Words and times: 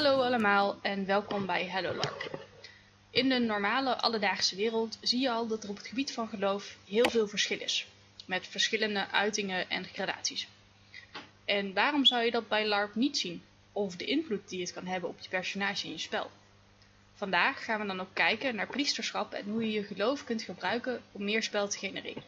Hallo 0.00 0.22
allemaal 0.22 0.78
en 0.82 1.06
welkom 1.06 1.46
bij 1.46 1.66
Hello 1.66 1.94
LARP. 1.94 2.46
In 3.10 3.28
de 3.28 3.38
normale 3.38 3.96
alledaagse 3.96 4.56
wereld 4.56 4.98
zie 5.00 5.20
je 5.20 5.30
al 5.30 5.46
dat 5.46 5.64
er 5.64 5.70
op 5.70 5.76
het 5.76 5.86
gebied 5.86 6.12
van 6.12 6.28
geloof 6.28 6.76
heel 6.88 7.10
veel 7.10 7.28
verschil 7.28 7.60
is. 7.60 7.86
Met 8.26 8.46
verschillende 8.46 9.08
uitingen 9.08 9.70
en 9.70 9.84
gradaties. 9.84 10.48
En 11.44 11.74
waarom 11.74 12.04
zou 12.04 12.24
je 12.24 12.30
dat 12.30 12.48
bij 12.48 12.66
LARP 12.66 12.94
niet 12.94 13.18
zien? 13.18 13.42
Of 13.72 13.96
de 13.96 14.04
invloed 14.04 14.48
die 14.48 14.60
het 14.60 14.72
kan 14.72 14.86
hebben 14.86 15.10
op 15.10 15.18
je 15.20 15.28
personage 15.28 15.86
in 15.86 15.92
je 15.92 15.98
spel? 15.98 16.30
Vandaag 17.14 17.64
gaan 17.64 17.80
we 17.80 17.86
dan 17.86 18.00
ook 18.00 18.14
kijken 18.14 18.54
naar 18.54 18.66
priesterschap 18.66 19.32
en 19.32 19.44
hoe 19.44 19.64
je 19.64 19.72
je 19.72 19.84
geloof 19.84 20.24
kunt 20.24 20.42
gebruiken 20.42 21.02
om 21.12 21.24
meer 21.24 21.42
spel 21.42 21.68
te 21.68 21.78
genereren. 21.78 22.22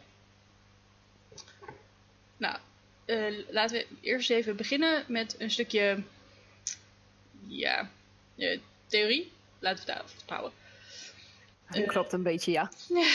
Nou, 2.37 2.57
uh, 3.05 3.39
laten 3.49 3.77
we 3.77 3.87
eerst 4.01 4.29
even 4.29 4.55
beginnen 4.55 5.03
met 5.07 5.35
een 5.39 5.51
stukje 5.51 6.03
ja, 7.47 7.89
uh, 8.35 8.59
theorie. 8.87 9.31
Laten 9.59 9.85
we 9.85 9.91
daar 9.91 10.03
houden. 10.25 10.51
Dat 11.69 11.85
klopt 11.85 12.13
een 12.13 12.23
beetje, 12.23 12.51
ja. 12.51 12.71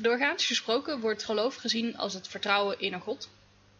Doorgaans 0.00 0.46
gesproken 0.46 1.00
wordt 1.00 1.24
geloof 1.24 1.54
gezien 1.54 1.96
als 1.96 2.14
het 2.14 2.28
vertrouwen 2.28 2.80
in 2.80 2.92
een 2.92 3.00
god. 3.00 3.28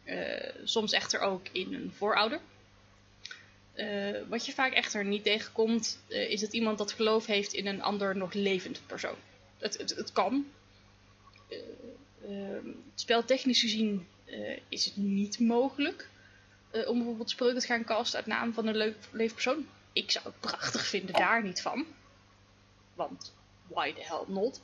Uh, 0.04 0.48
soms 0.64 0.92
echter 0.92 1.20
ook 1.20 1.46
in 1.52 1.74
een 1.74 1.92
voorouder. 1.96 2.40
Uh, 3.74 4.18
wat 4.28 4.46
je 4.46 4.52
vaak 4.52 4.72
echter 4.72 5.04
niet 5.04 5.24
tegenkomt, 5.24 5.98
uh, 6.08 6.30
is 6.30 6.40
dat 6.40 6.52
iemand 6.52 6.78
dat 6.78 6.92
geloof 6.92 7.26
heeft 7.26 7.52
in 7.52 7.66
een 7.66 7.82
ander 7.82 8.16
nog 8.16 8.32
levend 8.32 8.80
persoon. 8.86 9.16
Het, 9.58 9.78
het, 9.78 9.90
het 9.90 10.12
kan. 10.12 10.46
speltechnisch 12.94 13.60
gezien 13.60 14.06
is 14.68 14.84
het 14.84 14.96
niet 14.96 15.38
mogelijk 15.38 16.08
om 16.84 16.96
bijvoorbeeld 16.96 17.30
spreuken 17.30 17.60
te 17.60 17.66
gaan 17.66 17.84
casten 17.84 18.18
uit 18.18 18.26
naam 18.26 18.52
van 18.52 18.66
een 18.66 18.76
leuk 18.76 18.96
levend 19.10 19.34
persoon. 19.34 19.66
Ik 19.92 20.10
zou 20.10 20.24
het 20.24 20.40
prachtig 20.40 20.86
vinden, 20.86 21.14
daar 21.14 21.42
niet 21.42 21.62
van. 21.62 21.86
Want 22.94 23.34
why 23.66 23.92
the 23.92 24.02
hell 24.02 24.24
not? 24.26 24.60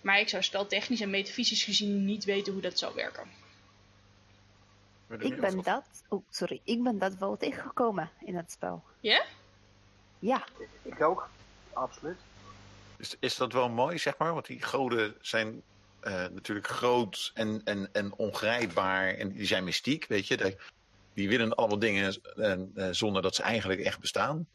Maar 0.00 0.20
ik 0.20 0.28
zou 0.28 0.42
speltechnisch 0.42 1.00
en 1.00 1.10
metafysisch 1.10 1.64
gezien 1.64 2.04
niet 2.04 2.24
weten 2.24 2.52
hoe 2.52 2.62
dat 2.62 2.78
zou 2.78 2.94
werken. 2.94 3.28
Ik 5.18 5.40
ben 5.40 5.62
dat, 5.62 5.84
oh 6.08 6.24
sorry, 6.30 6.60
ik 6.64 6.82
ben 6.82 6.98
dat 6.98 7.14
wel 7.14 7.36
tegengekomen 7.36 8.10
in 8.20 8.36
het 8.36 8.50
spel. 8.50 8.82
Ja? 9.00 9.24
Ja. 10.18 10.44
Ik 10.82 11.00
ook, 11.00 11.28
absoluut. 11.72 12.18
Is, 12.96 13.16
is 13.18 13.36
dat 13.36 13.52
wel 13.52 13.68
mooi, 13.68 13.98
zeg 13.98 14.16
maar? 14.18 14.32
Want 14.32 14.46
die 14.46 14.62
goden 14.62 15.14
zijn 15.20 15.62
uh, 16.04 16.12
natuurlijk 16.12 16.68
groot 16.68 17.30
en, 17.34 17.60
en, 17.64 17.88
en 17.92 18.12
ongrijpbaar 18.12 19.14
en 19.14 19.32
die 19.32 19.46
zijn 19.46 19.64
mystiek, 19.64 20.06
weet 20.06 20.26
je. 20.26 20.56
Die 21.14 21.28
willen 21.28 21.54
allemaal 21.54 21.78
dingen 21.78 22.20
uh, 22.36 22.88
zonder 22.90 23.22
dat 23.22 23.34
ze 23.34 23.42
eigenlijk 23.42 23.80
echt 23.80 24.00
bestaan. 24.00 24.46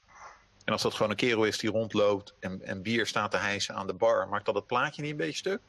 En 0.66 0.74
als 0.74 0.82
dat 0.82 0.94
gewoon 0.94 1.10
een 1.10 1.18
kerel 1.18 1.44
is 1.44 1.58
die 1.58 1.70
rondloopt 1.70 2.34
en, 2.40 2.62
en 2.62 2.82
bier 2.82 3.06
staat 3.06 3.32
te 3.32 3.38
hijsen 3.38 3.76
aan 3.76 3.88
de 3.88 3.94
bar, 3.94 4.28
maakt 4.28 4.46
dat 4.46 4.56
het 4.56 4.68
plaatje 4.68 5.02
niet 5.02 5.12
een 5.12 5.18
beetje 5.18 5.38
stuk? 5.38 5.60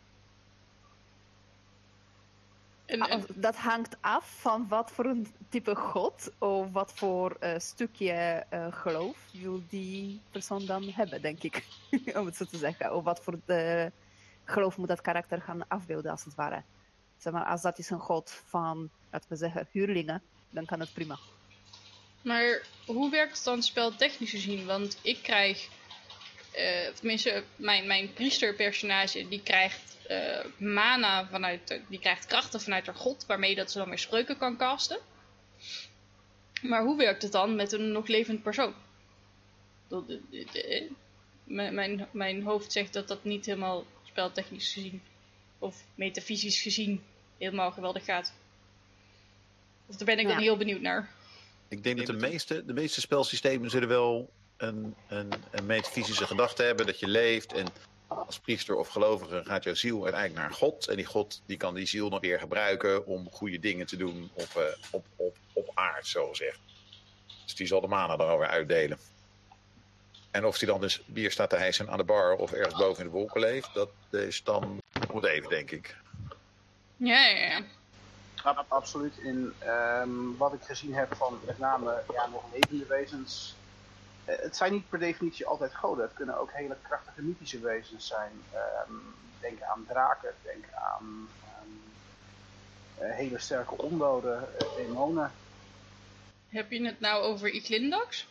En, 2.90 3.00
en... 3.00 3.24
Dat 3.34 3.56
hangt 3.56 3.96
af 4.00 4.40
van 4.40 4.68
wat 4.68 4.90
voor 4.90 5.04
een 5.04 5.26
type 5.48 5.74
god 5.74 6.32
of 6.38 6.72
wat 6.72 6.92
voor 6.94 7.36
uh, 7.40 7.54
stukje 7.58 8.44
uh, 8.52 8.66
geloof 8.70 9.16
wil 9.32 9.62
die 9.68 10.20
persoon 10.30 10.66
dan 10.66 10.82
hebben, 10.82 11.22
denk 11.22 11.42
ik. 11.42 11.66
Om 12.18 12.26
het 12.26 12.36
zo 12.36 12.44
te 12.44 12.56
zeggen. 12.56 12.94
Of 12.94 13.04
wat 13.04 13.20
voor 13.20 13.38
de 13.44 13.92
geloof 14.44 14.76
moet 14.76 14.88
dat 14.88 15.00
karakter 15.00 15.42
gaan 15.42 15.68
afbeelden, 15.68 16.10
als 16.10 16.24
het 16.24 16.34
ware. 16.34 16.62
Zeg 17.18 17.32
maar, 17.32 17.44
als 17.44 17.62
dat 17.62 17.78
is 17.78 17.90
een 17.90 17.98
god 17.98 18.42
van, 18.44 18.90
laten 19.10 19.28
we 19.28 19.36
zeggen, 19.36 19.68
huurlingen, 19.70 20.22
dan 20.50 20.64
kan 20.64 20.80
het 20.80 20.92
prima. 20.92 21.18
Maar 22.22 22.62
hoe 22.86 23.10
werkt 23.10 23.34
het 23.34 23.44
dan 23.44 23.62
speltechnisch 23.62 24.30
gezien? 24.30 24.66
Want 24.66 24.98
ik 25.02 25.18
krijg, 25.22 25.68
uh, 26.56 26.88
tenminste, 26.94 27.44
mijn, 27.56 27.86
mijn 27.86 28.12
priesterpersonage, 28.12 29.28
die 29.28 29.42
krijgt 29.42 29.96
uh, 30.10 30.44
mana 30.56 31.28
vanuit, 31.28 31.80
die 31.88 31.98
krijgt 31.98 32.26
krachten 32.26 32.60
vanuit 32.60 32.86
haar 32.86 32.94
god, 32.94 33.26
waarmee 33.26 33.54
dat 33.54 33.70
ze 33.70 33.78
dan 33.78 33.88
weer 33.88 33.98
spreuken 33.98 34.38
kan 34.38 34.56
casten. 34.56 34.98
Maar 36.62 36.82
hoe 36.82 36.96
werkt 36.96 37.22
het 37.22 37.32
dan 37.32 37.54
met 37.54 37.72
een 37.72 37.92
nog 37.92 38.06
levend 38.06 38.42
persoon? 38.42 38.74
Mijn, 41.44 42.08
mijn 42.10 42.42
hoofd 42.42 42.72
zegt 42.72 42.92
dat 42.92 43.08
dat 43.08 43.24
niet 43.24 43.46
helemaal 43.46 43.84
speltechnisch 44.04 44.72
gezien, 44.72 45.02
of 45.58 45.84
metafysisch 45.94 46.62
gezien, 46.62 47.02
helemaal 47.38 47.70
geweldig 47.72 48.04
gaat. 48.04 48.32
Of 49.90 49.96
daar 49.96 50.06
ben 50.06 50.18
ik 50.18 50.26
ja. 50.26 50.32
dan 50.32 50.42
heel 50.42 50.56
benieuwd 50.56 50.80
naar. 50.80 51.08
Ik 51.68 51.84
denk 51.84 51.96
dat 51.96 52.06
de 52.06 52.12
meeste, 52.12 52.64
de 52.64 52.72
meeste 52.72 53.00
spelsystemen 53.00 53.70
zullen 53.70 53.88
wel 53.88 54.30
een, 54.56 54.94
een, 55.08 55.32
een 55.50 55.66
metafysische 55.66 56.26
gedachte 56.26 56.62
hebben. 56.62 56.86
Dat 56.86 57.00
je 57.00 57.08
leeft 57.08 57.52
en 57.52 57.66
als 58.06 58.38
priester 58.38 58.76
of 58.76 58.88
gelovige 58.88 59.42
gaat 59.44 59.64
jouw 59.64 59.74
ziel 59.74 60.02
uiteindelijk 60.02 60.40
naar 60.40 60.52
God. 60.52 60.88
En 60.88 60.96
die 60.96 61.04
God 61.04 61.42
die 61.46 61.56
kan 61.56 61.74
die 61.74 61.86
ziel 61.86 62.08
nog 62.08 62.20
weer 62.20 62.38
gebruiken 62.38 63.06
om 63.06 63.30
goede 63.30 63.58
dingen 63.58 63.86
te 63.86 63.96
doen 63.96 64.30
op, 64.32 64.48
uh, 64.56 64.62
op, 64.90 65.06
op, 65.16 65.36
op 65.52 65.70
aard, 65.74 66.06
zo 66.06 66.28
gezegd. 66.28 66.58
Dus 67.44 67.54
die 67.54 67.66
zal 67.66 67.80
de 67.80 67.86
mana 67.86 68.12
erover 68.12 68.46
uitdelen. 68.46 68.98
En 70.30 70.44
of 70.44 70.58
die 70.58 70.68
dan 70.68 70.80
dus 70.80 71.02
bier 71.06 71.30
staat 71.30 71.50
te 71.50 71.56
hijsen 71.56 71.90
aan 71.90 71.98
de 71.98 72.04
bar 72.04 72.36
of 72.36 72.52
ergens 72.52 72.78
boven 72.78 73.04
in 73.04 73.10
de 73.10 73.16
wolken 73.16 73.40
leeft, 73.40 73.74
dat 73.74 73.90
is 74.10 74.42
dan 74.42 74.80
moet 75.12 75.24
even, 75.24 75.48
denk 75.48 75.70
ik. 75.70 75.96
Ja, 76.96 77.26
ja, 77.26 77.46
ja. 77.46 77.64
Absoluut. 78.68 79.18
In 79.18 79.52
um, 79.66 80.36
wat 80.36 80.52
ik 80.52 80.62
gezien 80.62 80.94
heb 80.94 81.14
van 81.14 81.40
met 81.46 81.58
name 81.58 82.02
ja, 82.12 82.26
nog 82.26 82.42
levende 82.52 82.86
wezens. 82.86 83.56
Uh, 84.28 84.34
het 84.38 84.56
zijn 84.56 84.72
niet 84.72 84.88
per 84.88 84.98
definitie 84.98 85.46
altijd 85.46 85.74
goden. 85.74 86.04
Het 86.04 86.14
kunnen 86.14 86.38
ook 86.38 86.52
hele 86.52 86.76
krachtige 86.82 87.22
mythische 87.22 87.60
wezens 87.60 88.06
zijn. 88.06 88.32
Um, 88.88 89.14
denk 89.40 89.62
aan 89.62 89.84
draken, 89.88 90.34
denk 90.42 90.64
aan 90.72 91.28
um, 91.62 91.82
uh, 93.00 93.14
hele 93.14 93.38
sterke 93.38 93.76
ondoden, 93.76 94.48
uh, 94.62 94.76
demonen. 94.76 95.32
Heb 96.48 96.70
je 96.70 96.84
het 96.84 97.00
nou 97.00 97.22
over 97.22 97.48
Iklindax? 97.48 98.28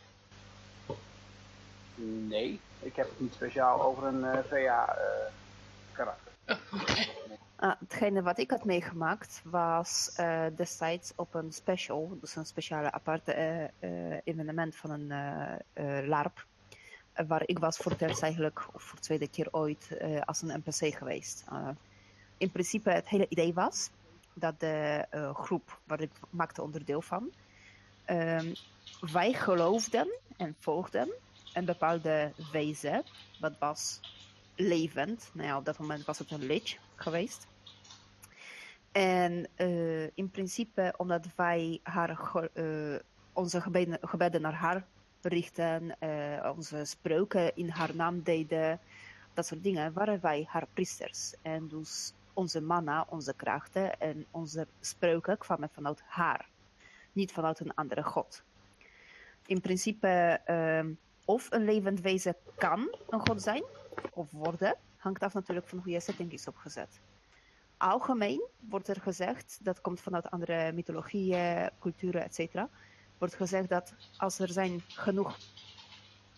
Nee, 1.96 2.60
ik 2.80 2.96
heb 2.96 3.10
het 3.10 3.20
niet 3.20 3.34
speciaal 3.34 3.82
over 3.82 4.04
een 4.04 4.44
VA 4.50 4.98
karakter. 5.92 6.32
Oh, 6.72 6.82
okay. 6.82 7.19
Uh, 7.64 7.72
hetgene 7.80 8.22
wat 8.22 8.38
ik 8.38 8.52
had 8.52 8.66
meegemaakt 8.66 9.42
was 9.44 10.14
uh, 10.20 10.46
destijds 10.56 11.12
op 11.16 11.34
een 11.34 11.52
special, 11.52 12.18
dus 12.22 12.36
een 12.36 12.46
speciale 12.46 12.92
aparte 12.92 13.72
uh, 13.80 14.18
evenement 14.24 14.76
van 14.76 14.92
een 14.92 16.08
LARP, 16.08 16.46
waar 17.28 17.44
ik 17.46 17.60
was 17.60 17.78
voor 17.78 17.92
het 17.92 18.02
eerst 18.02 18.24
eigenlijk, 18.24 18.68
of 18.74 18.84
voor 18.84 18.96
de 18.96 19.06
tweede 19.06 19.28
keer 19.28 19.48
ooit, 19.52 19.98
als 20.26 20.42
een 20.42 20.64
NPC 20.66 20.96
geweest. 20.98 21.44
in 22.38 22.52
principe 22.52 22.90
het 22.90 23.10
hele 23.10 23.26
idee 23.30 23.54
was 23.54 23.90
dat 24.34 24.60
de 24.60 25.06
groep 25.34 25.80
waar 25.84 26.02
ik 26.02 26.12
maakte 26.30 26.62
onderdeel 26.62 27.02
van, 27.02 27.32
ehm, 28.06 28.54
wij 29.12 29.34
geloofden 29.34 30.08
en 30.38 30.56
volgden 30.60 31.10
een 31.54 31.66
bepaalde 31.66 32.32
wezen, 32.52 33.04
wat 33.40 33.58
was 33.60 34.00
levend. 34.56 35.30
Nou 35.34 35.48
ja, 35.48 35.58
op 35.58 35.66
dat 35.66 35.80
moment 35.80 36.06
was 36.06 36.20
het 36.20 36.32
een 36.32 36.46
lich 36.46 36.78
geweest. 37.02 37.48
En 38.92 39.48
uh, 39.58 40.04
in 40.14 40.30
principe, 40.32 40.94
omdat 40.98 41.26
wij 41.36 41.80
haar, 41.84 42.20
uh, 42.54 42.96
onze 43.34 43.62
gebeden, 43.62 43.98
gebeden, 44.02 44.42
naar 44.42 44.54
haar 44.54 44.86
richten, 45.22 45.96
uh, 46.00 46.54
onze 46.58 46.86
spreuken 46.86 47.56
in 47.56 47.70
haar 47.70 47.96
naam 47.96 48.22
deden, 48.22 48.80
dat 49.34 49.46
soort 49.46 49.64
dingen, 49.64 49.94
waren 49.94 50.22
wij 50.22 50.46
haar 50.48 50.68
priesters. 50.74 51.34
En 51.42 51.68
dus 51.68 52.14
onze 52.34 52.62
mana, 52.62 53.06
onze 53.10 53.34
krachten 53.34 54.00
en 54.00 54.26
onze 54.32 54.68
spreuken 54.80 55.38
kwamen 55.38 55.70
vanuit 55.70 56.02
haar, 56.06 56.50
niet 57.12 57.32
vanuit 57.32 57.60
een 57.60 57.74
andere 57.76 58.04
god. 58.04 58.44
In 59.46 59.62
principe, 59.62 60.42
of 61.26 61.48
een 61.52 61.66
levend 61.66 62.02
wezen 62.02 62.36
kan 62.56 62.96
een 63.10 63.28
god 63.28 63.42
zijn, 63.42 63.64
of 64.14 64.32
worden, 64.32 64.76
hangt 65.00 65.24
af 65.24 65.34
natuurlijk 65.34 65.68
van 65.68 65.78
hoe 65.78 65.92
je 65.92 66.00
setting 66.00 66.32
is 66.32 66.48
opgezet 66.48 67.00
algemeen 67.80 68.48
wordt 68.60 68.88
er 68.88 69.02
gezegd, 69.02 69.60
dat 69.62 69.82
komt 69.82 70.02
vanuit 70.02 70.30
andere 70.30 70.72
mythologieën, 70.72 71.70
culturen, 71.80 72.24
etc. 72.24 72.56
Wordt 73.18 73.36
gezegd 73.36 73.70
dat 73.70 73.94
als 74.18 74.40
er 74.40 74.50
zijn 74.50 74.82
genoeg 74.88 75.38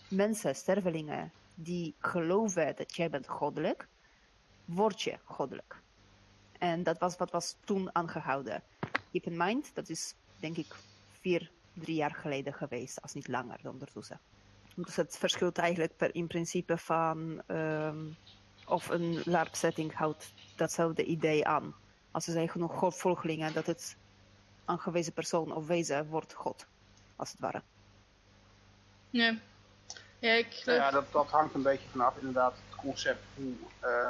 mensen, 0.10 0.56
stervelingen, 0.56 1.32
die 1.56 1.96
geloven 2.00 2.76
dat 2.76 2.96
jij 2.96 3.10
bent 3.10 3.28
goddelijk, 3.28 3.88
word 4.66 5.02
je 5.02 5.18
goddelijk. 5.24 5.82
En 6.58 6.84
dat 6.84 7.00
was 7.00 7.18
wat 7.18 7.32
was 7.32 7.56
toen 7.64 7.96
aangehouden. 7.96 8.64
Keep 9.12 9.26
in 9.26 9.38
mind, 9.38 9.72
dat 9.76 9.90
is 9.90 10.16
denk 10.40 10.58
ik 10.58 10.76
vier, 11.20 11.52
drie 11.74 11.96
jaar 11.96 12.16
geleden 12.16 12.54
geweest, 12.54 13.02
als 13.02 13.14
niet 13.14 13.28
langer 13.28 13.60
ondertussen. 13.64 14.20
Dus 14.76 14.96
het 14.96 15.18
verschilt 15.18 15.58
eigenlijk 15.58 15.98
per, 15.98 16.16
in 16.16 16.28
principe 16.28 16.78
van 16.78 17.42
um, 17.48 18.18
of 18.72 18.90
een 18.90 19.22
LARP-setting 19.26 19.96
houdt 19.96 20.32
datzelfde 20.56 21.04
idee 21.04 21.48
aan. 21.48 21.76
Als 22.12 22.28
er 22.28 22.34
zijn 22.34 22.50
genoeg 22.50 22.74
godvolgelingen, 22.78 23.54
dat 23.54 23.66
het 23.66 23.96
aangewezen 24.66 25.14
persoon 25.14 25.54
of 25.54 25.68
wezen 25.68 26.08
wordt 26.08 26.34
God, 26.34 26.66
als 27.16 27.32
het 27.32 27.40
ware. 27.40 27.62
Ja. 29.10 29.38
Ja, 30.20 30.32
ik 30.32 30.54
geloof... 30.54 30.78
ja, 30.78 30.92
dat, 30.92 31.12
dat 31.12 31.30
hangt 31.30 31.54
een 31.54 31.62
beetje 31.62 31.90
vanaf 31.90 32.18
inderdaad 32.18 32.54
het 32.54 32.80
concept 32.80 33.24
hoe 33.36 33.54
eh, 33.80 34.10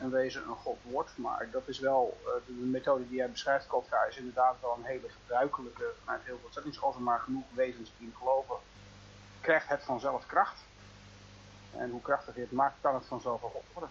een 0.00 0.10
wezen 0.10 0.42
een 0.42 0.54
god 0.54 0.78
wordt. 0.82 1.16
Maar 1.16 1.48
dat 1.50 1.68
is 1.68 1.78
wel, 1.78 2.18
eh, 2.24 2.32
de, 2.46 2.58
de 2.58 2.64
methode 2.64 3.08
die 3.08 3.16
jij 3.16 3.30
beschrijft, 3.30 3.66
Kotka, 3.66 4.04
is 4.04 4.16
inderdaad 4.16 4.56
wel 4.60 4.76
een 4.78 4.84
hele 4.84 5.08
gebruikelijke 5.08 5.92
vanuit 6.04 6.22
heel 6.24 6.38
veel 6.40 6.52
settings. 6.52 6.82
Als 6.82 6.94
er 6.94 7.02
maar 7.02 7.20
genoeg 7.20 7.44
wezens 7.54 7.92
in 7.98 8.14
geloven, 8.18 8.56
krijgt 9.40 9.68
het 9.68 9.82
vanzelf 9.82 10.26
kracht. 10.26 10.60
En 11.76 11.90
hoe 11.90 12.02
krachtig 12.02 12.34
je 12.34 12.40
het 12.40 12.52
maakt, 12.52 12.74
kan 12.80 12.94
het 12.94 13.06
vanzelf 13.06 13.42
een 13.42 13.50
god 13.50 13.64
worden. 13.72 13.90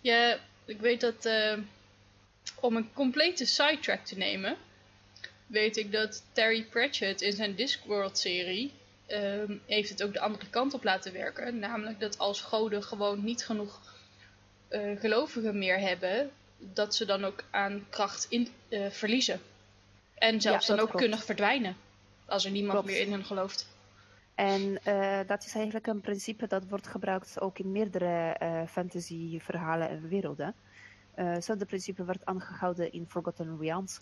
Ja, 0.00 0.38
ik 0.64 0.80
weet 0.80 1.00
dat 1.00 1.24
eh, 1.24 1.58
om 2.60 2.76
een 2.76 2.92
complete 2.92 3.46
sidetrack 3.46 4.04
te 4.04 4.16
nemen, 4.16 4.56
weet 5.46 5.76
ik 5.76 5.92
dat 5.92 6.22
Terry 6.32 6.64
Pratchett 6.64 7.20
in 7.20 7.32
zijn 7.32 7.54
Discworld-serie 7.54 8.72
ehm, 9.06 9.56
heeft 9.66 9.88
het 9.88 10.02
ook 10.02 10.12
de 10.12 10.20
andere 10.20 10.46
kant 10.50 10.74
op 10.74 10.84
laten 10.84 11.12
werken. 11.12 11.58
Namelijk 11.58 12.00
dat 12.00 12.18
als 12.18 12.40
goden 12.40 12.82
gewoon 12.82 13.24
niet 13.24 13.44
genoeg 13.44 13.80
eh, 14.68 15.00
gelovigen 15.00 15.58
meer 15.58 15.78
hebben, 15.78 16.30
dat 16.58 16.94
ze 16.94 17.04
dan 17.04 17.24
ook 17.24 17.44
aan 17.50 17.86
kracht 17.90 18.26
in, 18.28 18.48
eh, 18.68 18.90
verliezen. 18.90 19.40
En 20.14 20.40
zelfs 20.40 20.66
Ja, 20.66 20.72
dan 20.74 20.82
ook 20.82 20.90
klopt. 20.90 21.04
kunnen 21.04 21.24
verdwijnen. 21.24 21.76
Als 22.26 22.44
er 22.44 22.50
niemand 22.50 22.72
Klopt. 22.72 22.86
meer 22.86 23.00
in 23.00 23.12
hen 23.12 23.24
gelooft. 23.24 23.66
En 24.38 24.78
eh, 24.84 25.20
dat 25.26 25.44
is 25.44 25.54
eigenlijk 25.54 25.86
een 25.86 26.00
principe 26.00 26.46
dat 26.46 26.68
wordt 26.68 26.86
gebruikt 26.86 27.40
ook 27.40 27.58
in 27.58 27.72
meerdere 27.72 28.34
eh 28.38 28.62
fantasy-verhalen 28.66 29.88
en 29.88 30.08
werelden. 30.08 30.54
Eh 31.14 31.32
Hetzelfde 31.32 31.64
principe 31.64 32.04
wordt 32.04 32.24
aangehouden 32.26 32.92
in 32.92 33.06
Forgotten 33.08 33.58
Realms. 33.60 34.00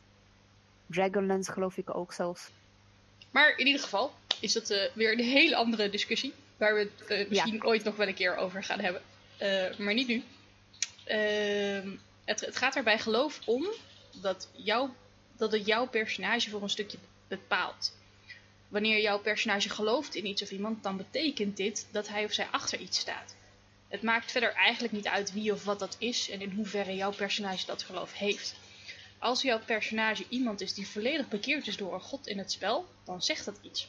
Dragonlance 0.86 1.52
geloof 1.52 1.76
ik 1.76 1.96
ook 1.96 2.12
zelfs. 2.12 2.50
Maar 3.30 3.56
in 3.56 3.66
ieder 3.66 3.82
geval 3.82 4.12
is 4.40 4.52
dat 4.52 4.70
eh, 4.70 4.94
weer 4.94 5.12
een 5.12 5.24
hele 5.24 5.56
andere 5.56 5.90
discussie. 5.90 6.32
Waar 6.56 6.74
we 6.74 6.80
het 6.80 7.08
eh, 7.08 7.28
misschien 7.28 7.64
ooit 7.64 7.84
nog 7.84 7.96
wel 7.96 8.08
een 8.08 8.14
keer 8.14 8.36
over 8.36 8.64
gaan 8.64 8.80
hebben. 8.80 9.02
Eh, 9.36 9.78
maar 9.78 9.94
niet 9.94 10.08
nu. 10.08 10.22
Ehm, 11.04 11.96
het, 12.24 12.40
het 12.40 12.56
gaat 12.56 12.76
er 12.76 12.82
bij 12.82 12.98
geloof 12.98 13.40
om 13.46 13.66
dat, 14.20 14.48
jou, 14.52 14.90
dat 15.36 15.52
het 15.52 15.66
jouw 15.66 15.88
personage 15.88 16.50
voor 16.50 16.62
een 16.62 16.68
stukje 16.70 16.98
bepaalt. 17.28 17.92
Wanneer 18.68 19.00
jouw 19.00 19.18
personage 19.18 19.68
gelooft 19.68 20.14
in 20.14 20.26
iets 20.26 20.42
of 20.42 20.50
iemand, 20.50 20.82
dan 20.82 20.96
betekent 20.96 21.56
dit 21.56 21.86
dat 21.90 22.08
hij 22.08 22.24
of 22.24 22.32
zij 22.32 22.46
achter 22.50 22.78
iets 22.78 22.98
staat. 22.98 23.34
Het 23.88 24.02
maakt 24.02 24.32
verder 24.32 24.52
eigenlijk 24.52 24.92
niet 24.92 25.06
uit 25.06 25.32
wie 25.32 25.52
of 25.52 25.64
wat 25.64 25.78
dat 25.78 25.96
is 25.98 26.30
en 26.30 26.40
in 26.40 26.50
hoeverre 26.50 26.94
jouw 26.94 27.12
personage 27.12 27.66
dat 27.66 27.82
geloof 27.82 28.12
heeft. 28.12 28.54
Als 29.18 29.42
jouw 29.42 29.60
personage 29.60 30.24
iemand 30.28 30.60
is 30.60 30.74
die 30.74 30.88
volledig 30.88 31.28
bekeerd 31.28 31.66
is 31.66 31.76
door 31.76 31.94
een 31.94 32.00
god 32.00 32.26
in 32.26 32.38
het 32.38 32.52
spel, 32.52 32.86
dan 33.04 33.22
zegt 33.22 33.44
dat 33.44 33.58
iets. 33.62 33.88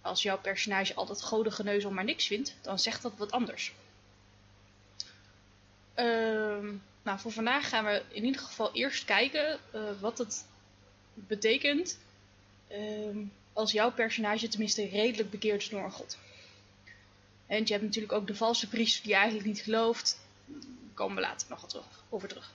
Als 0.00 0.22
jouw 0.22 0.38
personage 0.38 0.94
altijd 0.94 1.22
godengeneuzel 1.22 1.90
maar 1.90 2.04
niks 2.04 2.26
vindt, 2.26 2.54
dan 2.62 2.78
zegt 2.78 3.02
dat 3.02 3.16
wat 3.16 3.30
anders. 3.30 3.72
Ehm, 5.94 6.74
nou, 7.02 7.18
voor 7.18 7.32
vandaag 7.32 7.68
gaan 7.68 7.84
we 7.84 8.02
in 8.08 8.24
ieder 8.24 8.40
geval 8.40 8.72
eerst 8.72 9.04
kijken 9.04 9.58
eh, 9.72 9.80
wat 10.00 10.18
het 10.18 10.46
betekent 11.14 11.98
ehm, 12.68 13.24
als 13.58 13.72
jouw 13.72 13.92
personage 13.92 14.48
tenminste 14.48 14.88
redelijk 14.88 15.30
bekeerd 15.30 15.62
is 15.62 15.68
door 15.68 15.84
een 15.84 15.90
god. 15.90 16.18
En 17.46 17.62
je 17.64 17.72
hebt 17.72 17.84
natuurlijk 17.84 18.12
ook 18.12 18.26
de 18.26 18.34
valse 18.34 18.68
priester 18.68 19.02
die 19.04 19.14
eigenlijk 19.14 19.46
niet 19.46 19.60
gelooft. 19.60 20.20
Daar 20.46 20.94
komen 20.94 21.16
we 21.16 21.22
later 21.22 21.46
nog 21.50 21.68
terug, 21.68 21.86
over 22.08 22.28
terug. 22.28 22.52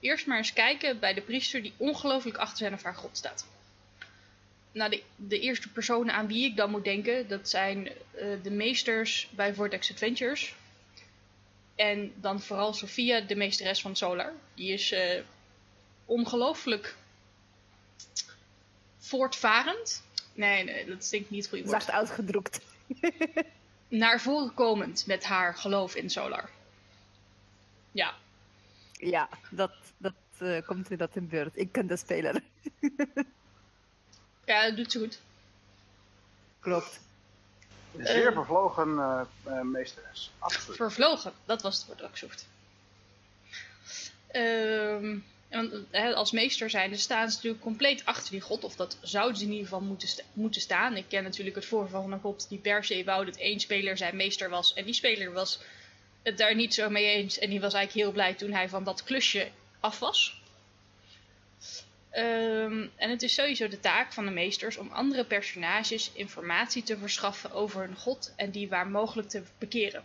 Eerst 0.00 0.26
maar 0.26 0.36
eens 0.36 0.52
kijken 0.52 0.98
bij 0.98 1.14
de 1.14 1.20
priester 1.20 1.62
die 1.62 1.72
ongelooflijk 1.76 2.36
achter 2.36 2.58
zijn 2.58 2.72
of 2.72 2.82
haar 2.82 2.94
god 2.94 3.16
staat. 3.16 3.46
Nou, 4.72 4.90
de, 4.90 5.02
de 5.16 5.40
eerste 5.40 5.68
personen 5.68 6.14
aan 6.14 6.26
wie 6.26 6.44
ik 6.44 6.56
dan 6.56 6.70
moet 6.70 6.84
denken, 6.84 7.28
dat 7.28 7.48
zijn 7.48 7.86
eh, 7.86 8.26
de 8.42 8.50
meesters 8.50 9.28
bij 9.30 9.54
Vortex 9.54 9.90
Adventures. 9.90 10.54
En 11.74 12.12
dan 12.16 12.40
vooral 12.40 12.72
Sophia, 12.72 13.20
de 13.20 13.36
meesteres 13.36 13.80
van 13.80 13.96
Solar. 13.96 14.32
Die 14.54 14.72
is 14.72 14.92
eh, 14.92 15.22
ongelooflijk 16.04 16.96
voortvarend. 18.98 20.02
Nee, 20.38 20.64
nee, 20.64 20.86
dat 20.86 21.02
is 21.02 21.08
denk 21.08 21.24
ik 21.24 21.30
niet 21.30 21.50
woord. 21.50 21.68
Zacht 21.68 21.90
uitgedrukt. 21.90 22.60
Naar 23.88 24.20
voren 24.20 24.54
komend 24.54 25.06
met 25.06 25.24
haar 25.24 25.54
geloof 25.54 25.94
in 25.94 26.10
Solar. 26.10 26.50
Ja, 27.92 28.14
Ja, 28.92 29.28
dat, 29.50 29.72
dat 29.96 30.12
eh, 30.38 30.66
komt 30.66 30.90
inderdaad 30.90 31.16
in 31.16 31.28
beurt. 31.28 31.56
Ik 31.56 31.72
ken 31.72 31.86
de 31.86 31.96
speler. 31.96 32.42
ja 34.44 34.66
dat 34.66 34.76
doet 34.76 34.92
ze 34.92 34.98
goed. 34.98 35.20
Klopt. 36.60 37.00
Een 37.96 38.06
zeer 38.06 38.32
vervlogen 38.32 38.98
eh, 38.98 39.20
eh, 39.42 39.60
meesteres, 39.60 40.30
absoluut. 40.38 40.76
Vervlogen, 40.76 41.32
dat 41.44 41.62
was 41.62 41.76
het 41.76 41.86
woord 41.86 41.98
dat 41.98 42.08
ik 42.08 42.16
zocht. 42.16 42.48
Ehm, 44.26 45.18
als 46.14 46.32
meester 46.32 46.70
zijn, 46.70 46.98
staan 46.98 47.28
ze 47.30 47.36
natuurlijk 47.36 47.62
compleet 47.62 48.04
achter 48.04 48.30
die 48.30 48.40
god. 48.40 48.64
Of 48.64 48.76
dat 48.76 48.98
zouden 49.02 49.36
ze 49.36 49.44
in 49.44 49.50
ieder 49.50 49.64
geval 49.64 49.80
moeten, 49.80 50.24
moeten 50.32 50.60
staan. 50.60 50.96
Ik 50.96 51.04
ken 51.08 51.22
natuurlijk 51.22 51.56
het 51.56 51.64
voorval 51.64 52.02
van 52.02 52.12
een 52.12 52.20
god 52.20 52.48
die 52.48 52.58
per 52.58 52.84
se 52.84 53.04
wou 53.04 53.24
dat 53.24 53.36
één 53.36 53.60
speler 53.60 53.96
zijn 53.96 54.16
meester 54.16 54.50
was. 54.50 54.74
En 54.74 54.84
die 54.84 54.94
speler 54.94 55.32
was 55.32 55.58
het 56.22 56.38
daar 56.38 56.54
niet 56.54 56.74
zo 56.74 56.90
mee 56.90 57.06
eens. 57.06 57.38
En 57.38 57.50
die 57.50 57.60
was 57.60 57.74
eigenlijk 57.74 58.04
heel 58.04 58.14
blij 58.14 58.34
toen 58.34 58.52
hij 58.52 58.68
van 58.68 58.84
dat 58.84 59.04
klusje 59.04 59.50
af 59.80 59.98
was. 59.98 60.40
Ehm, 62.10 62.86
en 62.96 63.10
het 63.10 63.22
is 63.22 63.34
sowieso 63.34 63.68
de 63.68 63.80
taak 63.80 64.12
van 64.12 64.24
de 64.24 64.30
meesters 64.30 64.76
om 64.76 64.92
andere 64.92 65.24
personages 65.24 66.10
informatie 66.12 66.82
te 66.82 66.98
verschaffen 66.98 67.52
over 67.52 67.80
hun 67.80 67.96
god 67.96 68.32
en 68.36 68.50
die 68.50 68.68
waar 68.68 68.88
mogelijk 68.88 69.28
te 69.28 69.42
bekeren. 69.58 70.04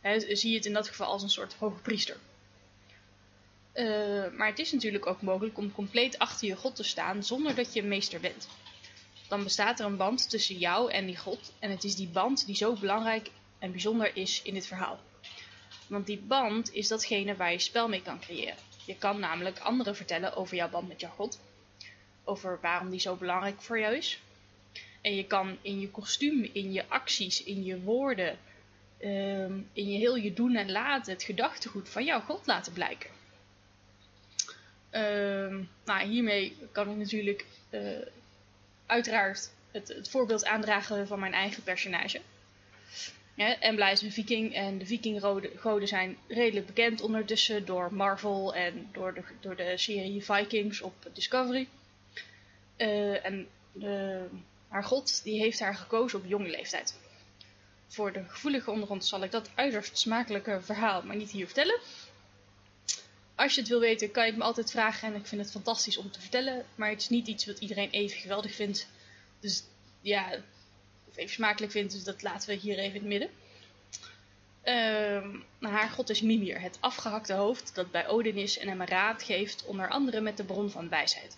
Hè, 0.00 0.36
zie 0.36 0.50
je 0.50 0.56
het 0.56 0.66
in 0.66 0.72
dat 0.72 0.88
geval 0.88 1.06
als 1.06 1.22
een 1.22 1.30
soort 1.30 1.54
hoge 1.54 1.80
priester. 1.80 2.16
Eh, 3.72 4.30
maar 4.36 4.46
het 4.46 4.58
is 4.58 4.72
natuurlijk 4.72 5.06
ook 5.06 5.22
mogelijk 5.22 5.58
om 5.58 5.72
compleet 5.72 6.18
achter 6.18 6.48
je 6.48 6.56
god 6.56 6.76
te 6.76 6.82
staan 6.82 7.24
zonder 7.24 7.54
dat 7.54 7.72
je 7.72 7.82
meester 7.82 8.20
bent. 8.20 8.48
Dan 9.28 9.42
bestaat 9.42 9.80
er 9.80 9.86
een 9.86 9.96
band 9.96 10.30
tussen 10.30 10.58
jou 10.58 10.92
en 10.92 11.06
die 11.06 11.16
god 11.16 11.52
en 11.58 11.70
het 11.70 11.84
is 11.84 11.96
die 11.96 12.08
band 12.08 12.46
die 12.46 12.56
zo 12.56 12.74
belangrijk 12.74 13.30
en 13.58 13.70
bijzonder 13.70 14.16
is 14.16 14.42
in 14.42 14.54
dit 14.54 14.66
verhaal. 14.66 15.00
Want 15.86 16.06
die 16.06 16.18
band 16.18 16.74
is 16.74 16.88
datgene 16.88 17.36
waar 17.36 17.52
je 17.52 17.58
spel 17.58 17.88
mee 17.88 18.02
kan 18.02 18.20
creëren. 18.20 18.56
Je 18.84 18.96
kan 18.96 19.20
namelijk 19.20 19.58
anderen 19.58 19.96
vertellen 19.96 20.36
over 20.36 20.56
jouw 20.56 20.68
band 20.68 20.88
met 20.88 21.00
jouw 21.00 21.10
god. 21.10 21.40
Over 22.24 22.58
waarom 22.62 22.90
die 22.90 23.00
zo 23.00 23.16
belangrijk 23.16 23.62
voor 23.62 23.78
jou 23.78 23.96
is. 23.96 24.18
En 25.00 25.14
je 25.14 25.26
kan 25.26 25.56
in 25.62 25.80
je 25.80 25.90
kostuum, 25.90 26.50
in 26.52 26.72
je 26.72 26.88
acties, 26.88 27.42
in 27.42 27.64
je 27.64 27.80
woorden, 27.80 28.38
ehm, 28.98 29.58
in 29.72 29.88
je 29.88 29.98
heel 29.98 30.16
je 30.16 30.32
doen 30.32 30.56
en 30.56 30.70
laten 30.70 31.12
het 31.12 31.22
gedachtegoed 31.22 31.88
van 31.88 32.04
jouw 32.04 32.20
god 32.20 32.46
laten 32.46 32.72
blijken. 32.72 33.19
Ehm, 34.90 35.62
nou, 35.84 36.08
hiermee 36.08 36.56
kan 36.72 36.90
ik 36.90 36.96
natuurlijk 36.96 37.44
eh, 37.70 37.80
uiteraard 38.86 39.50
het, 39.70 40.08
voorbeeld 40.10 40.44
aandragen 40.44 41.06
van 41.06 41.20
mijn 41.20 41.32
eigen 41.32 41.62
personage. 41.62 42.20
Ja, 43.34 43.58
Embla 43.60 43.90
is 43.90 44.02
een 44.02 44.12
viking 44.12 44.54
en 44.54 44.78
de 44.78 44.86
vikinggoden 44.86 45.88
zijn 45.88 46.16
redelijk 46.28 46.66
bekend 46.66 47.00
ondertussen 47.00 47.64
door 47.64 47.94
Marvel 47.94 48.54
en 48.54 48.88
door 48.92 49.14
de, 49.14 49.22
door 49.40 49.56
de 49.56 49.72
serie 49.76 50.24
Vikings 50.24 50.80
op 50.80 50.94
Discovery. 51.12 51.68
Eh, 52.76 53.24
en 53.24 53.48
eh, 53.80 54.22
haar 54.68 54.84
god 54.84 55.24
die 55.24 55.40
heeft 55.40 55.60
haar 55.60 55.74
gekozen 55.74 56.18
op 56.18 56.26
jonge 56.26 56.48
leeftijd. 56.48 56.98
Voor 57.86 58.12
de 58.12 58.24
gevoelige 58.28 58.70
onder 58.70 58.90
ons 58.90 59.08
zal 59.08 59.22
ik 59.22 59.30
dat 59.30 59.50
uiterst 59.54 59.98
smakelijke 59.98 60.60
verhaal 60.62 61.02
maar 61.02 61.16
niet 61.16 61.30
hier 61.30 61.46
vertellen. 61.46 61.80
Als 63.40 63.54
je 63.54 63.60
het 63.60 63.70
wil 63.70 63.80
weten 63.80 64.10
kan 64.10 64.24
je 64.24 64.30
het 64.30 64.38
me 64.38 64.44
altijd 64.44 64.70
vragen 64.70 65.08
en 65.08 65.14
ik 65.14 65.26
vind 65.26 65.40
het 65.40 65.50
fantastisch 65.50 65.96
om 65.96 66.10
te 66.10 66.20
vertellen. 66.20 66.64
Maar 66.74 66.88
het 66.88 67.00
is 67.00 67.08
niet 67.08 67.26
iets 67.26 67.46
wat 67.46 67.58
iedereen 67.58 67.90
even 67.90 68.20
geweldig 68.20 68.54
vindt. 68.54 68.88
Dus 69.40 69.62
ja, 70.00 70.32
of 71.08 71.16
even 71.16 71.32
smakelijk 71.32 71.72
vindt, 71.72 71.92
dus 71.92 72.04
dat 72.04 72.22
laten 72.22 72.48
we 72.48 72.54
hier 72.54 72.78
even 72.78 72.94
in 72.94 73.00
het 73.00 73.04
midden. 73.04 73.30
Ehm, 74.62 75.30
nou, 75.58 75.74
haar 75.74 75.88
god 75.88 76.10
is 76.10 76.20
Mimir, 76.20 76.60
het 76.60 76.78
afgehakte 76.80 77.32
hoofd 77.32 77.74
dat 77.74 77.90
bij 77.90 78.08
Odin 78.08 78.36
is 78.36 78.58
en 78.58 78.68
hem 78.68 78.82
raad 78.82 79.22
geeft, 79.22 79.64
onder 79.64 79.88
andere 79.88 80.20
met 80.20 80.36
de 80.36 80.44
bron 80.44 80.70
van 80.70 80.88
wijsheid. 80.88 81.36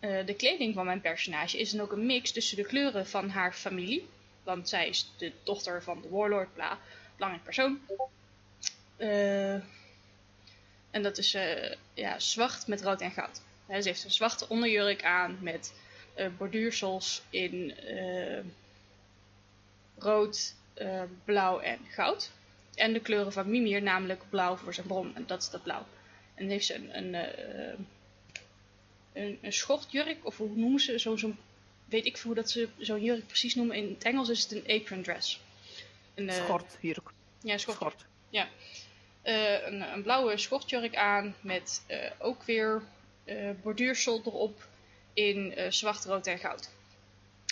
Eh, 0.00 0.26
de 0.26 0.34
kleding 0.34 0.74
van 0.74 0.84
mijn 0.84 1.00
personage 1.00 1.58
is 1.58 1.70
dan 1.70 1.80
ook 1.80 1.92
een 1.92 2.06
mix 2.06 2.32
tussen 2.32 2.56
de 2.56 2.66
kleuren 2.66 3.06
van 3.06 3.28
haar 3.28 3.52
familie, 3.52 4.08
want 4.42 4.68
zij 4.68 4.88
is 4.88 5.10
de 5.16 5.32
dochter 5.42 5.82
van 5.82 6.02
de 6.02 6.08
warlord, 6.08 6.54
bla, 6.54 6.78
belangrijk 7.16 7.44
persoon. 7.44 7.80
Eh, 8.96 9.56
en 10.90 11.02
dat 11.02 11.18
is 11.18 11.34
eh, 11.34 11.74
ja, 11.94 12.18
zwart 12.18 12.66
met 12.66 12.82
rood 12.82 13.00
en 13.00 13.10
goud. 13.10 13.40
Hè, 13.66 13.82
ze 13.82 13.88
heeft 13.88 14.04
een 14.04 14.10
zwarte 14.10 14.48
onderjurk 14.48 15.04
aan 15.04 15.38
met 15.40 15.74
eh, 16.14 16.26
borduursels 16.38 17.22
in 17.30 17.76
eh, 17.76 18.44
rood, 19.98 20.54
blauw 21.24 21.60
en 21.60 21.78
goud. 21.90 22.30
En 22.74 22.92
de 22.92 23.00
kleuren 23.00 23.32
van 23.32 23.50
Mimir, 23.50 23.82
namelijk 23.82 24.22
blauw 24.28 24.56
voor 24.56 24.74
zijn 24.74 24.86
bron. 24.86 25.16
En 25.16 25.26
dat 25.26 25.42
is 25.42 25.50
dat 25.50 25.62
blauw. 25.62 25.86
En 26.34 26.42
dan 26.44 26.48
heeft 26.48 26.66
ze 26.66 26.74
een, 26.74 26.96
een, 26.96 27.14
een, 29.12 29.38
een 29.42 29.52
schortjurk, 29.52 30.18
of 30.22 30.36
hoe 30.36 30.50
noemen 30.56 30.80
ze 30.80 30.98
zo'n 30.98 31.38
weet 31.88 32.06
ik 32.06 32.18
hoe 32.18 32.34
dat 32.34 32.50
ze 32.50 32.68
zo'n 32.78 33.02
jurk 33.02 33.26
precies 33.26 33.54
noemen. 33.54 33.76
In 33.76 33.88
het 33.88 34.04
Engels 34.04 34.28
is 34.28 34.42
het 34.42 34.52
een 34.52 34.80
apron 34.80 35.02
dress. 35.02 35.40
Een, 36.14 36.28
eh, 36.28 36.44
Schort, 36.44 36.76
jurk. 36.80 37.10
Ja, 37.42 37.58
schort. 37.58 37.76
Schort. 37.76 38.04
Eh, 39.28 39.66
een, 39.66 39.80
een 39.92 40.02
blauwe 40.02 40.36
schortjurk 40.36 40.96
aan 40.96 41.34
met 41.40 41.82
eh, 41.86 42.10
ook 42.18 42.42
weer 42.42 42.82
eh 43.24 43.50
borduursel 43.62 44.22
erop 44.24 44.66
in 45.12 45.54
zwart, 45.68 46.04
rood 46.04 46.26
en 46.26 46.38
goud. 46.38 46.70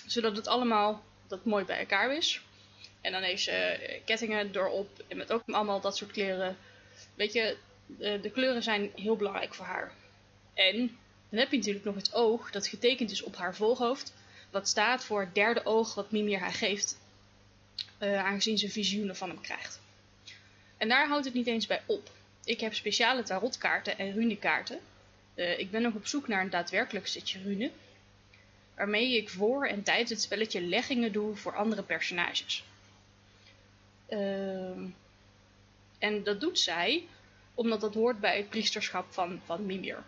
Zodat 0.07 0.37
het 0.37 0.47
allemaal 0.47 1.05
dat 1.27 1.45
mooi 1.45 1.65
bij 1.65 1.79
elkaar 1.79 2.17
is. 2.17 2.41
En 3.01 3.13
dan 3.13 3.23
heeft 3.23 3.43
ze 3.43 4.01
kettingen 4.05 4.57
erop 4.57 5.05
en 5.09 5.17
met 5.17 5.33
ook 5.33 5.43
allemaal 5.47 5.81
dat 5.81 5.97
soort 5.97 6.11
kleuren. 6.11 6.57
Weet 7.15 7.33
je, 7.33 7.57
de, 7.87 8.21
de 8.21 8.31
kleuren 8.31 8.63
zijn 8.63 8.91
heel 8.95 9.17
belangrijk 9.17 9.55
voor 9.55 9.67
haar. 9.67 9.93
En 10.55 10.99
dan 11.29 11.39
heb 11.39 11.51
je 11.51 11.57
natuurlijk 11.57 11.85
nog 11.85 11.95
het 11.95 12.15
oog 12.15 12.51
dat 12.51 12.67
getekend 12.67 13.11
is 13.11 13.23
op 13.23 13.37
haar 13.37 13.55
voorhoofd. 13.55 14.15
Wat 14.51 14.69
staat 14.69 15.05
voor 15.05 15.21
het 15.21 15.35
derde 15.35 15.65
oog 15.65 15.95
wat 15.95 16.11
Mimir 16.11 16.39
haar 16.39 16.55
geeft. 16.55 16.99
aangezien 17.99 18.59
ze 18.59 18.71
visioenen 18.71 19.17
van 19.17 19.29
hem 19.29 19.41
krijgt. 19.41 19.85
En 20.77 20.89
daar 20.89 21.09
houdt 21.09 21.25
het 21.25 21.35
niet 21.35 21.47
eens 21.47 21.67
bij 21.67 21.83
op. 21.87 22.11
Ik 22.45 22.61
heb 22.61 22.75
speciale 22.75 23.23
tarotkaarten 23.23 23.99
en 23.99 24.13
runekaarten. 24.13 24.81
Eh, 25.35 25.59
ik 25.59 25.71
ben 25.71 25.83
nog 25.83 25.95
op 25.95 26.07
zoek 26.07 26.29
naar 26.29 26.41
een 26.41 26.51
daadwerkelijk 26.51 27.07
setje 27.07 27.43
rune. 27.43 27.71
Waarmee 28.75 29.17
ik 29.17 29.29
voor 29.29 29.67
en 29.67 29.83
tijdens 29.83 30.11
het 30.11 30.23
spelletje 30.23 30.61
leggingen 30.61 31.13
doe 31.13 31.37
voor 31.37 31.57
andere 31.57 31.83
personages. 31.83 32.65
Ehm, 34.07 34.87
en 35.99 36.23
dat 36.23 36.41
doet 36.41 36.59
zij 36.59 37.07
omdat 37.55 37.81
dat 37.81 37.95
hoort 37.95 38.21
bij 38.21 38.37
het 38.37 38.49
priesterschap 38.49 39.13
van, 39.13 39.41
van 39.45 39.67
Mimir. 39.67 40.05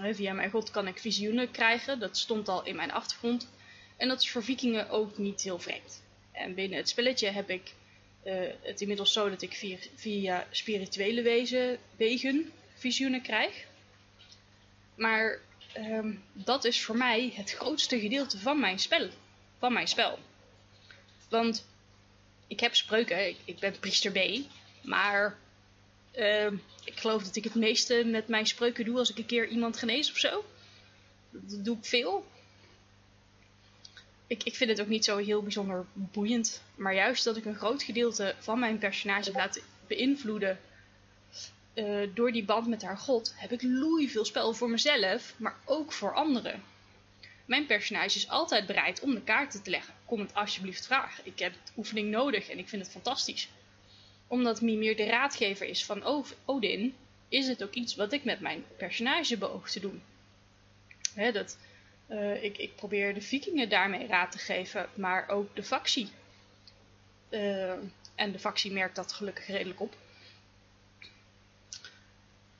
Eh, 0.00 0.14
via 0.14 0.32
mijn 0.32 0.50
god 0.50 0.70
kan 0.70 0.86
ik 0.86 0.98
visioenen 0.98 1.50
krijgen. 1.50 1.98
Dat 1.98 2.16
stond 2.16 2.48
al 2.48 2.64
in 2.64 2.76
mijn 2.76 2.92
achtergrond. 2.92 3.48
En 3.96 4.08
dat 4.08 4.20
is 4.20 4.30
voor 4.30 4.44
vikingen 4.44 4.90
ook 4.90 5.18
niet 5.18 5.40
heel 5.42 5.58
vreemd. 5.58 6.02
En 6.32 6.54
binnen 6.54 6.78
het 6.78 6.88
spelletje 6.88 7.30
heb 7.30 7.50
ik 7.50 7.72
eh, 8.22 8.34
het 8.62 8.80
inmiddels 8.80 9.12
zo 9.12 9.30
dat 9.30 9.42
ik 9.42 9.78
via, 9.94 10.46
spirituele 10.50 11.22
wezen, 11.22 11.78
wegen 11.96 12.52
visioenen 12.74 13.22
krijg. 13.22 13.66
Maar 14.94 15.38
ehm, 15.72 16.14
dat 16.32 16.64
is 16.64 16.82
voor 16.82 16.96
mij 16.96 17.32
het 17.34 17.50
grootste 17.50 18.00
gedeelte 18.00 18.38
van 18.38 18.60
mijn 18.60 18.78
spel. 18.78 19.08
Van 19.58 19.72
mijn 19.72 19.88
spel. 19.88 20.18
Want 21.28 21.66
ik 22.46 22.60
heb 22.60 22.74
spreuken, 22.74 23.28
ik, 23.28 23.36
ik 23.44 23.58
ben 23.58 23.78
priester 23.78 24.12
B, 24.12 24.18
maar 24.82 25.38
ehm, 26.10 26.56
ik 26.84 26.98
geloof 26.98 27.22
dat 27.22 27.36
ik 27.36 27.44
het 27.44 27.54
meeste 27.54 28.02
met 28.06 28.28
mijn 28.28 28.46
spreuken 28.46 28.84
doe 28.84 28.98
als 28.98 29.10
ik 29.10 29.18
een 29.18 29.26
keer 29.26 29.48
iemand 29.48 29.76
genees 29.76 30.10
of 30.10 30.18
zo. 30.18 30.44
Dat 31.30 31.64
doe 31.64 31.76
ik 31.76 31.84
veel. 31.84 32.26
Ik, 34.28 34.42
ik 34.42 34.56
vind 34.56 34.70
het 34.70 34.80
ook 34.80 34.88
niet 34.88 35.04
zo 35.04 35.16
heel 35.16 35.42
bijzonder 35.42 35.86
boeiend. 35.92 36.62
Maar 36.74 36.94
juist 36.94 37.24
dat 37.24 37.36
ik 37.36 37.44
een 37.44 37.54
groot 37.54 37.82
gedeelte 37.82 38.34
van 38.38 38.58
mijn 38.58 38.78
personage 38.78 39.32
laat 39.32 39.60
beïnvloeden 39.86 40.58
eh, 41.74 42.08
door 42.14 42.32
die 42.32 42.44
band 42.44 42.66
met 42.66 42.82
haar 42.82 42.98
god, 42.98 43.34
heb 43.36 43.52
ik 43.52 43.62
loei 43.62 44.08
veel 44.10 44.24
spel 44.24 44.54
voor 44.54 44.70
mezelf, 44.70 45.34
maar 45.36 45.56
ook 45.64 45.92
voor 45.92 46.14
anderen. 46.14 46.62
Mijn 47.44 47.66
personage 47.66 48.16
is 48.16 48.28
altijd 48.28 48.66
bereid 48.66 49.00
om 49.00 49.14
de 49.14 49.22
kaarten 49.22 49.62
te 49.62 49.70
leggen. 49.70 49.94
Kom 50.04 50.20
het 50.20 50.34
alsjeblieft 50.34 50.86
vragen. 50.86 51.26
Ik 51.26 51.38
heb 51.38 51.54
oefening 51.76 52.10
nodig 52.10 52.48
en 52.48 52.58
ik 52.58 52.68
vind 52.68 52.82
het 52.82 52.90
fantastisch. 52.90 53.48
Omdat 54.26 54.60
Mimir 54.60 54.96
de 54.96 55.04
raadgever 55.04 55.66
is 55.66 55.84
van 55.84 56.30
Odin, 56.44 56.94
is 57.28 57.48
het 57.48 57.62
ook 57.62 57.74
iets 57.74 57.94
wat 57.94 58.12
ik 58.12 58.24
met 58.24 58.40
mijn 58.40 58.64
personage 58.76 59.36
beoog 59.36 59.70
te 59.70 59.80
doen. 59.80 60.02
Dat, 61.32 61.58
eh, 62.08 62.42
ik, 62.42 62.58
ik 62.58 62.76
probeer 62.76 63.14
de 63.14 63.20
vikingen 63.20 63.68
daarmee 63.68 64.06
raad 64.06 64.32
te 64.32 64.38
geven, 64.38 64.88
maar 64.94 65.28
ook 65.28 65.56
de 65.56 65.62
factie. 65.62 66.08
Eh, 67.28 67.72
en 68.14 68.32
de 68.32 68.38
factie 68.38 68.72
merkt 68.72 68.96
dat 68.96 69.12
gelukkig 69.12 69.46
redelijk 69.46 69.80
op. 69.80 69.96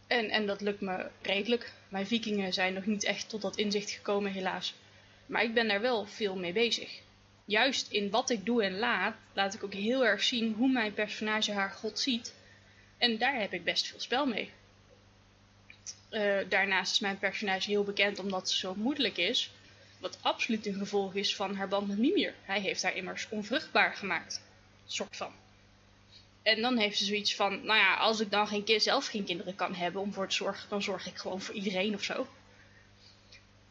En, 0.06 0.30
en 0.30 0.46
dat 0.46 0.60
lukt 0.60 0.80
me 0.80 1.10
redelijk. 1.22 1.72
Mijn 1.88 2.06
vikingen 2.06 2.52
zijn 2.52 2.74
nog 2.74 2.86
niet 2.86 3.04
echt 3.04 3.28
tot 3.28 3.42
dat 3.42 3.56
inzicht 3.56 3.90
gekomen, 3.90 4.32
helaas. 4.32 4.74
Maar 5.26 5.42
ik 5.42 5.54
ben 5.54 5.68
daar 5.68 5.80
wel 5.80 6.06
veel 6.06 6.36
mee 6.36 6.52
bezig. 6.52 7.00
Juist 7.44 7.90
in 7.90 8.10
wat 8.10 8.30
ik 8.30 8.44
doe 8.44 8.64
en 8.64 8.78
laat, 8.78 9.16
laat 9.32 9.54
ik 9.54 9.64
ook 9.64 9.74
heel 9.74 10.06
erg 10.06 10.22
zien 10.22 10.54
hoe 10.54 10.72
mijn 10.72 10.94
personage 10.94 11.52
haar 11.52 11.70
god 11.70 11.98
ziet. 11.98 12.34
En 12.98 13.18
daar 13.18 13.40
heb 13.40 13.52
ik 13.52 13.64
best 13.64 13.86
veel 13.86 14.00
spel 14.00 14.26
mee. 14.26 14.50
Eh, 16.08 16.38
daarnaast 16.48 16.92
is 16.92 17.00
mijn 17.00 17.18
personage 17.18 17.70
heel 17.70 17.84
bekend 17.84 18.18
omdat 18.18 18.50
ze 18.50 18.56
zo 18.56 18.74
moeilijk 18.74 19.16
is. 19.16 19.50
Wat 20.00 20.18
absoluut 20.20 20.66
een 20.66 20.74
gevolg 20.74 21.14
is 21.14 21.36
van 21.36 21.54
haar 21.54 21.68
band 21.68 21.88
met 21.88 21.98
Mimir. 21.98 22.34
Hij 22.42 22.60
heeft 22.60 22.82
haar 22.82 22.96
immers 22.96 23.28
onvruchtbaar 23.30 23.94
gemaakt. 23.94 24.42
Soort 24.86 25.16
van. 25.16 25.32
En 26.42 26.60
dan 26.60 26.76
heeft 26.76 26.98
ze 26.98 27.04
zoiets 27.04 27.34
van, 27.34 27.52
nou 27.52 27.78
ja, 27.78 27.96
als 27.96 28.20
ik 28.20 28.30
dan 28.30 28.48
geen 28.48 28.64
kind, 28.64 28.82
zelf 28.82 29.06
geen 29.06 29.24
kinderen 29.24 29.54
kan 29.54 29.74
hebben 29.74 30.02
om 30.02 30.12
voor 30.12 30.28
te 30.28 30.34
zorgen, 30.34 30.68
dan 30.68 30.82
zorg 30.82 31.06
ik 31.06 31.16
gewoon 31.16 31.40
voor 31.40 31.54
iedereen 31.54 31.94
of 31.94 32.02
zo. 32.02 32.26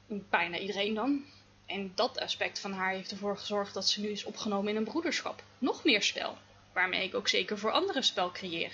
Bijna 0.07 0.57
iedereen 0.57 0.93
dan. 0.93 1.25
En 1.65 1.91
dat 1.95 2.19
aspect 2.19 2.59
van 2.59 2.71
haar 2.71 2.93
heeft 2.93 3.11
ervoor 3.11 3.37
gezorgd 3.37 3.73
dat 3.73 3.89
ze 3.89 4.01
nu 4.01 4.07
is 4.07 4.23
opgenomen 4.23 4.69
in 4.69 4.75
een 4.75 4.83
broederschap. 4.83 5.43
Nog 5.57 5.83
meer 5.83 6.03
spel. 6.03 6.37
Waarmee 6.73 7.03
ik 7.03 7.15
ook 7.15 7.27
zeker 7.27 7.57
voor 7.57 7.71
anderen 7.71 8.03
spel 8.03 8.31
creëer. 8.31 8.71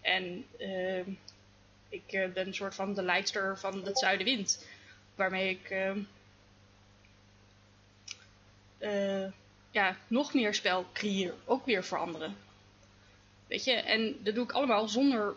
En 0.00 0.46
uh, 0.58 1.06
ik 1.96 2.12
uh, 2.12 2.32
ben 2.32 2.46
een 2.46 2.54
soort 2.54 2.74
van 2.74 2.94
de 2.94 3.02
leidster 3.02 3.58
van 3.58 3.84
het 3.84 3.98
Zuidenwind. 3.98 4.66
Waarmee 5.14 5.50
ik 5.50 5.70
uh, 8.78 9.26
ja, 9.70 9.96
nog 10.06 10.34
meer 10.34 10.54
spel 10.54 10.86
creëer. 10.92 11.34
Ook 11.44 11.64
weer 11.64 11.84
voor 11.84 11.98
anderen. 11.98 12.36
Weet 13.46 13.64
je, 13.64 13.72
en 13.72 14.16
dat 14.22 14.34
doe 14.34 14.44
ik 14.44 14.52
allemaal 14.52 14.88
zonder 14.88 15.34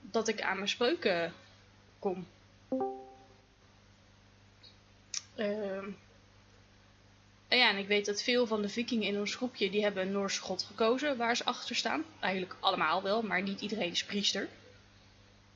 dat 0.00 0.28
ik 0.28 0.40
aan 0.40 0.56
mijn 0.56 0.68
spreuken 0.68 1.32
kom. 1.98 2.26
Uh, 5.36 5.76
en 7.48 7.58
ja, 7.58 7.70
en 7.70 7.76
ik 7.76 7.86
weet 7.86 8.06
dat 8.06 8.22
veel 8.22 8.46
van 8.46 8.62
de 8.62 8.68
vikingen 8.68 9.08
in 9.08 9.18
ons 9.18 9.34
groepje, 9.34 9.70
die 9.70 9.82
hebben 9.82 10.02
een 10.02 10.12
Noorse 10.12 10.40
god 10.40 10.62
gekozen 10.62 11.16
waar 11.16 11.36
ze 11.36 11.44
achter 11.44 11.76
staan. 11.76 12.04
Eigenlijk 12.20 12.56
allemaal 12.60 13.02
wel, 13.02 13.22
maar 13.22 13.42
niet 13.42 13.60
iedereen 13.60 13.90
is 13.90 14.04
priester. 14.04 14.48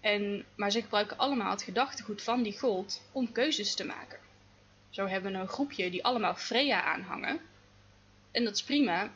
En, 0.00 0.44
maar 0.54 0.70
ze 0.70 0.82
gebruiken 0.82 1.18
allemaal 1.18 1.50
het 1.50 1.62
gedachtegoed 1.62 2.22
van 2.22 2.42
die 2.42 2.58
god 2.58 3.02
om 3.12 3.32
keuzes 3.32 3.74
te 3.74 3.84
maken. 3.84 4.18
Zo 4.90 5.06
hebben 5.06 5.32
we 5.32 5.38
een 5.38 5.48
groepje 5.48 5.90
die 5.90 6.04
allemaal 6.04 6.34
Freya 6.34 6.82
aanhangen. 6.82 7.40
En 8.30 8.44
dat 8.44 8.54
is 8.54 8.62
prima. 8.62 9.10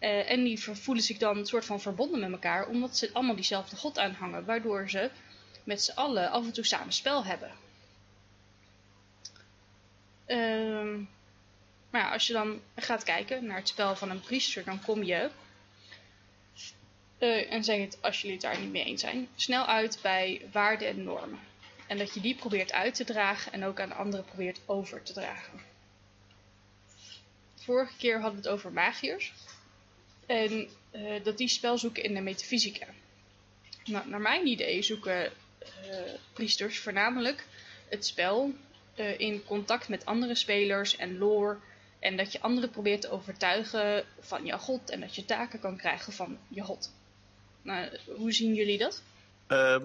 Uh, 0.00 0.30
en 0.30 0.44
die 0.44 0.60
voelen 0.60 1.04
zich 1.04 1.18
dan 1.18 1.38
een 1.38 1.46
soort 1.46 1.64
van 1.64 1.80
verbonden 1.80 2.20
met 2.20 2.32
elkaar, 2.32 2.68
omdat 2.68 2.96
ze 2.96 3.10
allemaal 3.12 3.34
diezelfde 3.34 3.76
god 3.76 3.98
aanhangen, 3.98 4.44
waardoor 4.44 4.90
ze 4.90 5.10
met 5.64 5.82
z'n 5.82 5.98
allen 5.98 6.30
af 6.30 6.44
en 6.44 6.52
toe 6.52 6.64
samen 6.64 6.92
spel 6.92 7.24
hebben. 7.24 7.50
Uh, 10.26 11.06
maar 11.90 12.00
ja, 12.00 12.10
als 12.12 12.26
je 12.26 12.32
dan 12.32 12.60
gaat 12.76 13.02
kijken 13.02 13.46
naar 13.46 13.56
het 13.56 13.68
spel 13.68 13.96
van 13.96 14.10
een 14.10 14.20
priester, 14.20 14.64
dan 14.64 14.82
kom 14.82 15.02
je, 15.02 15.30
uh, 17.20 17.52
en 17.52 17.64
zeg 17.64 17.78
het 17.80 17.98
als 18.00 18.20
jullie 18.20 18.36
het 18.36 18.44
daar 18.44 18.60
niet 18.60 18.70
mee 18.70 18.84
eens 18.84 19.00
zijn, 19.00 19.28
snel 19.34 19.66
uit 19.66 19.98
bij 20.02 20.40
waarden 20.52 20.88
en 20.88 21.02
normen. 21.02 21.38
En 21.86 21.98
dat 21.98 22.14
je 22.14 22.20
die 22.20 22.34
probeert 22.34 22.72
uit 22.72 22.94
te 22.94 23.04
dragen 23.04 23.52
en 23.52 23.64
ook 23.64 23.80
aan 23.80 23.92
anderen 23.92 24.24
probeert 24.24 24.60
over 24.66 25.02
te 25.02 25.12
dragen. 25.12 25.60
Vorige 27.54 27.96
keer 27.96 28.20
hadden 28.20 28.42
we 28.42 28.48
het 28.48 28.56
over 28.56 28.72
magiërs. 28.72 29.32
En 30.26 30.68
uh, 30.92 31.24
dat 31.24 31.38
die 31.38 31.48
spel 31.48 31.78
zoeken 31.78 32.02
in 32.02 32.14
de 32.14 32.20
metafysica. 32.20 32.86
Nou, 33.84 34.08
naar 34.08 34.20
mijn 34.20 34.46
idee 34.46 34.82
zoeken 34.82 35.24
uh, 35.24 35.96
priesters 36.32 36.78
voornamelijk 36.78 37.46
het 37.88 38.06
spel 38.06 38.52
in 39.16 39.44
contact 39.44 39.88
met 39.88 40.04
andere 40.04 40.34
spelers 40.34 40.96
en 40.96 41.18
lore. 41.18 41.58
En 41.98 42.16
dat 42.16 42.32
je 42.32 42.40
anderen 42.40 42.70
probeert 42.70 43.00
te 43.00 43.10
overtuigen 43.10 44.04
van 44.20 44.44
je 44.44 44.58
god. 44.58 44.90
En 44.90 45.00
dat 45.00 45.14
je 45.14 45.24
taken 45.24 45.60
kan 45.60 45.76
krijgen 45.76 46.12
van 46.12 46.38
je 46.48 46.62
god. 46.62 46.92
Nou, 47.62 47.88
hoe 48.16 48.32
zien 48.32 48.54
jullie 48.54 48.78
dat? 48.78 49.02
Uh, 49.48 49.76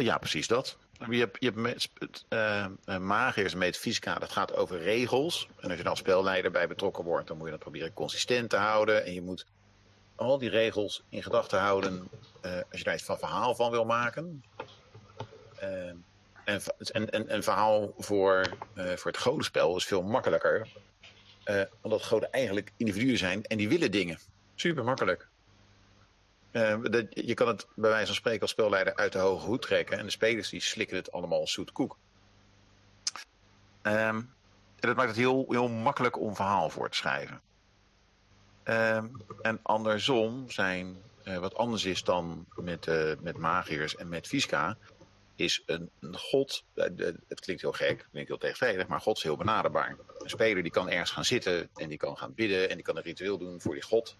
ja, 0.00 0.18
precies 0.18 0.46
dat. 0.46 0.76
Je 1.10 1.18
hebt, 1.18 1.36
je 1.40 1.52
hebt 1.52 1.90
uh, 2.28 2.98
magiërs 2.98 3.52
en 3.52 3.58
metafysica, 3.58 4.18
dat 4.18 4.32
gaat 4.32 4.56
over 4.56 4.78
regels. 4.78 5.48
En 5.60 5.68
als 5.68 5.78
je 5.78 5.84
dan 5.84 5.96
spelleider 5.96 6.50
bij 6.50 6.68
betrokken 6.68 7.04
wordt, 7.04 7.28
dan 7.28 7.36
moet 7.36 7.46
je 7.46 7.52
dat 7.52 7.60
proberen 7.60 7.92
consistent 7.92 8.50
te 8.50 8.56
houden. 8.56 9.04
En 9.04 9.14
je 9.14 9.22
moet 9.22 9.46
al 10.14 10.38
die 10.38 10.48
regels 10.48 11.02
in 11.08 11.22
gedachten 11.22 11.58
houden 11.58 12.08
als 12.42 12.78
je 12.78 12.84
daar 12.84 12.94
iets 12.94 13.04
van 13.04 13.18
verhaal 13.18 13.54
van 13.54 13.70
wil 13.70 13.84
maken. 13.84 14.44
Uh, 15.62 15.88
en, 16.44 16.62
en, 16.92 17.10
en 17.10 17.34
een 17.34 17.42
verhaal 17.42 17.94
voor, 17.98 18.56
voor 18.74 19.10
het 19.10 19.20
godenspel 19.20 19.76
is 19.76 19.84
veel 19.84 20.02
makkelijker. 20.02 20.68
omdat 21.80 22.02
goden 22.02 22.32
eigenlijk 22.32 22.72
individuen 22.76 23.18
zijn 23.18 23.44
en 23.44 23.56
die 23.56 23.68
willen 23.68 23.90
dingen. 23.90 24.18
Super 24.54 24.84
makkelijk. 24.84 25.28
Uh, 26.52 26.82
de, 26.82 27.06
je 27.10 27.34
kan 27.34 27.48
het 27.48 27.66
bij 27.74 27.90
wijze 27.90 28.06
van 28.06 28.14
spreken 28.14 28.40
als 28.40 28.50
spelleider 28.50 28.96
uit 28.96 29.12
de 29.12 29.18
hoge 29.18 29.46
hoed 29.46 29.62
trekken. 29.62 29.98
En 29.98 30.04
de 30.04 30.10
spelers 30.10 30.48
die 30.48 30.60
slikken 30.60 30.96
het 30.96 31.12
allemaal 31.12 31.46
zoet 31.46 31.72
koek. 31.72 31.96
Um, 33.82 34.32
en 34.80 34.88
dat 34.88 34.96
maakt 34.96 35.08
het 35.08 35.18
heel, 35.18 35.46
heel 35.48 35.68
makkelijk 35.68 36.20
om 36.20 36.36
verhaal 36.36 36.70
voor 36.70 36.90
te 36.90 36.96
schrijven. 36.96 37.40
Ehm, 38.62 39.06
en 39.42 39.58
andersom 39.62 40.50
zijn, 40.50 41.02
eh, 41.22 41.38
wat 41.38 41.54
anders 41.54 41.84
is 41.84 42.04
dan 42.04 42.46
met, 42.56 42.86
eh, 42.86 43.12
met 43.20 43.36
magiërs 43.36 43.96
en 43.96 44.08
met 44.08 44.28
Visca, 44.28 44.76
is 45.36 45.62
een, 45.66 45.90
god, 46.12 46.64
eh, 46.74 46.84
het 47.28 47.40
klinkt 47.40 47.62
heel 47.62 47.72
gek, 47.72 48.06
klinkt 48.10 48.28
heel 48.28 48.38
tegenstrijdig, 48.38 48.86
maar 48.86 49.00
god 49.00 49.16
is 49.16 49.22
heel 49.22 49.36
benaderbaar. 49.36 49.96
Een 50.18 50.30
speler 50.30 50.62
die 50.62 50.72
kan 50.72 50.90
ergens 50.90 51.10
gaan 51.10 51.24
zitten 51.24 51.68
en 51.74 51.88
die 51.88 51.98
kan 51.98 52.16
gaan 52.16 52.34
bidden 52.34 52.68
en 52.68 52.74
die 52.74 52.84
kan 52.84 52.96
een 52.96 53.02
ritueel 53.02 53.38
doen 53.38 53.60
voor 53.60 53.74
die 53.74 53.82
god. 53.82 54.16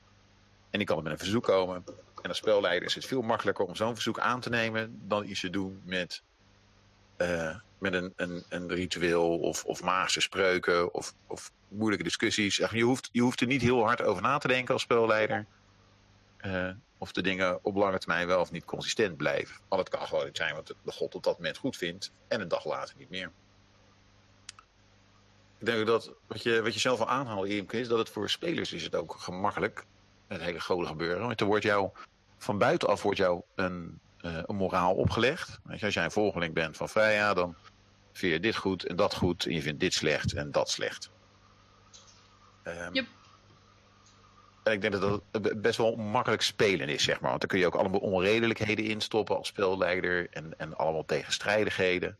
En 0.70 0.78
die 0.78 0.86
kan 0.86 1.02
met 1.02 1.12
een 1.12 1.18
verzoek 1.18 1.44
komen. 1.44 1.84
En 2.22 2.28
als 2.28 2.38
spelleider 2.38 2.88
is 2.88 2.94
het 2.94 3.06
veel 3.06 3.22
makkelijker 3.22 3.64
om 3.64 3.76
zo'n 3.76 3.94
verzoek 3.94 4.18
aan 4.18 4.40
te 4.40 4.48
nemen 4.48 5.00
dan 5.08 5.26
iets 5.26 5.40
te 5.40 5.50
doen 5.50 5.82
met, 5.84 6.22
eh, 7.16 7.56
met 7.78 7.92
een, 7.92 8.12
een, 8.16 8.44
een 8.48 8.68
ritueel 8.68 9.38
of, 9.38 9.64
of 9.64 9.82
magische 9.82 10.20
spreuken 10.20 10.94
of, 10.94 11.14
of 11.26 11.52
moeilijke 11.68 12.04
discussies. 12.04 12.56
Je 12.56 12.82
hoeft, 12.82 13.08
je 13.12 13.20
hoeft 13.20 13.40
er 13.40 13.46
niet 13.46 13.62
heel 13.62 13.84
hard 13.84 14.02
over 14.02 14.22
na 14.22 14.38
te 14.38 14.48
denken 14.48 14.72
als 14.72 14.82
spelleider. 14.82 15.46
Eh, 16.36 16.70
of 16.98 17.12
de 17.12 17.22
dingen 17.22 17.64
op 17.64 17.76
lange 17.76 17.98
termijn 17.98 18.26
wel 18.26 18.40
of 18.40 18.50
niet 18.50 18.64
consistent 18.64 19.16
blijven. 19.16 19.56
Al 19.68 19.78
het 19.78 19.88
kan 19.88 20.06
gewoon 20.06 20.28
zijn 20.32 20.54
wat 20.54 20.66
de 20.66 20.92
god 20.92 21.14
op 21.14 21.22
dat 21.22 21.36
moment 21.36 21.56
goed 21.56 21.76
vindt 21.76 22.12
en 22.28 22.40
een 22.40 22.48
dag 22.48 22.64
later 22.64 22.94
niet 22.98 23.10
meer. 23.10 23.30
Ik 25.58 25.66
denk 25.66 25.86
dat 25.86 26.12
wat 26.26 26.42
je, 26.42 26.62
wat 26.62 26.74
je 26.74 26.80
zelf 26.80 27.00
al 27.00 27.08
aanhaalt, 27.08 27.46
Imke, 27.46 27.80
is 27.80 27.88
dat 27.88 27.98
het 27.98 28.10
voor 28.10 28.30
spelers 28.30 28.72
is 28.72 28.82
het 28.82 28.94
ook 28.94 29.16
gemakkelijk, 29.18 29.84
het 30.26 30.40
hele 30.40 30.60
goden 30.60 30.86
gebeuren. 30.86 31.26
Want 31.26 31.40
er 31.40 31.46
wordt 31.46 31.64
jou, 31.64 31.90
van 32.40 32.58
buitenaf 32.58 33.02
wordt 33.02 33.18
jou 33.18 33.42
een, 33.54 34.00
eh, 34.20 34.38
een 34.46 34.56
moraal 34.56 34.94
opgelegd. 34.94 35.58
Weet 35.64 35.78
je, 35.78 35.84
als 35.84 35.94
jij 35.94 36.04
een 36.04 36.10
volgeling 36.10 36.54
bent 36.54 36.76
van 36.76 36.88
Freya, 36.88 37.34
dan 37.34 37.54
vind 38.12 38.32
je 38.32 38.40
dit 38.40 38.56
goed 38.56 38.84
en 38.84 38.96
dat 38.96 39.14
goed. 39.14 39.46
En 39.46 39.52
je 39.52 39.62
vindt 39.62 39.80
dit 39.80 39.94
slecht 39.94 40.32
en 40.32 40.50
dat 40.50 40.70
slecht. 40.70 41.10
Ehm, 42.62 42.94
Yep. 42.94 43.06
En 44.62 44.72
ik 44.72 44.80
denk 44.80 44.92
dat 44.92 45.22
dat 45.30 45.62
best 45.62 45.76
wel 45.76 45.96
makkelijk 45.96 46.42
spelen 46.42 46.88
is, 46.88 47.04
zeg 47.04 47.20
maar. 47.20 47.28
Want 47.28 47.40
dan 47.40 47.50
kun 47.50 47.58
je 47.58 47.66
ook 47.66 47.74
allemaal 47.74 48.00
onredelijkheden 48.00 48.84
instoppen 48.84 49.36
als 49.36 49.48
spelleider. 49.48 50.28
En, 50.30 50.58
en 50.58 50.76
allemaal 50.76 51.04
tegenstrijdigheden. 51.04 52.16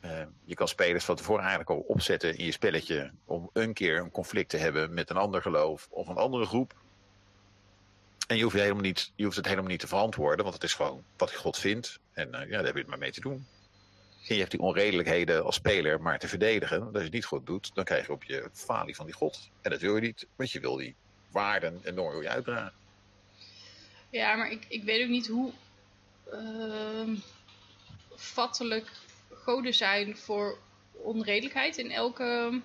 Eh, 0.00 0.22
je 0.44 0.54
kan 0.54 0.68
spelers 0.68 1.04
van 1.04 1.16
tevoren 1.16 1.40
eigenlijk 1.40 1.70
al 1.70 1.84
opzetten 1.88 2.36
in 2.36 2.44
je 2.44 2.52
spelletje. 2.52 3.10
Om 3.24 3.50
een 3.52 3.72
keer 3.72 3.98
een 3.98 4.10
conflict 4.10 4.50
te 4.50 4.56
hebben 4.56 4.94
met 4.94 5.10
een 5.10 5.16
ander 5.16 5.42
geloof 5.42 5.88
of 5.90 6.08
een 6.08 6.16
andere 6.16 6.44
groep. 6.44 6.74
En 8.30 8.36
je 8.36 8.42
hoeft, 8.42 8.56
helemaal 8.56 8.82
niet, 8.82 9.12
je 9.14 9.24
hoeft 9.24 9.36
het 9.36 9.46
helemaal 9.46 9.70
niet 9.70 9.80
te 9.80 9.86
verantwoorden. 9.86 10.42
Want 10.42 10.54
het 10.54 10.64
is 10.64 10.74
gewoon 10.74 11.04
wat 11.16 11.34
God 11.34 11.58
vindt. 11.58 11.98
En 12.12 12.34
eh, 12.34 12.40
ja, 12.48 12.56
daar 12.56 12.64
heb 12.64 12.74
je 12.74 12.80
het 12.80 12.88
maar 12.88 12.98
mee 12.98 13.12
te 13.12 13.20
doen. 13.20 13.46
En 14.28 14.34
je 14.34 14.38
hebt 14.38 14.50
die 14.50 14.60
onredelijkheden 14.60 15.44
als 15.44 15.54
speler 15.54 16.00
maar 16.00 16.18
te 16.18 16.28
verdedigen. 16.28 16.82
Als 16.82 16.92
je 16.92 16.98
het 16.98 17.12
niet 17.12 17.24
goed 17.24 17.46
doet, 17.46 17.74
dan 17.74 17.84
krijg 17.84 18.06
je 18.06 18.12
op 18.12 18.24
je 18.24 18.50
falie 18.52 18.94
van 18.94 19.06
die 19.06 19.14
God. 19.14 19.50
En 19.62 19.70
dat 19.70 19.80
wil 19.80 19.94
je 19.94 20.00
niet, 20.00 20.26
want 20.36 20.50
je 20.50 20.60
wil 20.60 20.76
die 20.76 20.94
waarden 21.30 21.80
en 21.82 21.94
normen 21.94 22.22
je 22.22 22.28
uitdragen. 22.28 22.72
Ja, 24.10 24.34
maar 24.34 24.50
ik, 24.50 24.64
ik 24.68 24.82
weet 24.82 25.02
ook 25.02 25.08
niet 25.08 25.26
hoe 25.26 25.52
ehm 26.30 27.14
vattelijk 28.14 28.90
goden 29.32 29.74
zijn 29.74 30.16
voor 30.16 30.58
onredelijkheid 30.92 31.78
in 31.78 31.90
elke 31.90 32.60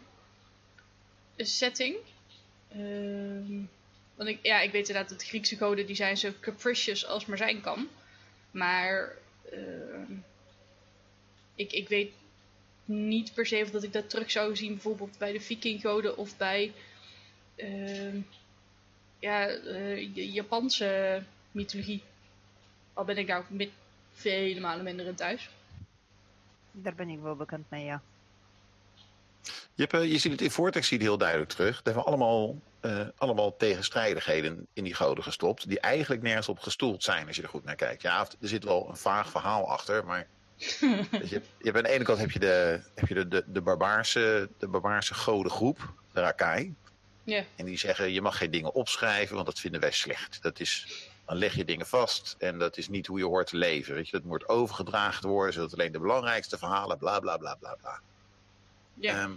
setting. 1.37 1.95
Ehm, 2.71 3.63
want 4.15 4.29
ik, 4.29 4.39
ja, 4.41 4.61
ik 4.61 4.71
weet 4.71 4.87
inderdaad 4.87 5.09
dat 5.09 5.19
de 5.19 5.25
Griekse 5.25 5.57
goden 5.57 5.85
die 5.85 5.95
zijn 5.95 6.17
zo 6.17 6.31
capricious 6.39 7.05
als 7.05 7.25
maar 7.25 7.37
zijn 7.37 7.61
kan. 7.61 7.87
Maar 8.51 9.11
ehm, 9.51 10.13
ik, 11.55 11.71
ik 11.71 11.87
weet 11.87 12.11
niet 12.85 13.33
per 13.33 13.45
se 13.45 13.61
of 13.63 13.71
dat 13.71 13.83
ik 13.83 13.93
dat 13.93 14.09
terug 14.09 14.31
zou 14.31 14.55
zien 14.55 14.73
bijvoorbeeld 14.73 15.17
bij 15.17 15.31
de 15.31 15.41
vikinggoden 15.41 16.17
of 16.17 16.37
bij 16.37 16.73
ehm, 17.55 18.19
ja, 19.19 19.47
eh, 19.47 20.01
J- 20.15 20.33
Japanse 20.33 21.23
mythologie. 21.51 22.03
Al 22.93 23.03
ben 23.05 23.17
ik 23.17 23.27
daar 23.27 23.37
ook 23.37 23.49
met 23.49 23.69
vele 24.13 24.59
malen 24.59 24.83
minder 24.83 25.05
in 25.05 25.15
thuis. 25.15 25.49
Daar 26.71 26.95
ben 26.95 27.09
ik 27.09 27.19
wel 27.19 27.35
bekend 27.35 27.69
mee, 27.69 27.85
ja. 27.85 28.01
Je, 29.75 29.87
hebt, 29.87 30.11
je 30.11 30.17
ziet 30.17 30.31
het 30.31 30.41
in 30.41 30.51
Vortex 30.51 30.87
zie 30.87 30.99
heel 30.99 31.17
duidelijk 31.17 31.49
terug. 31.49 31.81
Daar 31.81 31.93
hebben 31.93 32.03
we 32.03 32.09
allemaal, 32.09 32.55
eh, 32.85 33.07
allemaal 33.17 33.55
tegenstrijdigheden 33.57 34.67
in 34.73 34.83
die 34.83 34.93
goden 34.93 35.23
gestopt. 35.23 35.67
Die 35.67 35.79
eigenlijk 35.79 36.21
nergens 36.21 36.49
op 36.49 36.59
gestoeld 36.59 37.03
zijn 37.03 37.27
als 37.27 37.35
je 37.35 37.41
er 37.41 37.49
goed 37.49 37.63
naar 37.63 37.75
kijkt. 37.75 38.01
Ja, 38.01 38.19
er 38.19 38.47
zit 38.47 38.63
wel 38.63 38.89
een 38.89 38.97
vaag 38.97 39.29
verhaal 39.29 39.69
achter. 39.69 40.05
Maar 40.05 40.27
je, 40.57 41.07
je 41.29 41.41
hebt 41.59 41.77
aan 41.77 41.83
de 41.83 41.89
ene 41.89 42.03
kant 42.03 42.19
heb 42.19 42.31
je 42.31 42.39
de, 42.39 42.81
heb 42.95 43.07
je 43.07 43.13
de, 43.13 43.27
de, 43.27 43.43
de, 43.47 43.61
barbaarse, 43.61 44.49
de 44.57 44.67
barbaarse 44.67 45.13
godengroep, 45.13 45.93
de 46.11 46.21
Rakai. 46.21 46.75
En 47.55 47.65
die 47.65 47.77
zeggen, 47.77 48.11
je 48.11 48.21
mag 48.21 48.37
geen 48.37 48.51
dingen 48.51 48.73
opschrijven, 48.73 49.35
want 49.35 49.47
dat 49.47 49.59
vinden 49.59 49.81
wij 49.81 49.91
slecht. 49.91 50.41
Dat 50.41 50.59
is, 50.59 50.87
dan 51.25 51.37
leg 51.37 51.55
je 51.55 51.65
dingen 51.65 51.85
vast 51.85 52.35
en 52.37 52.59
dat 52.59 52.77
is 52.77 52.89
niet 52.89 53.07
hoe 53.07 53.17
je 53.17 53.25
hoort 53.25 53.47
te 53.47 53.57
leven. 53.57 53.95
Weet 53.95 54.05
je? 54.05 54.17
Dat 54.17 54.25
moet 54.25 54.49
overgedragen 54.49 55.29
worden, 55.29 55.53
zodat 55.53 55.73
alleen 55.73 55.91
de 55.91 55.99
belangrijkste 55.99 56.57
verhalen, 56.57 56.97
bla 56.97 57.19
bla 57.19 57.37
bla 57.37 57.55
bla 57.55 57.75
bla. 57.81 57.99
ja. 58.93 59.21
Ehm, 59.21 59.31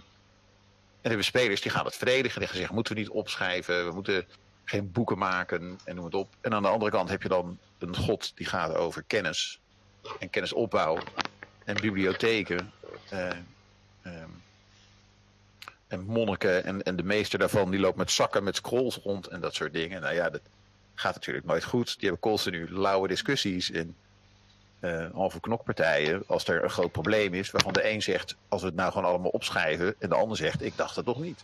en 1.01 1.07
hebben 1.09 1.25
spelers 1.25 1.61
die 1.61 1.71
gaan 1.71 1.85
het 1.85 1.95
verdedigen. 1.95 2.39
Die 2.39 2.47
gaan 2.47 2.57
zeggen, 2.57 2.75
moeten 2.75 2.93
we 2.93 2.99
niet 2.99 3.09
opschrijven. 3.09 3.85
We 3.85 3.91
moeten 3.91 4.25
geen 4.65 4.91
boeken 4.91 5.17
maken 5.17 5.79
en 5.83 5.95
noem 5.95 6.05
het 6.05 6.13
op. 6.13 6.35
En 6.41 6.53
aan 6.53 6.61
de 6.61 6.67
andere 6.67 6.91
kant 6.91 7.09
heb 7.09 7.21
je 7.21 7.29
dan 7.29 7.57
een 7.79 7.95
god 7.95 8.31
die 8.35 8.45
gaat 8.45 8.75
over 8.75 9.03
kennis. 9.07 9.59
En 10.19 10.29
kennisopbouw. 10.29 10.97
En 11.65 11.75
bibliotheken. 11.81 12.71
eh, 13.09 13.29
ehm, 14.01 14.29
en 15.87 16.05
monniken. 16.05 16.63
En, 16.63 16.83
en 16.83 16.95
de 16.95 17.03
meester 17.03 17.39
daarvan 17.39 17.71
die 17.71 17.79
loopt 17.79 17.97
met 17.97 18.11
zakken 18.11 18.43
met 18.43 18.55
scrolls 18.55 18.95
rond 18.95 19.27
en 19.27 19.39
dat 19.39 19.55
soort 19.55 19.73
dingen. 19.73 20.01
Nou 20.01 20.13
ja, 20.13 20.29
dat 20.29 20.41
gaat 20.95 21.15
natuurlijk 21.15 21.45
nooit 21.45 21.63
goed. 21.63 21.99
Die 21.99 22.09
hebben 22.09 22.31
continu 22.31 22.71
lauwe 22.71 23.07
discussies. 23.07 23.71
En 23.71 23.95
eh, 24.79 25.05
halve 25.13 25.39
knokpartijen, 25.39 26.23
als 26.27 26.47
er 26.47 26.63
een 26.63 26.69
groot 26.69 26.91
probleem 26.91 27.33
is, 27.33 27.51
waarvan 27.51 27.73
de 27.73 27.89
een 27.89 28.01
zegt, 28.01 28.35
als 28.47 28.61
we 28.61 28.67
het 28.67 28.75
nou 28.75 28.91
gewoon 28.91 29.09
allemaal 29.09 29.31
opschrijven, 29.31 29.95
en 29.99 30.09
de 30.09 30.15
ander 30.15 30.37
zegt, 30.37 30.61
ik 30.61 30.77
dacht 30.77 30.95
het 30.95 31.05
toch 31.05 31.19
niet. 31.19 31.43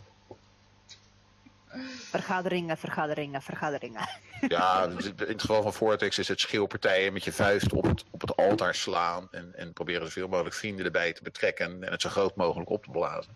Vergaderingen, 2.10 2.78
vergaderingen, 2.78 3.42
vergaderingen. 3.42 4.08
Ja, 4.48 4.84
in 4.84 5.14
het 5.16 5.40
geval 5.40 5.62
van 5.62 5.72
Vortex 5.72 6.18
is 6.18 6.28
het 6.28 6.40
schreeuwpartijen 6.40 7.12
met 7.12 7.24
je 7.24 7.32
vuist 7.32 7.72
op 7.72 7.84
het, 7.84 8.04
op 8.10 8.20
het 8.20 8.36
altaar 8.36 8.74
slaan 8.74 9.28
en, 9.30 9.52
en 9.54 9.72
proberen 9.72 10.06
zoveel 10.06 10.28
mogelijk 10.28 10.54
vrienden 10.54 10.84
erbij 10.84 11.12
te 11.12 11.22
betrekken 11.22 11.82
en 11.82 11.90
het 11.90 12.00
zo 12.00 12.08
groot 12.08 12.36
mogelijk 12.36 12.70
op 12.70 12.84
te 12.84 12.90
blazen. 12.90 13.32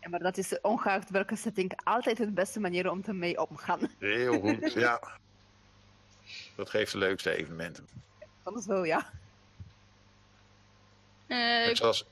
Ja, 0.00 0.08
maar 0.08 0.20
dat 0.20 0.36
is 0.36 0.60
ongeacht 0.60 1.10
welke 1.10 1.36
setting 1.36 1.80
altijd 1.84 2.16
de 2.16 2.30
beste 2.30 2.60
manier 2.60 2.90
om 2.90 3.02
ermee 3.06 3.46
omgaan. 3.48 3.80
Heel 3.98 4.40
goed, 4.40 4.72
ja. 4.72 5.00
Dat 6.56 6.70
geeft 6.70 6.92
de 6.92 6.98
leukste 6.98 7.36
evenementen. 7.36 7.88
Anders 8.42 8.66
wel, 8.66 8.84
ja. 8.84 9.10
Eh, 11.28 11.38
Net 11.66 11.76
zoals, 11.76 12.04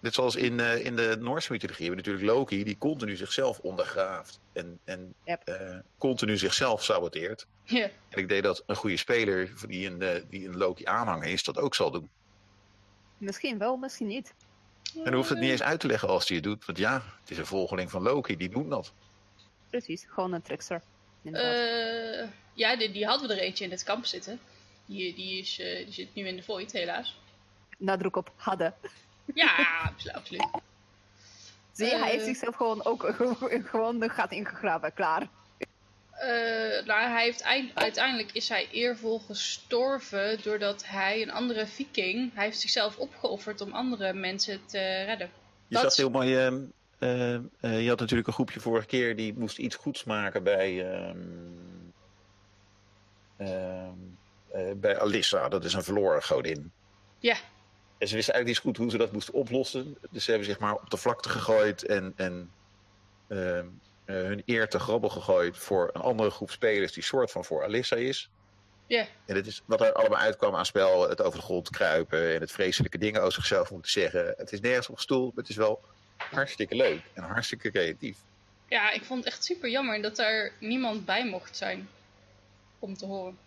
net 0.00 0.14
zoals 0.14 0.36
in, 0.36 0.60
eh, 0.60 0.84
in 0.84 0.96
de 0.96 1.16
Noorse 1.20 1.52
mythologie 1.52 1.86
hebben 1.86 2.04
we 2.04 2.10
natuurlijk 2.10 2.38
Loki, 2.38 2.64
die 2.64 2.78
continu 2.78 3.16
zichzelf 3.16 3.58
ondergraaft 3.58 4.40
en, 4.52 4.78
en 4.84 5.14
Yep. 5.24 5.42
eh, 5.48 5.78
continu 5.98 6.36
zichzelf 6.36 6.84
saboteert. 6.84 7.46
ja. 7.64 7.90
En 8.08 8.18
ik 8.18 8.28
denk 8.28 8.42
dat 8.42 8.62
een 8.66 8.76
goede 8.76 8.96
speler 8.96 9.52
die 9.66 9.86
een, 9.90 10.02
eh, 10.02 10.22
die 10.28 10.48
een 10.48 10.56
Loki 10.56 10.84
aanhanger 10.84 11.28
is, 11.28 11.44
dat 11.44 11.58
ook 11.58 11.74
zal 11.74 11.90
doen. 11.90 12.08
Misschien 13.18 13.58
wel, 13.58 13.76
misschien 13.76 14.06
niet. 14.06 14.34
En 14.94 15.04
dan 15.04 15.14
hoeft 15.14 15.28
het 15.28 15.38
niet 15.38 15.50
eens 15.50 15.62
uit 15.62 15.80
te 15.80 15.86
leggen 15.86 16.08
als 16.08 16.26
hij 16.28 16.36
het 16.36 16.44
doet. 16.46 16.64
Want 16.64 16.78
ja, 16.78 17.02
het 17.20 17.30
is 17.30 17.38
een 17.38 17.46
volgeling 17.46 17.90
van 17.90 18.02
Loki, 18.02 18.36
die 18.36 18.48
doet 18.48 18.70
dat. 18.70 18.92
Precies, 19.70 20.04
gewoon 20.08 20.32
een 20.32 20.42
trickster. 20.42 20.82
Eh, 21.22 22.28
ja, 22.54 22.76
die, 22.76 22.90
die 22.92 23.06
hadden 23.06 23.28
we 23.28 23.34
er 23.34 23.40
eentje 23.40 23.64
in 23.64 23.70
het 23.70 23.82
kamp 23.82 24.04
zitten. 24.04 24.40
Die, 24.86 25.14
die, 25.14 25.38
is, 25.40 25.58
eh, 25.58 25.84
die 25.84 25.92
zit 25.92 26.14
nu 26.14 26.26
in 26.26 26.36
de 26.36 26.42
Void, 26.42 26.72
helaas. 26.72 27.18
Nadruk 27.78 28.16
op 28.16 28.32
hadden. 28.36 28.74
Ja, 29.34 29.66
absoluut. 30.12 30.46
Zie 31.72 31.86
je, 31.86 31.96
hij 31.98 32.08
heeft 32.10 32.20
Eh. 32.20 32.26
zichzelf 32.28 32.54
gewoon 32.56 32.84
ook 32.84 33.14
gewoon 33.64 33.98
de 33.98 34.08
gat 34.08 34.32
ingegraven, 34.32 34.94
klaar. 34.94 35.26
Eh, 36.10 36.84
nou, 36.86 37.10
hij 37.10 37.22
heeft 37.24 37.40
eind- 37.40 37.74
uiteindelijk 37.74 38.32
is 38.32 38.48
hij 38.48 38.68
eervol 38.70 39.18
gestorven 39.18 40.42
doordat 40.42 40.86
hij 40.86 41.22
een 41.22 41.30
andere 41.32 41.66
viking, 41.66 42.34
hij 42.34 42.44
heeft 42.44 42.60
zichzelf 42.60 42.96
opgeofferd 42.96 43.60
om 43.60 43.72
andere 43.72 44.12
mensen 44.12 44.66
te 44.66 44.78
redden. 45.04 45.30
Je 45.66 45.74
Dat 45.74 45.80
zag 45.82 45.90
is- 45.90 45.96
heel 45.96 46.10
mooi. 46.10 46.36
ehm, 46.36 46.60
eh, 46.98 47.34
eh, 47.34 47.82
je 47.82 47.88
had 47.88 47.98
natuurlijk 48.00 48.28
een 48.28 48.34
groepje 48.34 48.60
vorige 48.60 48.86
keer 48.86 49.16
die 49.16 49.34
moest 49.38 49.58
iets 49.58 49.76
goeds 49.76 50.04
maken 50.04 50.42
bij. 50.42 50.92
ehm, 50.92 51.18
ehm, 53.36 53.98
eh, 54.52 54.72
bij 54.76 54.98
Alissa, 55.00 55.48
dat 55.48 55.64
is 55.64 55.72
een 55.74 55.82
verloren 55.84 56.22
godin. 56.22 56.72
Ja, 57.18 57.36
En 57.98 58.08
ze 58.08 58.14
wisten 58.14 58.34
eigenlijk 58.34 58.46
niet 58.46 58.56
zo 58.56 58.62
goed 58.62 58.76
hoe 58.76 58.90
ze 58.90 58.96
dat 58.96 59.12
moesten 59.12 59.34
oplossen. 59.34 59.96
Dus 60.10 60.24
ze 60.24 60.30
hebben 60.30 60.48
zich 60.48 60.58
maar 60.58 60.74
op 60.74 60.90
de 60.90 60.96
vlakte 60.96 61.28
gegooid 61.28 61.84
en, 61.86 62.12
en 62.16 62.50
ehm, 63.28 63.66
eh, 64.04 64.14
hun 64.14 64.42
eer 64.46 64.68
te 64.68 64.78
grabbel 64.78 65.08
gegooid 65.10 65.58
voor 65.58 65.90
een 65.92 66.00
andere 66.00 66.30
groep 66.30 66.50
spelers 66.50 66.92
die 66.92 67.02
soort 67.02 67.30
van 67.30 67.44
voor 67.44 67.64
Alissa 67.64 67.96
is. 67.96 68.28
ja, 68.86 69.06
En 69.26 69.34
dit 69.34 69.46
is 69.46 69.62
wat 69.64 69.80
er 69.80 69.92
allemaal 69.92 70.18
uitkwam 70.18 70.54
aan 70.54 70.66
spel. 70.66 71.08
Het 71.08 71.22
over 71.22 71.38
de 71.38 71.44
grond 71.44 71.70
kruipen 71.70 72.34
en 72.34 72.40
het 72.40 72.52
vreselijke 72.52 72.98
dingen 72.98 73.20
over 73.20 73.32
zichzelf 73.32 73.70
moeten 73.70 73.90
zeggen. 73.90 74.34
Het 74.36 74.52
is 74.52 74.60
nergens 74.60 74.88
op 74.88 74.94
gestoeld, 74.96 75.34
maar 75.34 75.42
het 75.44 75.48
is 75.52 75.56
wel 75.56 75.80
hartstikke 76.16 76.74
leuk 76.74 77.00
en 77.12 77.22
hartstikke 77.22 77.70
creatief. 77.70 78.16
Ja, 78.68 78.90
ik 78.90 79.04
vond 79.04 79.24
het 79.24 79.32
echt 79.32 79.44
super 79.44 79.70
jammer 79.70 80.02
dat 80.02 80.18
er 80.18 80.52
niemand 80.60 81.04
bij 81.04 81.26
mocht 81.26 81.56
zijn 81.56 81.88
om 82.78 82.96
te 82.96 83.06
horen. 83.06 83.38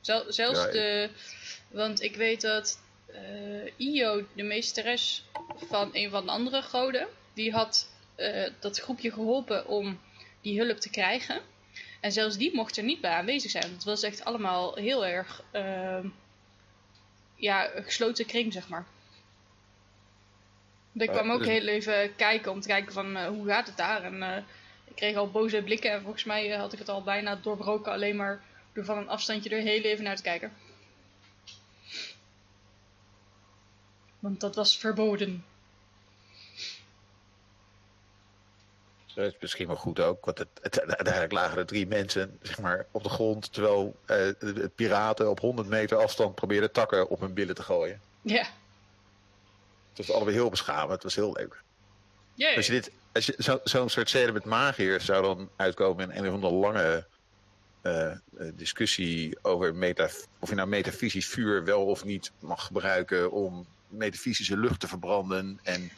Zel- 0.00 0.32
zelfs 0.32 0.58
Ja, 0.58 0.70
de. 0.70 1.10
Want 1.68 2.02
ik 2.02 2.16
weet 2.16 2.40
dat 2.40 2.78
Io, 3.76 4.26
de 4.32 4.42
meesteres 4.42 5.24
van 5.56 5.90
een 5.92 6.10
van 6.10 6.24
de 6.24 6.30
andere 6.30 6.62
goden, 6.62 7.08
die 7.34 7.52
had 7.52 7.88
eh, 8.14 8.50
dat 8.60 8.78
groepje 8.78 9.12
geholpen 9.12 9.66
om 9.66 10.00
die 10.40 10.60
hulp 10.60 10.78
te 10.78 10.90
krijgen. 10.90 11.40
En 12.00 12.12
zelfs 12.12 12.36
die 12.36 12.54
mocht 12.54 12.76
er 12.76 12.82
niet 12.82 13.00
bij 13.00 13.10
aanwezig 13.10 13.50
zijn. 13.50 13.72
Het 13.72 13.84
was 13.84 14.02
echt 14.02 14.24
allemaal 14.24 14.74
heel 14.74 15.06
erg. 15.06 15.42
ehm, 15.50 16.06
ja, 17.36 17.74
een 17.74 17.84
gesloten 17.84 18.26
kring, 18.26 18.52
zeg 18.52 18.68
maar. 18.68 18.86
Ik 20.92 21.08
kwam 21.08 21.30
ook 21.30 21.38
dus- 21.38 21.48
heel 21.48 21.66
even 21.66 22.14
kijken 22.16 22.50
om 22.52 22.60
te 22.60 22.68
kijken 22.68 22.92
van 22.92 23.16
eh, 23.16 23.26
hoe 23.26 23.46
gaat 23.46 23.66
het 23.66 23.76
daar. 23.76 24.02
En 24.02 24.22
eh, 24.22 24.36
ik 24.84 24.94
kreeg 24.94 25.16
al 25.16 25.30
boze 25.30 25.62
blikken 25.62 25.90
en 25.90 26.02
volgens 26.02 26.24
mij 26.24 26.52
eh, 26.52 26.58
had 26.58 26.72
ik 26.72 26.78
het 26.78 26.88
al 26.88 27.02
bijna 27.02 27.36
doorbroken 27.36 27.92
alleen 27.92 28.16
maar 28.16 28.40
door 28.72 28.84
van 28.84 28.98
een 28.98 29.08
afstandje 29.08 29.50
er 29.50 29.62
heel 29.62 29.82
even 29.82 30.04
naar 30.04 30.16
te 30.16 30.22
kijken. 30.22 30.52
Want 34.22 34.40
dat 34.40 34.54
was 34.54 34.78
verboden. 34.78 35.44
Dat 39.14 39.26
is 39.26 39.36
misschien 39.40 39.66
wel 39.66 39.76
goed 39.76 40.00
ook, 40.00 40.24
want 40.24 40.38
het, 40.38 40.48
het, 40.60 40.80
uiteindelijk 40.80 41.32
lagen 41.32 41.58
er 41.58 41.66
drie 41.66 41.86
mensen 41.86 42.38
zeg 42.42 42.60
maar, 42.60 42.86
op 42.90 43.02
de 43.02 43.08
grond, 43.08 43.52
terwijl 43.52 43.96
eh, 44.06 44.16
de, 44.38 44.70
piraten 44.74 45.30
op 45.30 45.40
100 45.40 45.68
meter 45.68 45.98
afstand 45.98 46.34
probeerden 46.34 46.72
takken 46.72 47.08
op 47.08 47.20
hun 47.20 47.34
billen 47.34 47.54
te 47.54 47.62
gooien. 47.62 48.00
Ja. 48.22 48.46
Het 49.88 50.06
was 50.06 50.12
allebei 50.12 50.36
heel 50.36 50.50
beschamend, 50.50 50.90
het 50.92 51.02
was 51.02 51.14
heel 51.14 51.32
leuk. 51.32 51.62
Jee. 52.34 52.56
Als 52.56 52.66
je 52.66 52.72
dit, 52.72 52.90
als 53.12 53.26
je 53.26 53.34
zo- 53.38 53.60
zo'n 53.64 53.88
soort 53.88 54.08
scène 54.08 54.32
met 54.32 54.44
magiërs 54.44 55.04
zou 55.04 55.22
dan 55.22 55.50
uitkomen 55.56 56.10
in 56.10 56.18
een 56.24 56.28
of 56.28 56.34
andere 56.34 56.54
lange 56.54 57.06
eh, 57.82 58.12
discussie 58.54 59.38
over 59.42 59.74
meta, 59.74 60.08
of 60.38 60.48
je 60.48 60.54
nou 60.54 60.68
metafysisch 60.68 61.26
vuur 61.28 61.64
wel 61.64 61.86
of 61.86 62.04
niet 62.04 62.32
mag 62.40 62.66
gebruiken 62.66 63.30
om 63.30 63.66
metafysische 63.92 64.56
lucht 64.56 64.80
te 64.80 64.88
verbranden. 64.88 65.60
En 65.62 65.90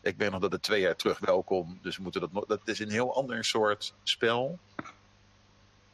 ik 0.00 0.16
weet 0.16 0.30
nog 0.30 0.40
dat 0.40 0.52
het 0.52 0.62
twee 0.62 0.80
jaar 0.80 0.96
terug 0.96 1.18
wel 1.18 1.42
kon, 1.42 1.78
dus 1.82 1.96
we 1.96 2.02
moeten 2.02 2.20
dat, 2.20 2.32
nog- 2.32 2.46
dat 2.46 2.60
is 2.64 2.78
een 2.78 2.90
heel 2.90 3.14
ander 3.14 3.44
soort 3.44 3.94
spel 4.02 4.58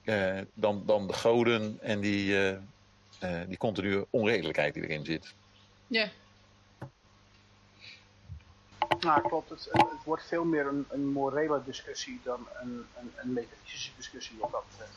eh, 0.05 0.41
dan, 0.55 0.83
dan 0.87 1.07
de 1.07 1.13
goden 1.13 1.79
en 1.81 2.01
die, 2.01 2.37
eh, 2.37 2.57
eh, 3.19 3.49
die 3.49 3.57
continue 3.57 4.07
onredelijkheid 4.11 4.75
die 4.75 4.83
erin 4.83 5.05
zit. 5.05 5.35
Ja. 5.87 6.09
Nou, 9.01 9.29
klopt. 9.29 9.51
Het, 9.51 9.69
het, 9.73 9.91
het 9.91 10.05
wordt 10.05 10.27
veel 10.27 10.45
meer 10.45 10.67
een, 10.67 10.87
een 10.91 11.07
morele 11.07 11.63
discussie 11.65 12.21
dan 12.25 12.49
een, 12.63 12.87
een, 12.99 13.13
een 13.17 13.33
metafysische 13.33 13.91
discussie 13.97 14.37
wat 14.39 14.51
dat 14.51 14.65
betreft. 14.71 14.93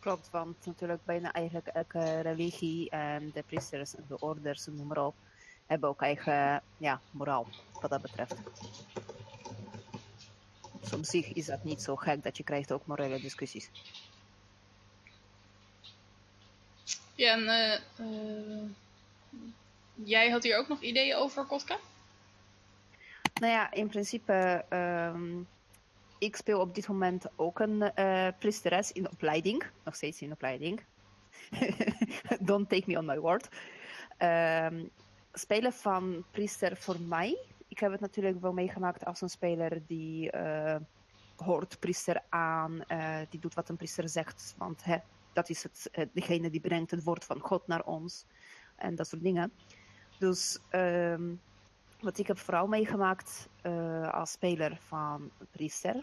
Klopt, 0.00 0.30
want 0.30 0.66
natuurlijk 0.66 1.04
bijna 1.04 1.32
eigenlijk 1.32 1.66
elke 1.66 2.20
religie 2.20 2.90
en 2.90 3.30
de 3.34 3.42
priesters 3.42 3.94
en 3.94 4.04
de 4.08 4.18
orders 4.18 4.66
en 4.66 4.76
noem 4.76 4.86
maar 4.86 5.04
op, 5.06 5.14
hebben 5.66 5.88
ook 5.88 6.02
eigen 6.02 6.62
ja, 6.76 7.00
moraal 7.10 7.46
wat 7.80 7.90
dat 7.90 8.02
betreft. 8.02 8.34
Dus 10.80 10.92
op 10.92 11.04
zich 11.04 11.32
is 11.32 11.46
dat 11.46 11.64
niet 11.64 11.82
zo 11.82 11.96
gek 11.96 12.22
dat 12.22 12.36
je 12.36 12.42
krijgt 12.42 12.72
ook 12.72 12.86
morele 12.86 13.20
discussies. 13.20 13.70
Ja, 17.14 17.32
en 17.32 17.48
eh, 17.48 17.74
eh, 17.96 18.70
jij 19.94 20.30
had 20.30 20.42
hier 20.42 20.58
ook 20.58 20.68
nog 20.68 20.80
ideeën 20.80 21.16
over, 21.16 21.44
Kotka? 21.44 21.78
Nou 23.40 23.52
ja, 23.52 23.72
in 23.72 23.88
principe, 23.88 24.64
ehm, 24.68 25.42
ik 26.20 26.36
speel 26.36 26.60
op 26.60 26.74
dit 26.74 26.88
moment 26.88 27.26
ook 27.36 27.58
een 27.58 27.82
eh 27.82 28.28
priesteres 28.38 28.92
in 28.92 29.10
opleiding. 29.10 29.64
Nog 29.84 29.94
steeds 29.94 30.20
in 30.22 30.32
opleiding. 30.32 30.80
Don't 32.40 32.68
take 32.68 32.82
me 32.86 32.98
on 32.98 33.04
my 33.04 33.18
word. 33.18 33.48
Ehm, 34.18 34.84
spelen 35.32 35.72
van 35.72 36.24
priester 36.30 36.76
voor 36.76 37.00
mij. 37.00 37.38
Ik 37.68 37.78
heb 37.78 37.92
het 37.92 38.00
natuurlijk 38.00 38.40
wel 38.40 38.52
meegemaakt 38.52 39.04
als 39.04 39.20
een 39.20 39.30
speler 39.30 39.86
die 39.86 40.30
eh, 40.30 40.80
hoort 41.36 41.78
priester 41.78 42.22
aan. 42.28 42.84
eh, 42.86 43.20
die 43.30 43.40
doet 43.40 43.54
wat 43.54 43.68
een 43.68 43.76
priester 43.76 44.08
zegt. 44.08 44.54
Want 44.58 44.84
hè, 44.84 44.96
dat 45.32 45.48
is 45.48 45.62
het, 45.62 46.08
degene 46.12 46.50
die 46.50 46.60
brengt 46.60 46.90
het 46.90 47.04
woord 47.04 47.24
van 47.24 47.40
God 47.40 47.66
naar 47.66 47.84
ons. 47.84 48.26
En 48.76 48.94
dat 48.94 49.08
soort 49.08 49.22
dingen. 49.22 49.52
Dus 50.18 50.58
ehm, 50.68 51.34
wat 52.00 52.18
ik 52.18 52.26
heb 52.26 52.38
vooral 52.38 52.66
meegemaakt 52.66 53.48
eh, 53.62 54.12
als 54.12 54.30
speler 54.30 54.78
van 54.86 55.30
Priester, 55.50 56.02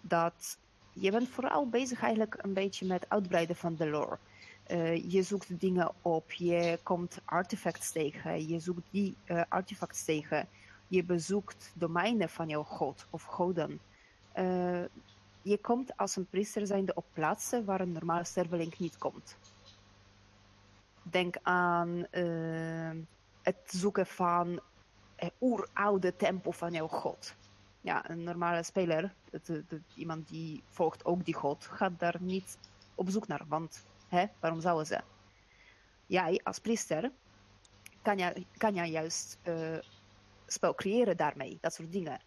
dat 0.00 0.58
je 0.92 1.10
bent 1.10 1.28
vooral 1.28 1.68
bezig 1.68 2.02
eigenlijk 2.02 2.36
een 2.42 2.52
beetje 2.52 2.86
met 2.86 3.06
uitbreiden 3.08 3.56
van 3.56 3.74
de 3.74 3.86
lore. 3.86 4.18
Eh, 4.62 5.10
je 5.10 5.22
zoekt 5.22 5.60
dingen 5.60 5.92
op, 6.02 6.32
je 6.32 6.78
komt 6.82 7.20
artefacts 7.24 7.92
tegen, 7.92 8.48
je 8.48 8.60
zoekt 8.60 8.86
die 8.90 9.16
eh, 9.24 9.42
artefacts 9.48 10.04
tegen, 10.04 10.48
je 10.88 11.04
bezoekt 11.04 11.72
domeinen 11.74 12.28
van 12.28 12.48
jouw 12.48 12.64
god 12.64 13.06
of 13.10 13.22
goden. 13.22 13.80
Je 15.42 15.58
komt 15.60 15.96
als 15.96 16.16
een 16.16 16.26
priester 16.26 16.66
zijnde 16.66 16.94
op 16.94 17.04
plaatsen 17.12 17.64
waar 17.64 17.80
een 17.80 17.92
normale 17.92 18.24
sterveling 18.24 18.78
niet 18.78 18.98
komt. 18.98 19.36
Denk 21.02 21.36
aan 21.42 22.06
het 23.42 23.56
zoeken 23.66 24.06
van 24.06 24.60
oeroude 25.40 26.16
tempel 26.16 26.52
van 26.52 26.72
jouw 26.72 26.88
god. 26.88 27.34
Ja, 27.80 28.10
een 28.10 28.22
normale 28.22 28.62
speler, 28.62 29.14
iemand 29.94 30.28
die 30.28 30.62
volgt 30.68 31.04
ook 31.04 31.24
die 31.24 31.34
god, 31.34 31.66
gaat 31.66 31.98
daar 31.98 32.16
niet 32.20 32.58
op 32.94 33.10
zoek 33.10 33.26
naar. 33.26 33.44
Want 33.48 33.86
hè, 34.08 34.24
waarom 34.40 34.60
zouden 34.60 34.86
ze? 34.86 35.00
Jij 36.06 36.40
als 36.42 36.58
priester 36.58 37.10
kan 38.02 38.18
je, 38.18 38.46
kan 38.56 38.74
je 38.74 38.84
juist 38.84 39.38
eh, 39.42 39.78
spel 40.46 40.74
creëren 40.74 41.16
daarmee, 41.16 41.58
dat 41.60 41.74
soort 41.74 41.92
dingen. 41.92 42.20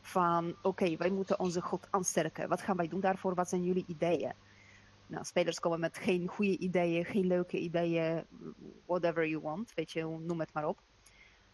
Van 0.00 0.56
oké, 0.62 0.96
wij 0.96 1.10
moeten 1.10 1.38
onze 1.38 1.60
god 1.60 1.86
aansterken. 1.90 2.48
Wat 2.48 2.62
gaan 2.62 2.76
wij 2.76 2.88
doen 2.88 3.00
daarvoor? 3.00 3.34
Wat 3.34 3.48
zijn 3.48 3.64
jullie 3.64 3.84
ideeën? 3.86 4.32
Nou, 5.06 5.24
spelers 5.24 5.60
komen 5.60 5.80
met 5.80 5.96
geen 5.96 6.28
goede 6.28 6.58
ideeën, 6.58 7.04
geen 7.04 7.26
leuke 7.26 7.58
ideeën, 7.58 8.24
whatever 8.86 9.28
you 9.28 9.42
want, 9.42 9.72
weet 9.74 9.90
je, 9.90 10.02
noem 10.04 10.40
het 10.40 10.52
maar 10.52 10.66
op. 10.66 10.78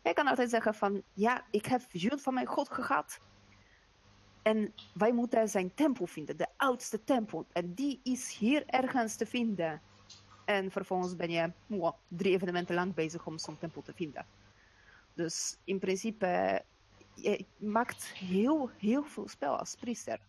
Jij 0.07 0.15
kan 0.15 0.27
altijd 0.27 0.51
zeggen 0.51 0.75
van, 0.75 1.03
ja, 1.13 1.45
ik 1.51 1.67
heb 1.67 1.81
visioen 1.89 2.19
van 2.19 2.35
mijn 2.35 2.47
God 2.47 2.71
gehad. 2.71 3.21
En 4.43 4.75
wij 4.95 5.13
moeten 5.13 5.49
zijn 5.49 5.75
tempel 5.75 6.07
vinden, 6.07 6.37
de 6.37 6.47
oudste 6.57 7.05
tempel. 7.05 7.47
En 7.53 7.75
die 7.75 8.01
is 8.03 8.37
hier 8.37 8.67
ergens 8.67 9.17
te 9.17 9.27
vinden. 9.27 9.81
En 10.45 10.71
vervolgens 10.71 11.17
ben 11.17 11.31
je 11.31 11.53
drie 12.09 12.33
evenementen 12.35 12.75
lang 12.75 12.95
bezig 12.95 13.27
om 13.27 13.39
zo'n 13.39 13.59
tempel 13.59 13.83
te 13.83 13.93
vinden. 13.95 14.27
Dus 15.15 15.59
in 15.65 15.79
principe, 15.79 16.63
je 17.15 17.45
maakt 17.57 18.07
heel, 18.07 18.71
heel 18.79 19.05
veel 19.05 19.29
spel 19.29 19.59
als 19.59 19.77
priester. 19.81 20.21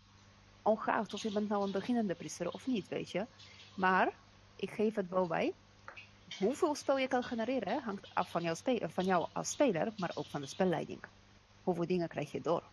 Ongeacht 0.62 1.14
of 1.14 1.22
je 1.22 1.32
bent 1.32 1.50
nou 1.50 1.64
een 1.64 1.72
beginnende 1.72 2.16
priester 2.16 2.52
of 2.52 2.68
niet, 2.68 2.88
weet 2.88 3.12
je. 3.12 3.26
Maar, 3.76 4.14
ik 4.56 4.72
geef 4.72 4.96
het 4.96 5.10
wel 5.10 5.28
bij, 5.28 5.54
hoeveel 6.40 6.76
spel 6.76 6.98
je 6.98 7.08
kan 7.08 7.24
genereren 7.24 7.82
hangt 7.82 8.10
af 8.14 8.32
van 8.32 8.42
jou, 8.42 8.56
spe- 8.56 8.90
van 8.90 9.06
jou 9.06 9.28
als 9.34 9.50
speler, 9.50 9.94
maar 9.98 10.12
ook 10.16 10.26
van 10.26 10.42
de 10.42 10.48
spelleiding. 10.48 11.04
Hoeveel 11.64 11.88
dingen 11.88 12.08
krijg 12.08 12.32
je 12.32 12.42
door? 12.42 12.64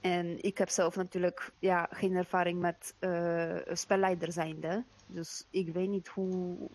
En 0.00 0.42
ik 0.42 0.58
heb 0.58 0.68
zelf 0.68 0.96
natuurlijk 0.96 1.52
ja, 1.58 1.88
geen 1.90 2.16
ervaring 2.16 2.60
met 2.60 2.94
eh 2.98 3.56
spelleider 3.72 4.32
zijnde. 4.32 4.84
Dus 5.06 5.46
ik 5.50 5.68
weet 5.68 5.88
niet 5.88 6.08
hoe, 6.08 6.70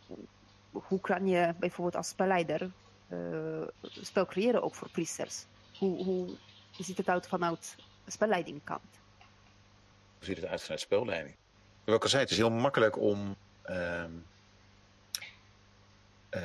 hoe 0.71 0.99
kan 0.99 1.27
je 1.27 1.55
bijvoorbeeld 1.59 1.95
als 1.95 2.07
spelleider 2.07 2.71
eh, 3.07 3.67
spel 3.81 4.25
creëren 4.25 4.63
ook 4.63 4.75
voor 4.75 4.89
priesters. 4.89 5.45
Hoe, 5.77 6.03
hoe 6.03 6.37
ziet 6.77 6.97
het 6.97 7.07
uit 7.09 7.27
vanuit 7.27 7.75
spelleidingkant? 8.05 8.99
Hoe 10.17 10.25
ziet 10.25 10.37
het 10.37 10.45
uit 10.45 10.61
vanuit 10.61 10.81
spelleiding? 10.81 11.40
Wat 11.83 11.95
ik 11.95 12.03
al 12.03 12.09
zei, 12.09 12.21
het 12.21 12.31
is 12.31 12.37
heel 12.37 12.51
makkelijk 12.51 12.97
om 12.97 13.35
ehm, 13.61 14.11
eh, 16.29 16.41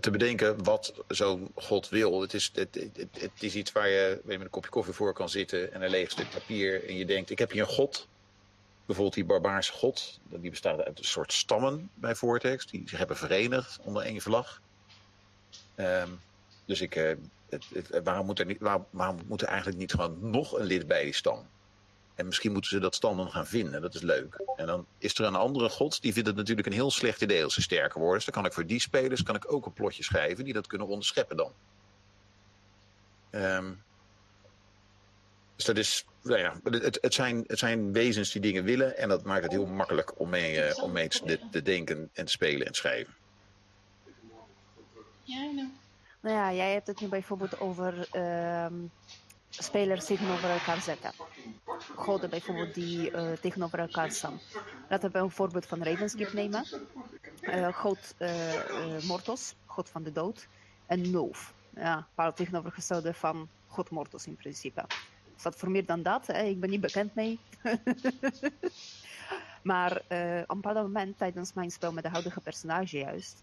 te 0.00 0.10
bedenken 0.10 0.64
wat 0.64 0.94
zo'n 1.08 1.50
god 1.54 1.88
wil. 1.88 2.20
Het 2.20 2.34
is, 2.34 2.50
het, 2.54 2.88
het, 3.18 3.42
is 3.42 3.54
iets 3.54 3.72
waar 3.72 3.88
je, 3.88 4.20
waar 4.24 4.36
met 4.36 4.44
een 4.44 4.50
kopje 4.50 4.70
koffie 4.70 4.94
voor 4.94 5.12
kan 5.12 5.28
zitten 5.28 5.72
en 5.72 5.82
een 5.82 5.90
leeg 5.90 6.10
stuk 6.10 6.30
papier. 6.30 6.88
En 6.88 6.96
je 6.96 7.06
denkt, 7.06 7.30
ik 7.30 7.38
heb 7.38 7.50
hier 7.50 7.62
een 7.62 7.68
god. 7.68 8.08
Bijvoorbeeld 8.86 9.14
die 9.14 9.24
barbaarse 9.24 9.72
god. 9.72 10.20
Die 10.28 10.50
bestaat 10.50 10.80
uit 10.80 10.98
een 10.98 11.04
soort 11.04 11.32
stammen 11.32 11.90
bij 11.94 12.14
Vortex. 12.14 12.66
Die 12.66 12.82
zich 12.86 12.98
hebben 12.98 13.16
verenigd 13.16 13.78
onder 13.82 14.02
één 14.02 14.20
vlag. 14.20 14.60
Ehm, 15.74 16.10
dus 16.64 16.80
ik, 16.80 16.96
eh, 16.96 17.16
het, 17.48 18.00
waarom, 18.04 18.26
moet 18.26 18.38
er 18.38 18.46
niet, 18.46 18.60
waarom, 18.60 18.86
waarom 18.90 19.18
moet 19.26 19.42
er 19.42 19.48
eigenlijk 19.48 19.78
niet 19.78 19.92
gewoon 19.92 20.30
nog 20.30 20.58
een 20.58 20.64
lid 20.64 20.86
bij 20.86 21.04
die 21.04 21.14
stam? 21.14 21.46
En 22.14 22.26
misschien 22.26 22.52
moeten 22.52 22.70
ze 22.70 22.78
dat 22.78 22.94
stand 22.94 23.16
dan 23.16 23.30
gaan 23.30 23.46
vinden. 23.46 23.82
Dat 23.82 23.94
is 23.94 24.00
leuk. 24.00 24.42
En 24.56 24.66
dan 24.66 24.86
is 24.98 25.18
er 25.18 25.24
een 25.24 25.34
andere 25.34 25.68
god 25.68 26.02
die 26.02 26.12
vindt 26.12 26.28
het 26.28 26.36
natuurlijk 26.36 26.66
een 26.66 26.72
heel 26.72 26.90
slecht 26.90 27.22
idee 27.22 27.44
als 27.44 27.54
ze 27.54 27.62
sterker 27.62 27.98
worden. 27.98 28.14
Dus 28.16 28.24
dan 28.24 28.34
kan 28.34 28.44
ik 28.44 28.52
voor 28.52 28.66
die 28.66 28.80
spelers 28.80 29.22
kan 29.22 29.34
ik 29.34 29.52
ook 29.52 29.66
een 29.66 29.72
plotje 29.72 30.02
schrijven 30.02 30.44
die 30.44 30.52
dat 30.52 30.66
kunnen 30.66 30.86
onderscheppen 30.86 31.36
dan. 31.36 31.52
Ehm, 33.30 33.72
dus 35.56 35.64
dat 35.64 35.76
is, 35.76 36.04
nou 36.22 36.38
ja, 36.38 36.60
het, 36.64 36.98
het, 37.00 37.14
zijn, 37.14 37.44
het 37.46 37.58
zijn 37.58 37.92
wezens 37.92 38.32
die 38.32 38.40
dingen 38.40 38.64
willen 38.64 38.96
en 38.96 39.08
dat 39.08 39.22
maakt 39.22 39.42
het 39.42 39.52
heel 39.52 39.66
makkelijk 39.66 40.20
om 40.20 40.28
mee, 40.28 40.60
eh, 40.60 40.82
om 40.82 40.92
mee 40.92 41.08
te, 41.08 41.40
te 41.50 41.62
denken 41.62 42.10
en 42.12 42.24
te 42.24 42.32
spelen 42.32 42.66
en 42.66 42.74
schrijven. 42.74 43.14
Ja, 45.22 45.50
nou. 45.50 45.68
Nou 46.20 46.36
ja, 46.36 46.52
jij 46.52 46.72
hebt 46.72 46.86
het 46.86 47.00
nu 47.00 47.08
bijvoorbeeld 47.08 47.60
over 47.60 48.08
ehm, 48.10 48.74
spelers 49.58 50.04
tegenover 50.04 50.50
elkaar 50.50 50.80
zetten. 50.80 51.12
Goden 51.96 52.30
bijvoorbeeld 52.30 52.74
die 52.74 53.10
eh, 53.10 53.32
tegenover 53.32 53.78
elkaar 53.78 54.10
staan. 54.10 54.40
Laten 54.88 55.10
we 55.12 55.18
een 55.18 55.30
voorbeeld 55.30 55.66
van 55.66 55.82
Ravenskeep 55.82 56.32
nemen. 56.32 56.64
Eh, 57.40 57.74
God 57.74 58.14
eh, 58.18 59.02
Mortos, 59.02 59.54
God 59.66 59.88
van 59.88 60.02
de 60.02 60.12
dood. 60.12 60.48
En 60.86 61.10
Nulf. 61.10 61.54
Ja, 61.74 62.06
paar 62.14 62.34
tegenovergestelde 62.34 63.14
van 63.14 63.48
God 63.66 63.90
Mortos 63.90 64.26
in 64.26 64.36
principe. 64.36 64.84
Staat 65.36 65.56
voor 65.56 65.70
meer 65.70 65.86
dan 65.86 66.02
dat, 66.02 66.26
hè? 66.26 66.42
ik 66.42 66.60
ben 66.60 66.70
niet 66.70 66.80
bekend 66.80 67.14
mee. 67.14 67.38
maar 69.62 69.96
op 69.96 70.10
een 70.10 70.60
bepaald 70.60 70.74
moment 70.74 71.18
tijdens 71.18 71.52
mijn 71.52 71.70
spel 71.70 71.92
met 71.92 72.02
de 72.04 72.10
huidige 72.10 72.40
personage 72.40 72.98
juist, 72.98 73.42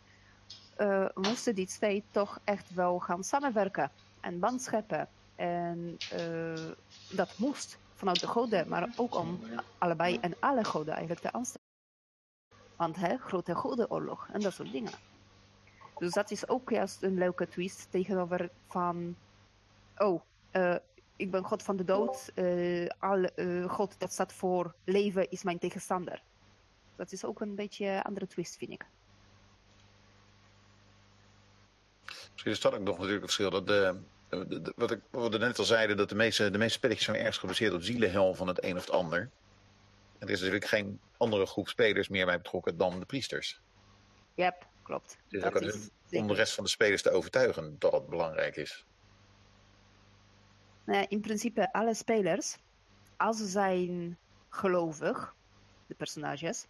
moesten 1.14 1.56
die 1.56 1.68
twee 1.68 2.04
toch 2.12 2.40
echt 2.44 2.74
wel 2.74 3.00
gaan 3.00 3.24
samenwerken 3.24 3.92
en 4.22 4.40
band 4.40 4.62
scheppen. 4.62 5.08
En 5.42 5.98
eh, 6.12 6.72
dat 7.12 7.38
moest 7.38 7.78
vanuit 7.94 8.20
de 8.20 8.28
goden, 8.28 8.68
maar 8.68 8.90
ook 8.96 9.16
om 9.16 9.40
allebei 9.78 10.18
en 10.20 10.36
alle 10.40 10.64
goden 10.64 10.94
eigenlijk 10.94 11.22
te 11.22 11.32
aanstellen. 11.32 11.68
Want 12.76 12.96
hè, 12.96 13.18
grote 13.18 13.56
godenoorlog 13.56 14.28
en 14.32 14.40
dat 14.40 14.54
soort 14.54 14.72
dingen. 14.72 14.92
Dus 15.98 16.14
dat 16.14 16.32
is 16.32 16.48
ook 16.48 16.70
juist 16.70 17.04
een 17.04 17.18
leuke 17.18 17.48
twist 17.48 17.88
tegenover 17.92 18.50
van... 18.68 19.16
Oh, 19.98 20.22
eh, 20.52 20.76
ik 21.16 21.32
ben 21.32 21.44
god 21.44 21.64
van 21.64 21.76
de 21.78 21.84
dood. 21.84 22.32
eh 22.36 22.86
eh, 22.86 23.70
god 23.70 23.96
dat 24.00 24.12
staat 24.12 24.34
voor 24.34 24.76
leven 24.84 25.30
is 25.30 25.44
mijn 25.44 25.60
tegenstander. 25.60 26.24
Dat 26.96 27.12
is 27.12 27.26
ook 27.26 27.42
een 27.42 27.56
beetje 27.56 27.86
een 27.86 28.02
andere 28.02 28.28
twist, 28.28 28.58
vind 28.58 28.72
ik. 28.72 28.86
Misschien 32.32 32.52
is 32.52 32.62
dat 32.62 32.74
ook 32.74 32.80
nog 32.80 32.98
natuurlijk 32.98 33.22
het 33.22 33.34
verschil. 33.34 33.50
Dat 33.50 33.68
de- 33.68 34.00
wat, 34.76 34.92
ik, 34.92 35.00
wat 35.10 35.32
we 35.32 35.38
net 35.38 35.60
al 35.60 35.66
zeiden, 35.66 35.98
dat 35.98 36.10
de 36.10 36.16
meeste, 36.16 36.50
de 36.50 36.58
meeste 36.58 36.78
spelletjes 36.78 37.06
zijn 37.06 37.18
ergens 37.18 37.38
gebaseerd 37.38 37.74
op 37.74 37.82
zielenhel 37.82 38.36
van 38.36 38.48
het 38.48 38.64
een 38.64 38.76
of 38.76 38.82
het 38.82 38.92
ander. 38.92 39.20
En 40.20 40.28
er 40.28 40.30
is 40.30 40.40
natuurlijk 40.40 40.66
geen 40.66 41.00
andere 41.18 41.46
groep 41.46 41.68
spelers 41.68 42.10
meer 42.10 42.26
bij 42.26 42.38
betrokken 42.38 42.78
dan 42.78 43.00
de 43.00 43.06
priesters. 43.06 43.62
Yep, 44.34 44.66
klopt. 44.84 45.18
Dus 45.28 45.42
Dat 45.42 45.56
ook 45.56 45.62
is 45.62 45.90
om 46.12 46.28
de 46.28 46.34
rest 46.34 46.54
van 46.54 46.64
de 46.64 46.70
spelers 46.70 47.02
te 47.02 47.12
overtuigen 47.12 47.76
dat 47.80 47.92
het 47.92 48.08
belangrijk 48.08 48.56
is. 48.56 48.86
Nou 50.84 51.00
ja, 51.00 51.10
in 51.10 51.22
principe 51.22 51.74
alle 51.74 51.94
spelers, 51.94 52.58
als 53.18 53.38
ze 53.38 53.48
zijn 53.48 54.18
gelovig, 54.50 55.36
de 55.88 55.96
personages, 55.96 56.66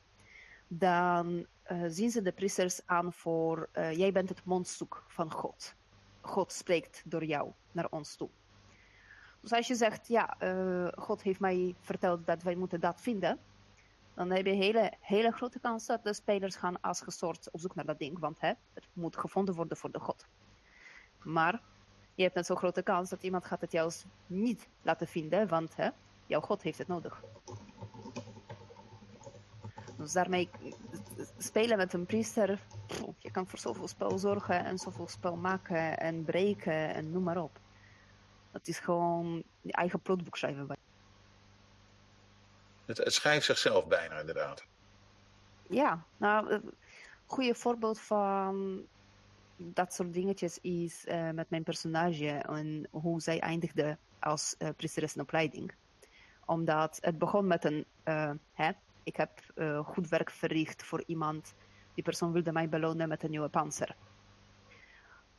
dan 0.67 1.45
eh, 1.63 1.84
zien 1.88 2.12
ze 2.12 2.21
de 2.21 2.32
priesters 2.32 2.82
aan 2.86 3.13
voor 3.13 3.69
eh, 3.71 3.97
jij 3.97 4.12
bent 4.12 4.30
het 4.30 4.43
mondstuk 4.43 5.02
van 5.08 5.32
God. 5.32 5.76
God 6.22 6.52
spreekt 6.52 7.02
door 7.06 7.24
jou 7.24 7.52
naar 7.72 7.88
ons 7.90 8.16
toe. 8.16 8.30
Dus 9.42 9.52
als 9.52 9.68
je 9.68 9.76
zegt, 9.76 10.08
ja, 10.08 10.36
eh, 10.40 10.88
God 10.96 11.22
heeft 11.22 11.40
mij 11.40 11.76
verteld 11.80 12.26
dat 12.26 12.44
wij 12.44 12.56
moeten 12.56 12.80
dat 12.80 13.02
vinden, 13.02 13.40
dan 14.14 14.32
heb 14.32 14.46
je 14.46 14.52
hele, 14.52 14.94
hele 15.00 15.32
grote 15.32 15.60
kans 15.60 15.86
dat 15.86 16.04
de 16.04 16.14
spelers 16.14 16.56
gaan 16.56 16.82
als 16.82 17.02
gesoord 17.02 17.52
op 17.52 17.60
zoek 17.60 17.76
naar 17.76 17.86
dat 17.86 18.00
ding, 18.00 18.20
want 18.20 18.40
hè, 18.40 18.54
het 18.74 18.88
moet 18.94 19.18
gevonden 19.18 19.56
worden 19.56 19.78
voor 19.78 19.92
de 19.92 20.00
God. 20.00 20.28
Maar 21.24 21.62
je 22.16 22.24
hebt 22.24 22.36
net 22.36 22.46
zo'n 22.46 22.58
grote 22.58 22.82
kans 22.82 23.10
dat 23.10 23.24
iemand 23.24 23.46
gaat 23.46 23.62
het 23.62 23.72
juist 23.72 24.06
niet 24.28 24.68
laten 24.82 25.08
vinden, 25.08 25.48
want 25.48 25.76
hè, 25.76 25.90
jouw 26.26 26.42
God 26.42 26.62
heeft 26.62 26.78
het 26.78 26.88
nodig. 26.88 27.24
Dus 29.98 30.12
daarmee 30.12 30.50
spelen 31.38 31.78
met 31.78 31.94
een 31.94 32.06
priester, 32.06 32.60
je 33.32 33.38
kan 33.38 33.48
voor 33.48 33.60
zoveel 33.60 33.88
spel 33.88 34.17
zorgen 34.17 34.65
en 34.65 34.78
zoveel 34.78 35.08
spel 35.08 35.36
maken 35.36 35.98
en 36.00 36.24
breken 36.24 36.94
en 36.94 37.12
noem 37.12 37.24
maar 37.24 37.38
op. 37.38 37.60
Dat 38.52 38.67
is 38.67 38.80
gewoon 38.80 39.44
je 39.62 39.72
eigen 39.72 40.00
plotboek 40.00 40.38
schrijven. 40.38 40.67
bij- 40.67 40.78
Het, 42.86 42.98
het 42.98 43.13
schrijft 43.13 43.46
zichzelf 43.46 43.88
bijna 43.88 44.20
inderdaad. 44.20 44.65
Ja, 45.70 46.04
nou, 46.17 46.52
een 46.52 46.72
goede 47.26 47.56
voorbeeld 47.56 48.00
van 48.00 48.82
dat 49.58 49.94
soort 49.94 50.13
dingetjes 50.13 50.60
is 50.62 51.06
eh, 51.06 51.30
met 51.30 51.50
mijn 51.50 51.63
personage 51.63 52.28
en 52.30 52.88
hoe 52.89 53.22
zij 53.22 53.39
eindigde 53.39 53.98
als 54.20 54.56
eh 54.58 54.70
priesteres 54.76 55.15
in 55.15 55.22
opleiding. 55.22 55.74
Omdat 56.46 56.98
het 57.02 57.17
begon 57.17 57.48
met 57.48 57.63
een, 57.63 57.86
eh, 58.04 58.32
hè, 58.54 58.72
ik 59.04 59.15
heb 59.15 59.32
eh, 59.56 59.86
goed 59.86 60.10
werk 60.10 60.32
verricht 60.32 60.84
voor 60.84 61.04
iemand, 61.06 61.54
die 61.94 62.04
persoon 62.04 62.32
wilde 62.32 62.52
mij 62.52 62.70
belonen 62.70 63.08
met 63.08 63.24
een 63.24 63.30
nieuwe 63.30 63.50
panzer. 63.50 63.96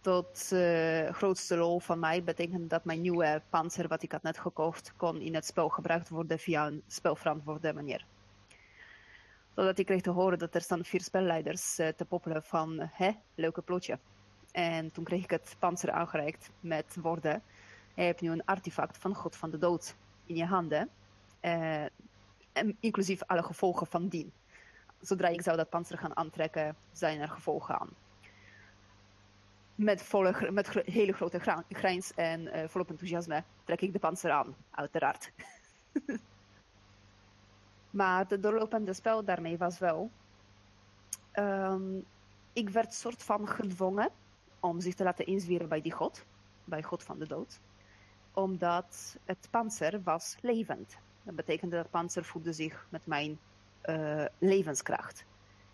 Tot 0.00 0.52
eh, 0.52 1.08
grootste 1.08 1.56
lol 1.56 1.80
van 1.80 1.98
mij 1.98 2.22
betekent 2.22 2.70
dat 2.70 2.84
mijn 2.84 3.00
nieuwe 3.00 3.42
panzer, 3.50 3.88
wat 3.88 4.02
ik 4.02 4.12
had 4.12 4.22
net 4.22 4.38
gekocht, 4.38 4.92
kon 4.96 5.20
in 5.20 5.34
het 5.34 5.46
spel 5.46 5.68
gebruikt 5.68 6.08
worden 6.08 6.38
via 6.38 6.66
een 6.66 6.82
spelverantwoorde 6.86 7.72
manier 7.72 8.04
zodat 9.54 9.78
ik 9.78 9.86
kreeg 9.86 10.00
te 10.00 10.10
horen 10.10 10.38
dat 10.38 10.54
er 10.54 10.60
staan 10.60 10.84
vier 10.84 11.00
spelleiders 11.00 11.78
eh, 11.78 11.88
te 11.88 12.04
poppelen 12.04 12.42
van, 12.42 12.90
hè, 12.92 13.10
leuke 13.34 13.62
plotje. 13.62 13.98
En 14.52 14.92
toen 14.92 15.04
kreeg 15.04 15.22
ik 15.22 15.30
het 15.30 15.56
panzer 15.58 15.90
aangereikt 15.90 16.50
met 16.60 16.96
woorden, 17.00 17.42
je 17.94 18.02
hebt 18.02 18.20
nu 18.20 18.30
een 18.30 18.44
artefact 18.44 18.98
van 18.98 19.14
God 19.14 19.36
van 19.36 19.50
de 19.50 19.58
dood 19.58 19.94
in 20.26 20.36
je 20.36 20.44
handen, 20.44 20.88
eh, 21.40 21.82
en 22.52 22.76
inclusief 22.80 23.22
alle 23.22 23.42
gevolgen 23.42 23.86
van 23.86 24.08
dien. 24.08 24.32
Zodra 25.02 25.28
ik 25.28 25.42
zou 25.42 25.56
dat 25.56 25.68
panzer 25.68 25.98
gaan 25.98 26.16
aantrekken, 26.16 26.76
zijn 26.92 27.20
er 27.20 27.28
gevolgen 27.28 27.78
aan. 27.80 27.88
Met, 29.74 30.02
volle, 30.02 30.50
met 30.50 30.68
hele 30.68 31.12
grote 31.12 31.38
gra- 31.38 31.64
grijns 31.68 32.14
en 32.14 32.48
eh, 32.48 32.68
volop 32.68 32.90
enthousiasme 32.90 33.44
trek 33.64 33.80
ik 33.80 33.92
de 33.92 33.98
panzer 33.98 34.30
aan, 34.30 34.56
uiteraard. 34.70 35.32
Maar 37.90 38.28
de 38.28 38.40
doorlopende 38.40 38.92
spel 38.92 39.24
daarmee 39.24 39.58
was 39.58 39.78
wel. 39.78 40.10
ehm, 41.32 42.00
ik 42.52 42.68
werd 42.68 42.94
soort 42.94 43.22
van 43.22 43.48
gedwongen 43.48 44.10
om 44.60 44.80
zich 44.80 44.94
te 44.94 45.04
laten 45.04 45.26
inzwieren 45.26 45.68
bij 45.68 45.80
die 45.80 45.92
god, 45.92 46.24
bij 46.64 46.82
God 46.82 47.02
van 47.02 47.18
de 47.18 47.26
dood. 47.26 47.60
Omdat 48.32 49.16
het 49.24 49.48
panzer 49.50 50.02
was 50.02 50.36
levend. 50.40 50.98
Dat 51.22 51.34
betekende 51.34 51.76
dat 51.76 51.90
panzer 51.90 52.24
voedde 52.24 52.52
zich 52.52 52.86
met 52.88 53.06
mijn 53.06 53.38
eh, 53.82 54.24
levenskracht. 54.38 55.24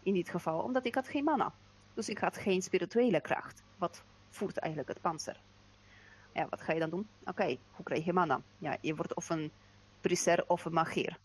In 0.03 0.15
dit 0.15 0.29
geval 0.29 0.61
omdat 0.61 0.85
ik 0.85 0.95
had 0.95 1.09
geen 1.09 1.25
mana. 1.25 1.53
Dus 1.95 2.09
ik 2.09 2.19
had 2.19 2.37
geen 2.37 2.63
spirituele 2.63 3.21
kracht. 3.21 3.63
Wat 3.77 4.03
voert 4.29 4.59
eigenlijk 4.59 4.93
het 4.93 5.01
panzer? 5.01 5.41
Ja, 6.33 6.47
wat 6.51 6.61
ga 6.61 6.73
je 6.73 6.81
dan 6.81 6.91
doen? 6.91 7.09
Oké, 7.25 7.57
hoe 7.71 7.85
krijg 7.85 8.05
je 8.05 8.13
mana? 8.13 8.41
Ja, 8.59 8.77
je 8.81 8.95
wordt 8.95 9.15
of 9.15 9.31
een 9.31 9.51
priester 10.01 10.45
of 10.47 10.65
een 10.65 10.73
magier 10.73 11.19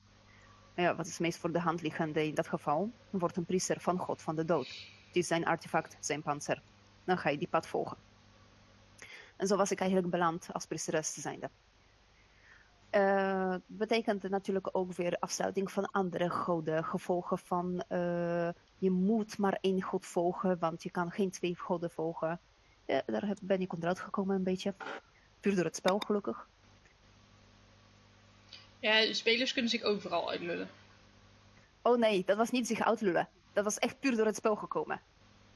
ja, 0.76 0.96
wat 0.96 1.08
is 1.08 1.20
meest 1.20 1.38
voor 1.38 1.52
de 1.52 1.60
hand 1.60 1.82
liggende 1.82 2.28
in 2.28 2.34
dat 2.34 2.48
geval? 2.48 2.92
Wordt 3.10 3.38
een 3.38 3.46
priester 3.46 3.80
van 3.80 3.98
God 3.98 4.22
van 4.22 4.36
de 4.36 4.46
dood. 4.46 4.68
Het 5.08 5.16
is 5.16 5.28
zijn 5.28 5.46
artefact, 5.46 5.98
zijn 6.00 6.22
panzer. 6.22 6.62
Dan 7.04 7.18
ga 7.18 7.30
je 7.30 7.38
die 7.38 7.48
pad 7.48 7.68
volgen. 7.68 7.98
En 9.36 9.48
zo 9.48 9.56
was 9.56 9.72
ik 9.72 9.80
eigenlijk 9.80 10.12
beland 10.12 10.48
als 10.52 10.66
priesteres 10.66 11.14
zijnde. 11.14 11.50
Eh 12.94 13.56
betekent 13.66 14.30
natuurlijk 14.30 14.70
ook 14.72 14.94
weer 14.94 15.18
afsluiting 15.20 15.72
van 15.72 15.92
andere 15.92 16.30
goden. 16.30 16.84
Gevolgen 16.84 17.38
van 17.38 17.84
eh, 17.88 18.50
je 18.78 18.92
moet 18.92 19.38
maar 19.38 19.58
één 19.62 19.82
god 19.82 20.06
volgen, 20.06 20.60
want 20.60 20.84
je 20.84 20.92
kan 20.92 21.12
geen 21.12 21.32
twee 21.32 21.56
goden 21.56 21.92
volgen. 21.92 22.40
Ja, 22.86 23.04
daar 23.06 23.36
ben 23.42 23.62
ik 23.62 23.74
onderuit 23.74 24.00
gekomen 24.00 24.36
een 24.36 24.44
beetje. 24.44 24.74
Puur 25.40 25.56
door 25.56 25.66
het 25.66 25.76
spel, 25.76 26.00
gelukkig. 26.00 26.48
Ja, 28.80 29.14
spelers 29.14 29.54
kunnen 29.54 29.72
zich 29.72 29.84
overal 29.84 30.30
uitlullen. 30.30 30.70
Oh 31.82 31.98
nee, 31.98 32.24
dat 32.26 32.38
was 32.38 32.50
niet 32.50 32.68
zich 32.68 32.86
uitlullen. 32.86 33.30
Dat 33.54 33.64
was 33.64 33.80
echt 33.80 34.00
puur 34.00 34.16
door 34.16 34.26
het 34.26 34.36
spel 34.36 34.56
gekomen. 34.56 35.02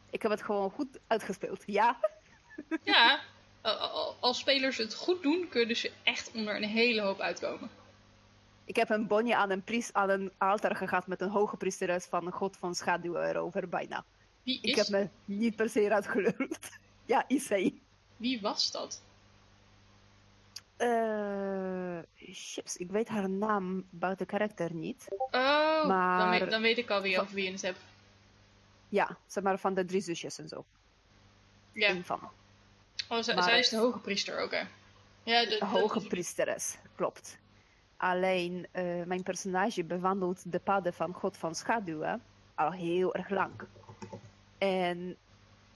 Ik 0.09 0.21
heb 0.21 0.31
het 0.31 0.43
gewoon 0.43 0.71
goed 0.71 0.99
uitgespeeld. 1.07 1.63
Ja, 1.65 1.97
Ja, 2.83 3.19
als 4.19 4.39
spelers 4.39 4.77
het 4.77 4.93
goed 4.95 5.23
doen, 5.23 5.47
kunnen 5.49 5.75
ze 5.75 5.91
echt 6.03 6.31
onder 6.31 6.55
een 6.55 6.63
hele 6.63 7.01
hoop 7.01 7.19
uitkomen. 7.19 7.69
ik 8.65 8.75
heb 8.75 8.89
een 8.89 9.07
bonje 9.07 9.35
aan 9.35 9.49
een, 9.49 9.63
priest, 9.63 9.93
aan 9.93 10.09
een 10.09 10.31
altaar 10.37 10.75
gehad 10.75 11.07
met 11.07 11.21
een 11.21 11.29
hoge 11.29 11.57
priesteres 11.57 12.05
van 12.05 12.25
een 12.25 12.31
god 12.31 12.57
van 12.57 12.75
schaduw 12.75 13.15
erover, 13.15 13.69
bijna. 13.69 14.05
Wie, 14.43 14.59
Ik 14.61 14.75
is, 14.75 14.77
heb 14.77 14.87
me 14.87 15.09
niet 15.35 15.55
per 15.55 15.69
se 15.69 15.81
eruit 15.81 16.07
geluld. 16.07 16.59
ja, 17.05 17.25
IC. 17.27 17.73
wie 18.17 18.41
was 18.41 18.71
dat? 18.71 19.01
Eh, 20.77 21.97
chips, 22.25 22.77
ik 22.77 22.91
weet 22.91 23.07
haar 23.07 23.29
naam 23.29 23.85
buiten 23.89 24.25
karakter 24.25 24.73
niet. 24.73 25.05
Oh, 25.09 25.31
dan, 25.31 25.87
Maar- 25.87 26.39
weet, 26.39 26.49
dan 26.51 26.61
weet 26.61 26.77
ik 26.77 26.89
al 26.89 27.01
wie 27.01 27.19
over 27.21 27.33
wie 27.35 27.43
je 27.45 27.51
het 27.51 27.61
hebt. 27.61 27.79
Ja, 28.89 29.17
zeg 29.25 29.43
maar 29.43 29.59
van 29.59 29.73
de 29.73 29.85
drie 29.85 30.01
zusjes 30.01 30.37
en 30.39 30.47
zo. 30.47 30.65
Ja. 31.71 32.01
Van. 32.03 32.19
Oh, 33.09 33.25
Maar- 33.25 33.43
zij 33.43 33.59
is 33.59 33.69
de 33.69 33.77
hoge 33.77 33.99
priester, 33.99 34.43
oké. 34.43 34.67
Ja, 35.23 35.43
de, 35.43 35.57
De 35.59 35.65
hoge 35.65 36.07
priesteres, 36.07 36.77
klopt. 36.95 37.37
Alleen, 37.97 38.67
eh, 38.71 39.03
mijn 39.03 39.23
personage 39.23 39.83
bewandelt 39.83 40.51
de 40.51 40.59
paden 40.59 40.93
van 40.93 41.13
God 41.13 41.37
van 41.37 41.55
Schaduwen 41.55 42.21
al 42.55 42.71
heel 42.71 43.15
erg 43.15 43.29
lang. 43.29 43.51
En 44.57 45.17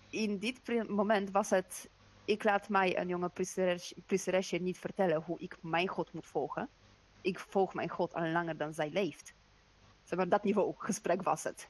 in 0.10 0.38
dit 0.40 0.88
moment 0.90 1.32
was 1.32 1.50
het, 1.50 1.90
ik 2.26 2.44
laat 2.44 2.70
mij 2.70 3.00
een 3.00 3.08
jonge 3.08 3.30
priesteres, 3.30 3.94
priesteresje 4.06 4.58
niet 4.58 4.80
vertellen 4.80 5.22
hoe 5.22 5.40
ik 5.40 5.58
mijn 5.62 5.88
God 5.88 6.14
moet 6.14 6.26
volgen. 6.26 6.70
Ik 7.22 7.40
volg 7.40 7.74
mijn 7.74 7.90
God 7.90 8.14
al 8.14 8.28
langer 8.28 8.58
dan 8.58 8.74
zij 8.74 8.90
leeft. 8.90 9.34
Zeg 10.04 10.18
maar, 10.18 10.30
dat 10.30 10.44
niveau 10.44 10.74
gesprek 10.78 11.22
was 11.22 11.44
het. 11.44 11.68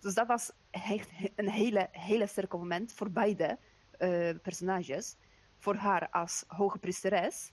Dus 0.00 0.14
dat 0.14 0.26
was 0.26 0.50
echt 0.70 1.08
een 1.36 1.48
hele, 1.50 1.88
hele 1.90 2.26
sterke 2.26 2.56
moment 2.56 2.92
voor 2.92 3.10
beide 3.10 3.58
eh, 4.00 4.34
personages 4.42 5.16
voor 5.58 5.74
haar 5.74 6.08
als 6.10 6.44
hoge 6.46 6.78
priesteres 6.78 7.52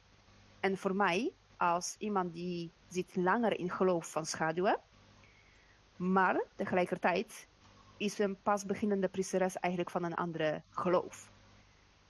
en 0.60 0.78
voor 0.78 0.96
mij 0.96 1.32
als 1.58 1.96
iemand 2.00 2.34
die 2.34 2.72
zit 2.88 3.16
langer 3.16 3.60
in 3.60 3.72
geloof 3.72 4.12
van 4.12 4.26
schaduwen. 4.26 4.80
Maar 5.96 6.44
tegelijkertijd 6.56 7.48
is 7.98 8.20
een 8.20 8.42
pas 8.42 8.66
beginnende 8.66 9.08
priesteres 9.08 9.56
eigenlijk 9.58 9.92
van 9.94 10.04
een 10.04 10.16
andere 10.16 10.62
geloof. 10.70 11.32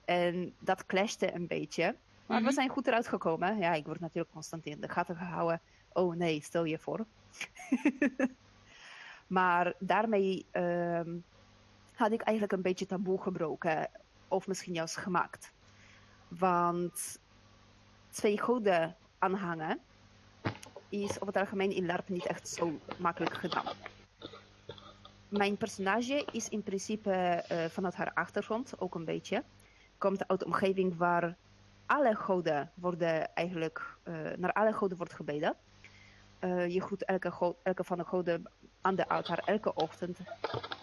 En 0.04 0.54
dat 0.58 0.86
clashte 0.86 1.34
een 1.34 1.46
beetje. 1.46 1.96
Maar 2.26 2.38
Mhm. 2.38 2.46
we 2.48 2.52
zijn 2.54 2.68
goed 2.68 2.86
eruit 2.86 3.08
gekomen. 3.08 3.58
Ja, 3.58 3.72
ik 3.72 3.86
word 3.86 4.00
natuurlijk 4.00 4.32
constant 4.32 4.66
in 4.66 4.80
de 4.80 4.88
gaten 4.88 5.16
gehouden. 5.16 5.60
Oh 5.92 6.14
nee, 6.16 6.42
stel 6.42 6.64
je 6.64 6.78
voor. 6.78 7.06
maar 9.26 9.74
daarmee 9.78 10.46
ehm, 10.50 11.16
had 11.94 12.12
ik 12.12 12.20
eigenlijk 12.20 12.52
een 12.52 12.62
beetje 12.62 12.86
taboe 12.86 13.20
gebroken. 13.20 13.90
Of 14.28 14.46
misschien 14.46 14.74
juist 14.74 14.96
gemaakt. 14.96 15.52
Want 16.28 17.18
twee 18.10 18.40
goden 18.40 18.96
aanhangen 19.18 19.80
is 20.88 21.18
op 21.18 21.26
het 21.26 21.36
algemeen 21.36 21.70
in 21.70 21.86
LARP 21.86 22.08
niet 22.08 22.26
echt 22.26 22.48
zo 22.48 22.78
makkelijk 22.98 23.34
gedaan. 23.34 23.74
Mijn 25.28 25.56
personage 25.56 26.24
is 26.32 26.48
in 26.48 26.62
principe 26.62 27.10
eh, 27.10 27.64
vanuit 27.64 27.94
haar 27.94 28.10
achtergrond 28.14 28.80
ook 28.80 28.94
een 28.94 29.04
beetje. 29.04 29.44
Komt 29.98 30.28
uit 30.28 30.40
een 30.40 30.46
omgeving 30.46 30.96
waar 30.96 31.36
alle 31.86 32.14
goden 32.14 32.70
worden 32.74 33.34
eigenlijk, 33.34 33.96
eh, 34.02 34.14
naar 34.36 34.52
alle 34.52 34.72
goden 34.72 34.96
wordt 34.96 35.12
gebeden. 35.12 35.56
Eh, 36.38 36.68
je 36.68 36.80
groet 36.80 37.04
elke, 37.04 37.54
elke 37.62 37.84
van 37.84 37.98
de 37.98 38.04
goden 38.04 38.50
aan 38.80 38.94
de 38.94 39.08
altaar 39.08 39.38
elke 39.38 39.74
ochtend. 39.74 40.18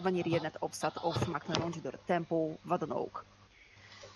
Wanneer 0.02 0.28
je 0.28 0.40
net 0.40 0.58
opstaat 0.58 1.02
of 1.02 1.26
maakt 1.26 1.48
een 1.48 1.62
rondje 1.62 1.80
door 1.80 1.92
de 1.92 1.98
tempel, 2.04 2.58
wat 2.62 2.80
dan 2.80 2.92
ook. 2.92 3.24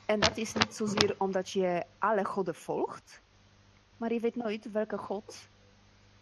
En 0.06 0.20
dat 0.20 0.36
is 0.36 0.52
niet 0.52 0.74
zozeer 0.74 1.14
omdat 1.18 1.50
je 1.50 1.84
alle 1.98 2.24
goden 2.24 2.54
volgt, 2.54 3.20
maar 3.96 4.12
je 4.12 4.20
weet 4.20 4.36
nooit 4.36 4.70
welke 4.70 4.98
god 4.98 5.48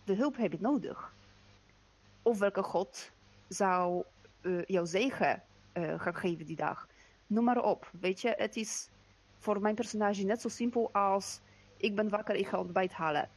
de 0.04 0.14
hulp 0.14 0.36
je 0.36 0.56
nodig. 0.58 1.12
Of 2.22 2.38
welke 2.38 2.62
god 2.62 3.10
zou 3.48 4.04
eh, 4.40 4.64
jouw 4.64 4.84
zegen 4.84 5.42
eh, 5.72 6.00
gaan 6.00 6.14
geven 6.14 6.46
die 6.46 6.56
dag. 6.56 6.88
Noem 7.26 7.44
maar 7.44 7.62
op. 7.62 7.90
Weet 8.00 8.20
je, 8.20 8.34
het 8.36 8.56
is 8.56 8.88
voor 9.38 9.60
mijn 9.60 9.74
personage 9.74 10.24
net 10.24 10.40
zo 10.40 10.48
simpel 10.48 10.92
als 10.92 11.40
ik 11.76 11.94
ben 11.94 12.08
wakker, 12.08 12.34
ik 12.34 12.48
ga 12.48 12.58
ontbijt 12.58 12.92
halen. 12.92 13.28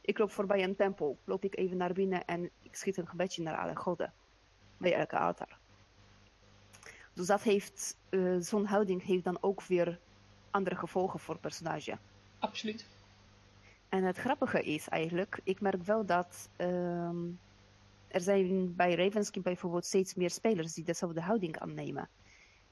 Ik 0.00 0.18
loop 0.18 0.30
voorbij 0.30 0.62
een 0.62 0.76
tempel, 0.76 1.18
loop 1.24 1.44
ik 1.44 1.56
even 1.56 1.76
naar 1.76 1.92
binnen 1.92 2.24
en 2.24 2.50
ik 2.68 2.76
schiet 2.76 2.96
een 2.96 3.08
gebedje 3.08 3.42
naar 3.42 3.56
alle 3.56 3.76
goden. 3.76 4.12
Bij 4.76 4.94
elke 4.94 5.18
altaar. 5.18 5.58
Dus 7.12 7.26
dat 7.26 7.42
heeft, 7.42 7.96
eh, 8.08 8.36
zo'n 8.38 8.66
houding 8.66 9.04
heeft 9.04 9.24
dan 9.24 9.38
ook 9.40 9.62
weer 9.62 9.98
andere 10.50 10.76
gevolgen 10.76 11.20
voor 11.20 11.34
het 11.34 11.42
personage. 11.42 11.98
Absoluut. 12.38 12.86
En 13.88 14.04
het 14.04 14.16
grappige 14.16 14.62
is 14.62 14.88
eigenlijk, 14.88 15.40
ik 15.44 15.60
merk 15.60 15.82
wel 15.82 16.06
dat 16.06 16.48
ehm, 16.56 17.26
er 18.08 18.20
zijn 18.20 18.76
bij 18.76 18.94
Ravenskin 18.94 19.42
bijvoorbeeld 19.42 19.84
steeds 19.84 20.14
meer 20.14 20.30
spelers 20.30 20.74
die 20.74 20.84
dezelfde 20.84 21.20
houding 21.20 21.58
aannemen. 21.58 22.08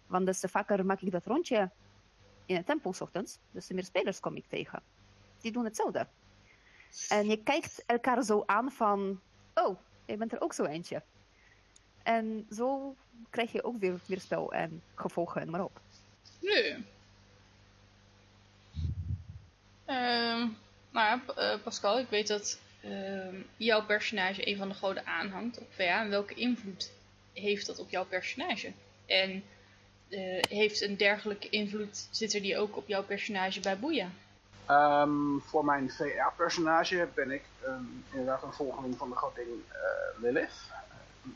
Want 0.07 0.27
des 0.27 0.41
te 0.41 0.49
vaker 0.49 0.87
maak 0.87 1.01
ik 1.01 1.11
dat 1.11 1.27
rondje 1.27 1.71
in 2.47 2.57
het 2.57 2.67
tempel 2.67 2.95
ochtends, 2.99 3.39
dus 3.51 3.67
te 3.67 3.75
meer 3.75 3.85
spelers 3.85 4.21
kom 4.21 4.37
ik 4.37 4.47
tegen. 4.49 4.83
Die 5.41 5.53
doen 5.53 5.65
hetzelfde. 5.65 6.07
En 7.09 7.27
je 7.27 7.43
kijkt 7.43 7.85
elkaar 7.87 8.23
zo 8.23 8.43
aan 8.47 8.71
van, 8.71 9.21
jij 10.07 10.17
bent 10.17 10.33
er 10.33 10.41
ook 10.41 10.53
zo 10.53 10.65
eentje. 10.65 11.03
En 12.03 12.47
zo 12.51 12.97
krijg 13.31 13.53
je 13.53 13.65
ook 13.65 13.79
weer, 13.79 14.01
weer 14.07 14.21
spel 14.21 14.53
en 14.53 14.83
gevolgen 14.95 15.41
en 15.41 15.51
maar 15.51 15.65
op. 15.65 15.81
Nu. 16.41 16.85
Ehm, 19.85 20.49
nou 20.91 21.07
ja, 21.07 21.23
eh, 21.37 21.63
Pascal, 21.63 21.99
ik 21.99 22.09
weet 22.09 22.27
dat 22.27 22.61
ehm, 22.81 23.37
jouw 23.57 23.85
personage 23.85 24.49
een 24.49 24.57
van 24.57 24.69
de 24.69 24.75
goden 24.75 25.07
aanhangt 25.07 25.59
op 25.59 25.67
VA. 25.71 26.03
En 26.03 26.11
welke 26.11 26.35
invloed 26.35 26.93
heeft 27.33 27.67
dat 27.67 27.79
op 27.79 27.91
jouw 27.91 28.05
personage? 28.05 28.73
En 29.07 29.45
eh, 30.09 30.43
heeft 30.49 30.81
een 30.81 30.97
dergelijke 30.97 31.49
invloed, 31.49 32.09
zit 32.11 32.35
er 32.35 32.43
die 32.43 32.59
ook 32.59 32.77
op 32.77 32.89
jouw 32.89 33.05
personage 33.05 33.61
bij 33.61 33.79
Boeia? 33.79 34.11
Ehm, 34.67 35.39
voor 35.39 35.65
mijn 35.65 35.91
VA-personage 35.91 37.09
ben 37.15 37.31
ik 37.31 37.45
ehm, 37.65 37.83
inderdaad 38.11 38.43
een 38.43 38.53
volgeling 38.53 38.97
van 38.97 39.09
de 39.09 39.17
godin 39.17 39.67
eh, 39.73 40.21
Lilith. 40.21 40.71
Eh, 40.71 40.77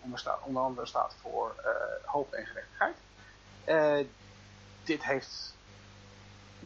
ondersta- 0.01 0.39
onder 0.43 0.63
andere 0.63 0.87
staat 0.87 1.15
voor 1.21 1.55
eh, 1.65 1.71
hoop 2.05 2.33
en 2.33 2.47
gerechtigheid. 2.47 2.97
Dit 4.85 5.05
heeft 5.05 5.55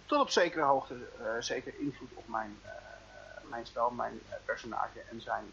tot 0.06 0.20
op 0.20 0.30
zekere 0.30 0.62
hoogte 0.64 0.96
zeker 1.38 1.78
invloed 1.78 2.12
op 2.14 2.28
mijn, 2.28 2.60
mijn 3.42 3.66
spel, 3.66 3.90
mijn 3.90 4.20
personage 4.44 5.00
en 5.10 5.20
zijn 5.20 5.52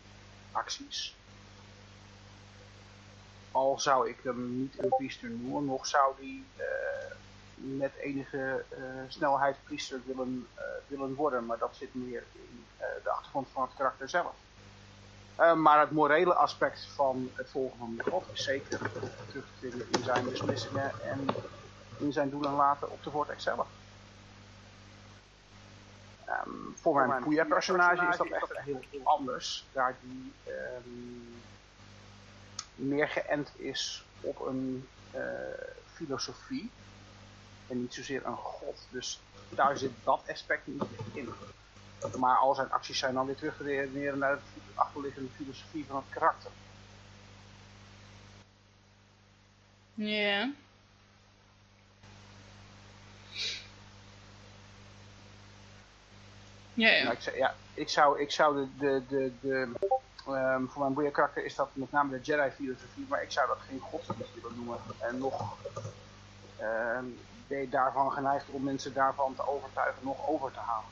acties. 0.51 1.15
Al 3.51 3.79
zou 3.79 4.09
ik 4.09 4.17
hem 4.23 4.57
niet 4.59 4.83
een 4.83 4.89
priester 4.89 5.29
noemen, 5.29 5.65
nog 5.65 5.87
zou 5.87 6.15
die 6.19 6.45
met 7.61 7.91
enige 7.95 8.63
eh, 8.69 8.79
snelheid 9.07 9.55
priester 9.63 10.01
willen, 10.05 10.47
eh, 10.53 10.63
willen 10.87 11.13
worden. 11.13 11.45
Maar 11.45 11.57
dat 11.57 11.75
zit 11.75 11.93
meer 11.93 12.23
in 12.31 12.65
eh, 12.77 12.87
de 13.03 13.09
achtergrond 13.09 13.47
van 13.51 13.61
het 13.61 13.71
karakter 13.75 14.09
zelf. 14.09 14.33
Maar 15.55 15.79
het 15.79 15.91
morele 15.91 16.33
aspect 16.33 16.85
van 16.85 17.31
het 17.33 17.49
volgen 17.49 17.77
van 17.77 17.99
god 18.11 18.23
is 18.33 18.43
zeker 18.43 18.77
terug 19.27 19.45
te 19.45 19.59
vinden 19.59 19.87
in 19.91 20.03
zijn 20.03 20.29
beslissingen 20.29 20.91
en 21.03 21.27
in 21.97 22.13
zijn 22.13 22.29
doen 22.29 22.45
en 22.45 22.53
laten 22.53 22.91
op 22.91 23.03
de 23.03 23.11
vortex 23.11 23.43
zelf. 23.43 23.67
Ehm, 26.25 26.49
voor 26.75 27.07
mijn 27.07 27.21
goede 27.21 27.45
personage 27.45 28.05
is 28.05 28.17
dat 28.17 28.27
echt 28.27 28.57
heel, 28.57 28.79
heel 28.89 29.01
anders, 29.03 29.65
daar 29.71 29.95
die 30.01 30.33
ehm, 30.43 30.89
meer 32.75 33.07
geënt 33.07 33.51
is 33.55 34.05
op 34.19 34.39
een 34.39 34.87
filosofie 35.93 36.71
en 37.71 37.81
niet 37.81 37.93
zozeer 37.93 38.25
een 38.25 38.35
god. 38.37 38.87
Dus 38.89 39.21
daar 39.49 39.77
zit 39.77 39.91
dat 40.03 40.23
aspect 40.27 40.67
niet 40.67 40.83
in. 41.13 41.29
Maar 42.17 42.37
al 42.37 42.55
zijn 42.55 42.71
acties 42.71 42.99
zijn 42.99 43.13
dan 43.13 43.25
weer 43.25 43.35
terug 43.35 43.57
te 43.57 43.63
redeneren 43.63 44.17
naar 44.19 44.35
de 44.35 44.61
achterliggende 44.73 45.29
filosofie 45.29 45.85
van 45.85 45.95
het 45.95 46.05
karakter. 46.09 46.51
Ja. 49.93 50.51
Ja, 56.73 56.89
ja. 56.89 57.03
Nou, 57.03 57.15
ik, 57.15 57.21
zou- 57.21 57.37
ja, 57.37 57.55
ik 57.73 57.89
zou, 57.89 58.19
ik 58.21 58.31
zou 58.31 58.55
de, 58.55 58.67
de, 58.77 59.03
de, 59.09 59.31
de 59.41 59.73
ehm, 60.25 60.65
voor 60.65 60.81
mijn 60.81 60.93
boeia 60.93 61.09
karakter 61.09 61.45
is 61.45 61.55
dat 61.55 61.69
met 61.75 61.91
name 61.91 62.17
de 62.17 62.23
Jedi 62.23 62.51
filosofie, 62.51 63.05
maar 63.09 63.23
ik 63.23 63.31
zou 63.31 63.47
dat 63.47 63.59
geen 63.67 63.79
godsdienst 63.79 64.33
willen 64.33 64.55
noemen. 64.55 64.79
En 64.99 65.17
nog 65.17 65.57
ehm, 66.57 67.05
ben 67.51 67.59
je 67.59 67.69
daarvan 67.69 68.11
geneigd 68.11 68.49
om 68.49 68.63
mensen 68.63 68.93
daarvan 68.93 69.35
te 69.35 69.47
overtuigen, 69.47 70.03
nog 70.03 70.27
over 70.27 70.51
te 70.51 70.59
halen. 70.59 70.89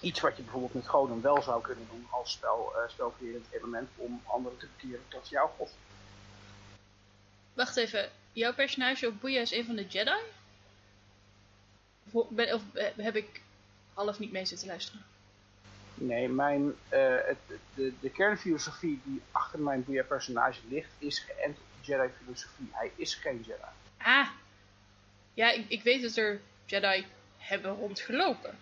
Iets 0.00 0.20
wat 0.20 0.36
je 0.36 0.42
bijvoorbeeld 0.42 0.74
met 0.74 0.88
goden 0.88 1.22
wel 1.22 1.42
zou 1.42 1.62
kunnen 1.62 1.86
doen 1.90 2.06
als 2.10 2.32
spel, 2.32 2.72
eh 2.76 2.88
spelcreërend 2.88 3.46
element 3.50 3.90
om 3.96 4.22
anderen 4.24 4.58
te 4.58 4.66
bekeren 4.76 5.04
tot 5.08 5.28
jouw 5.28 5.52
god. 5.56 5.70
Wacht 7.52 7.76
even, 7.76 8.10
jouw 8.32 8.54
personage 8.54 9.06
op 9.06 9.20
Boeia 9.20 9.40
is 9.40 9.52
een 9.52 9.64
van 9.64 9.76
de 9.76 9.86
Jedi? 9.86 10.18
Of, 12.10 12.28
ben, 12.28 12.54
of 12.54 12.62
eh, 12.74 12.86
heb 12.96 13.16
ik 13.16 13.40
half 13.94 14.18
niet 14.18 14.32
mee 14.32 14.44
zitten 14.44 14.66
luisteren? 14.66 15.04
Nee, 15.94 16.28
mijn, 16.28 16.74
eh, 16.88 17.14
het, 17.24 17.38
de, 17.74 17.92
de 18.00 18.10
kernfilosofie 18.10 19.00
die 19.04 19.22
achter 19.30 19.58
mijn 19.58 19.84
boeia 19.84 20.02
personage 20.02 20.60
ligt, 20.68 20.90
is 20.98 21.18
geënt 21.18 21.58
op 21.58 21.64
de 21.80 21.92
Jedi 21.92 22.08
filosofie. 22.22 22.68
Hij 22.70 22.92
is 22.96 23.14
geen 23.14 23.40
Jedi. 23.46 23.70
Ah, 23.98 24.28
ja, 25.34 25.50
ik, 25.50 25.64
ik 25.68 25.82
weet 25.82 26.02
dat 26.02 26.16
er 26.16 26.40
Jedi 26.64 27.06
hebben 27.36 27.74
rondgelopen. 27.74 28.58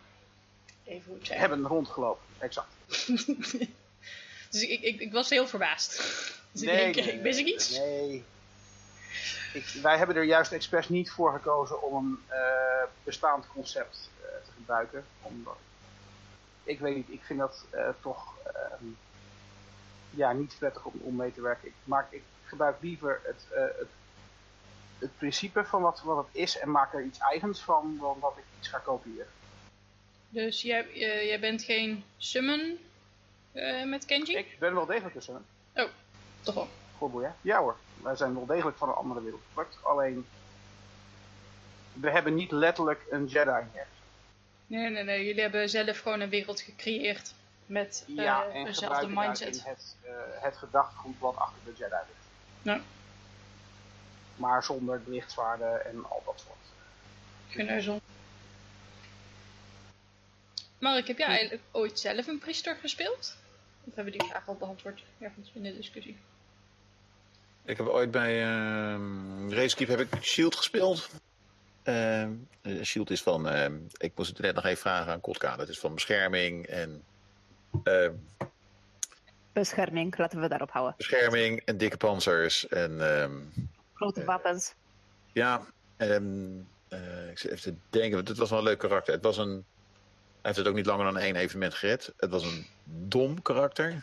Even 0.84 1.04
hoe 1.06 1.14
het 1.14 1.26
zeggen. 1.26 1.48
hebben 1.48 1.66
rondgelopen. 1.66 2.24
Exact. 2.38 2.68
dus 4.50 4.62
ik, 4.62 4.80
ik, 4.80 5.00
ik 5.00 5.12
was 5.12 5.30
heel 5.30 5.46
verbaasd. 5.46 5.98
Dus 6.52 6.62
ik 6.62 6.68
denk, 6.68 6.96
ik 6.96 7.22
wist 7.22 7.38
ik 7.38 7.46
iets? 7.46 7.78
Nee. 7.78 8.24
Ik, 9.52 9.66
wij 9.82 9.96
hebben 9.96 10.16
er 10.16 10.22
juist 10.22 10.52
expres 10.52 10.88
niet 10.88 11.10
voor 11.10 11.32
gekozen 11.32 11.82
om 11.82 11.96
een 11.96 12.18
eh, 12.26 12.88
bestaand 13.04 13.46
concept 13.46 14.10
eh, 14.20 14.26
te 14.44 14.50
gebruiken. 14.56 15.04
Omdat, 15.22 15.56
ik 16.64 16.80
weet 16.80 16.96
niet, 16.96 17.08
ik 17.08 17.22
vind 17.24 17.38
dat 17.38 17.64
eh, 17.70 17.88
toch 18.00 18.34
ehm, 18.44 18.84
ja, 20.10 20.32
niet 20.32 20.56
prettig 20.58 20.84
om, 20.84 21.00
om 21.00 21.16
mee 21.16 21.32
te 21.32 21.40
werken. 21.40 21.68
Ik, 21.68 21.74
maak, 21.84 22.12
ik 22.12 22.22
gebruik 22.44 22.76
liever 22.80 23.20
het, 23.24 23.44
het, 23.78 23.88
het 25.00 25.18
principe 25.18 25.64
van 25.64 25.82
wat, 25.82 26.02
wat 26.02 26.16
het 26.16 26.34
is 26.34 26.58
en 26.58 26.70
maak 26.70 26.94
er 26.94 27.04
iets 27.04 27.18
eigens 27.18 27.60
van 27.60 27.96
dan 28.00 28.18
dat 28.20 28.34
ik 28.36 28.44
iets 28.58 28.68
ga 28.68 28.78
kopiëren. 28.78 29.26
Dus 30.28 30.62
jij, 30.62 30.86
jij 31.26 31.40
bent 31.40 31.62
geen 31.62 32.04
summon 32.16 32.78
met 33.84 34.04
Kenji? 34.04 34.36
Ik 34.36 34.56
ben 34.58 34.74
wel 34.74 34.86
degelijk 34.86 35.14
een 35.14 35.22
summon. 35.22 35.44
Oh, 35.74 35.88
toch 36.40 36.54
wel. 36.54 36.68
Voor 36.98 37.22
ja? 37.22 37.36
Ja 37.40 37.58
hoor 37.58 37.76
wij 38.02 38.16
zijn 38.16 38.34
wel 38.34 38.46
degelijk 38.46 38.76
van 38.76 38.88
een 38.88 38.94
andere 38.94 39.22
wereld. 39.22 39.42
Alleen, 39.82 40.26
we 41.92 42.10
hebben 42.10 42.34
niet 42.34 42.50
letterlijk 42.50 43.06
een 43.10 43.26
Jedi 43.26 43.64
meer. 43.72 43.86
Nee, 44.66 44.90
nee, 44.90 45.04
nee. 45.04 45.24
Jullie 45.24 45.42
hebben 45.42 45.68
zelf 45.68 45.98
gewoon 45.98 46.20
een 46.20 46.28
wereld 46.28 46.60
gecreëerd 46.60 47.34
met 47.66 48.04
uh, 48.08 48.16
ja, 48.16 48.46
en 48.46 48.64
dezelfde 48.64 49.08
mindset. 49.08 49.64
het, 49.64 49.96
uh, 50.04 50.10
het 50.42 50.56
gedachtegoed 50.56 51.18
wat 51.18 51.36
achter 51.36 51.58
de 51.64 51.72
Jedi 51.78 51.96
ligt. 52.08 52.26
Ja. 52.62 52.80
Maar 54.40 54.64
zonder 54.64 55.00
lichtzwaarden 55.06 55.86
en 55.86 56.04
al 56.08 56.22
dat 56.24 56.44
soort. 56.46 56.56
Geneuzel. 57.48 58.00
Mark, 60.78 61.06
heb 61.06 61.18
jij 61.18 61.26
eigenlijk 61.26 61.62
ooit 61.70 62.00
zelf 62.00 62.26
een 62.26 62.38
priester 62.38 62.76
gespeeld? 62.76 63.36
Of 63.84 63.94
hebben 63.94 64.12
we 64.12 64.18
die 64.18 64.28
vraag 64.28 64.48
al 64.48 64.54
beantwoord 64.54 65.02
ergens 65.18 65.50
in 65.54 65.62
de 65.62 65.76
discussie? 65.76 66.16
Ik 67.64 67.76
heb 67.76 67.86
ooit 67.86 68.10
bij 68.10 68.44
uh, 68.44 69.48
Racekeep 69.48 69.88
heb 69.88 70.00
ik 70.00 70.22
Shield 70.22 70.56
gespeeld. 70.56 71.10
Uh, 71.84 72.28
Shield 72.82 73.10
is 73.10 73.22
van, 73.22 73.54
uh, 73.54 73.66
ik 73.96 74.12
moest 74.14 74.30
het 74.30 74.38
net 74.38 74.54
nog 74.54 74.64
even 74.64 74.80
vragen 74.80 75.12
aan 75.12 75.20
Kotka. 75.20 75.56
Dat 75.56 75.68
is 75.68 75.78
van 75.78 75.94
bescherming 75.94 76.66
en... 76.66 77.02
Ehm, 77.84 78.12
bescherming, 79.52 80.18
laten 80.18 80.40
we 80.40 80.48
daarop 80.48 80.70
houden. 80.70 80.94
Bescherming 80.96 81.62
en 81.64 81.76
dikke 81.76 81.96
panzers 81.96 82.68
en... 82.68 83.00
Grote 84.00 84.24
wapens. 84.24 84.74
Ja, 85.32 85.66
en 85.96 86.66
ik 87.30 87.38
zit 87.38 87.50
even 87.50 87.62
te 87.62 87.74
denken, 87.90 88.14
want 88.14 88.28
het 88.28 88.38
was 88.38 88.50
wel 88.50 88.58
een 88.58 88.64
leuk 88.64 88.78
karakter. 88.78 89.14
Het 89.14 89.22
was 89.22 89.36
een... 89.36 89.64
Hij 90.30 90.50
heeft 90.50 90.56
het 90.56 90.68
ook 90.68 90.74
niet 90.74 90.86
langer 90.86 91.04
dan 91.04 91.18
één 91.18 91.36
evenement 91.36 91.74
gered. 91.74 92.12
Het 92.16 92.30
was 92.30 92.44
een 92.44 92.66
dom 92.84 93.42
karakter. 93.42 94.02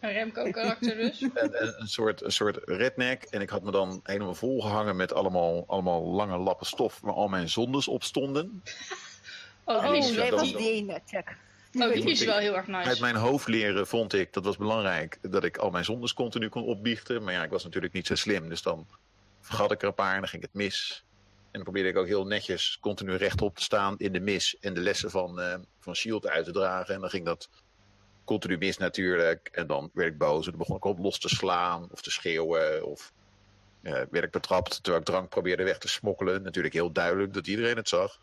Een 0.00 0.12
Remco-karakter 0.12 0.96
dus. 0.96 1.22
en, 1.34 1.80
een, 1.80 1.88
soort, 1.88 2.22
een 2.22 2.32
soort 2.32 2.58
redneck. 2.64 3.22
En 3.22 3.40
ik 3.40 3.50
had 3.50 3.62
me 3.62 3.70
dan 3.70 4.00
helemaal 4.02 4.34
volgehangen 4.34 4.96
met 4.96 5.12
allemaal, 5.12 5.64
allemaal 5.66 6.02
lange 6.02 6.36
lappen 6.36 6.66
stof 6.66 7.00
waar 7.00 7.14
al 7.14 7.28
mijn 7.28 7.48
zondes 7.48 7.88
op 7.88 8.02
stonden. 8.02 8.62
Oh, 9.66 9.90
die 9.90 9.98
is, 9.98 10.14
wel, 10.14 10.38
die 10.38 10.72
ene, 10.72 11.00
check. 11.06 11.36
Oh, 11.74 11.92
die 11.92 12.10
is 12.10 12.24
wel 12.24 12.38
heel 12.38 12.56
erg 12.56 12.66
nice. 12.66 12.88
Uit 12.88 13.00
mijn 13.00 13.16
hoofd 13.16 13.48
leren 13.48 13.86
vond 13.86 14.12
ik, 14.12 14.32
dat 14.32 14.44
was 14.44 14.56
belangrijk, 14.56 15.18
dat 15.22 15.44
ik 15.44 15.56
al 15.56 15.70
mijn 15.70 15.84
zondes 15.84 16.12
continu 16.12 16.48
kon 16.48 16.64
opbiechten. 16.64 17.22
Maar 17.22 17.32
ja, 17.32 17.42
ik 17.42 17.50
was 17.50 17.64
natuurlijk 17.64 17.92
niet 17.92 18.06
zo 18.06 18.14
slim. 18.14 18.48
Dus 18.48 18.62
dan 18.62 18.86
vergat 19.44 19.72
ik 19.72 19.82
er 19.82 19.88
een 19.88 19.94
paar 19.94 20.14
en 20.14 20.20
dan 20.20 20.28
ging 20.28 20.42
het 20.42 20.54
mis. 20.54 21.04
En 21.44 21.50
dan 21.52 21.62
probeerde 21.62 21.88
ik 21.88 21.96
ook 21.96 22.06
heel 22.06 22.26
netjes 22.26 22.78
continu 22.80 23.14
rechtop 23.14 23.56
te 23.56 23.62
staan 23.62 23.94
in 23.98 24.12
de 24.12 24.20
mis. 24.20 24.56
En 24.60 24.74
de 24.74 24.80
lessen 24.80 25.10
van, 25.10 25.40
uh, 25.40 25.54
van 25.78 25.94
Shield 25.94 26.26
uit 26.26 26.44
te 26.44 26.52
dragen. 26.52 26.94
En 26.94 27.00
dan 27.00 27.10
ging 27.10 27.24
dat 27.24 27.48
continu 28.24 28.58
mis 28.58 28.76
natuurlijk. 28.76 29.48
En 29.52 29.66
dan 29.66 29.90
werd 29.92 30.12
ik 30.12 30.18
boos 30.18 30.44
en 30.44 30.50
dan 30.50 30.58
begon 30.58 30.76
ik 30.76 30.84
op 30.84 30.98
los 30.98 31.18
te 31.18 31.28
slaan 31.28 31.88
of 31.90 32.02
te 32.02 32.10
schreeuwen. 32.10 32.86
Of 32.86 33.12
uh, 33.82 33.92
werd 33.92 34.24
ik 34.24 34.30
betrapt 34.30 34.82
terwijl 34.82 34.98
ik 34.98 35.04
drank 35.08 35.28
probeerde 35.28 35.64
weg 35.64 35.78
te 35.78 35.88
smokkelen. 35.88 36.42
Natuurlijk 36.42 36.74
heel 36.74 36.92
duidelijk 36.92 37.34
dat 37.34 37.46
iedereen 37.46 37.76
het 37.76 37.88
zag. 37.88 38.20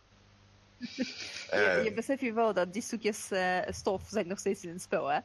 je, 0.77 1.81
je 1.83 1.93
beseft 1.95 2.21
je 2.21 2.33
wel 2.33 2.53
dat 2.53 2.73
die 2.73 2.81
stukjes 2.81 3.31
uh, 3.31 3.57
stof 3.67 4.01
zijn 4.07 4.27
nog 4.27 4.39
steeds 4.39 4.63
in 4.63 4.69
het 4.69 4.81
spel, 4.81 5.07
hè? 5.07 5.19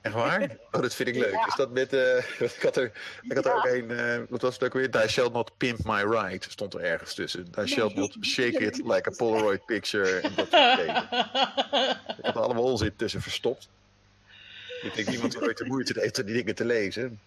Echt 0.00 0.14
waar? 0.14 0.56
Oh, 0.70 0.82
dat 0.82 0.94
vind 0.94 1.08
ik 1.08 1.14
leuk. 1.14 1.32
Ja. 1.32 1.46
Is 1.46 1.54
dat 1.54 1.70
met, 1.70 1.92
uh, 1.92 2.16
ik 2.56 2.62
had 2.62 2.76
er, 2.76 2.92
ik 3.22 3.32
had 3.32 3.46
er 3.46 3.54
ook 3.54 3.64
een, 3.64 3.90
uh, 3.90 4.20
wat 4.28 4.42
was 4.42 4.54
het 4.54 4.64
ook 4.64 4.72
weer? 4.72 5.08
Shall 5.08 5.30
not 5.30 5.56
pimp 5.56 5.78
my 5.84 6.02
ride, 6.02 6.44
stond 6.48 6.74
er 6.74 6.80
ergens 6.80 7.14
tussen. 7.14 7.46
Die 7.50 7.66
shall 7.66 7.92
not 7.94 8.16
shake 8.20 8.58
it 8.58 8.76
like 8.76 9.10
a 9.10 9.12
Polaroid 9.16 9.66
picture. 9.66 10.20
En 10.20 10.34
dat 10.34 10.46
ik 12.18 12.24
had 12.24 12.34
er 12.34 12.40
allemaal 12.40 12.62
onzin 12.62 12.96
tussen 12.96 13.22
verstopt. 13.22 13.68
Ik 14.82 14.94
denk 14.94 15.08
niemand 15.08 15.32
die 15.32 15.42
ooit 15.42 15.58
de 15.58 15.64
moeite 15.64 16.00
heeft 16.00 16.18
om 16.18 16.24
die 16.24 16.34
dingen 16.34 16.54
te 16.54 16.64
lezen. 16.64 17.20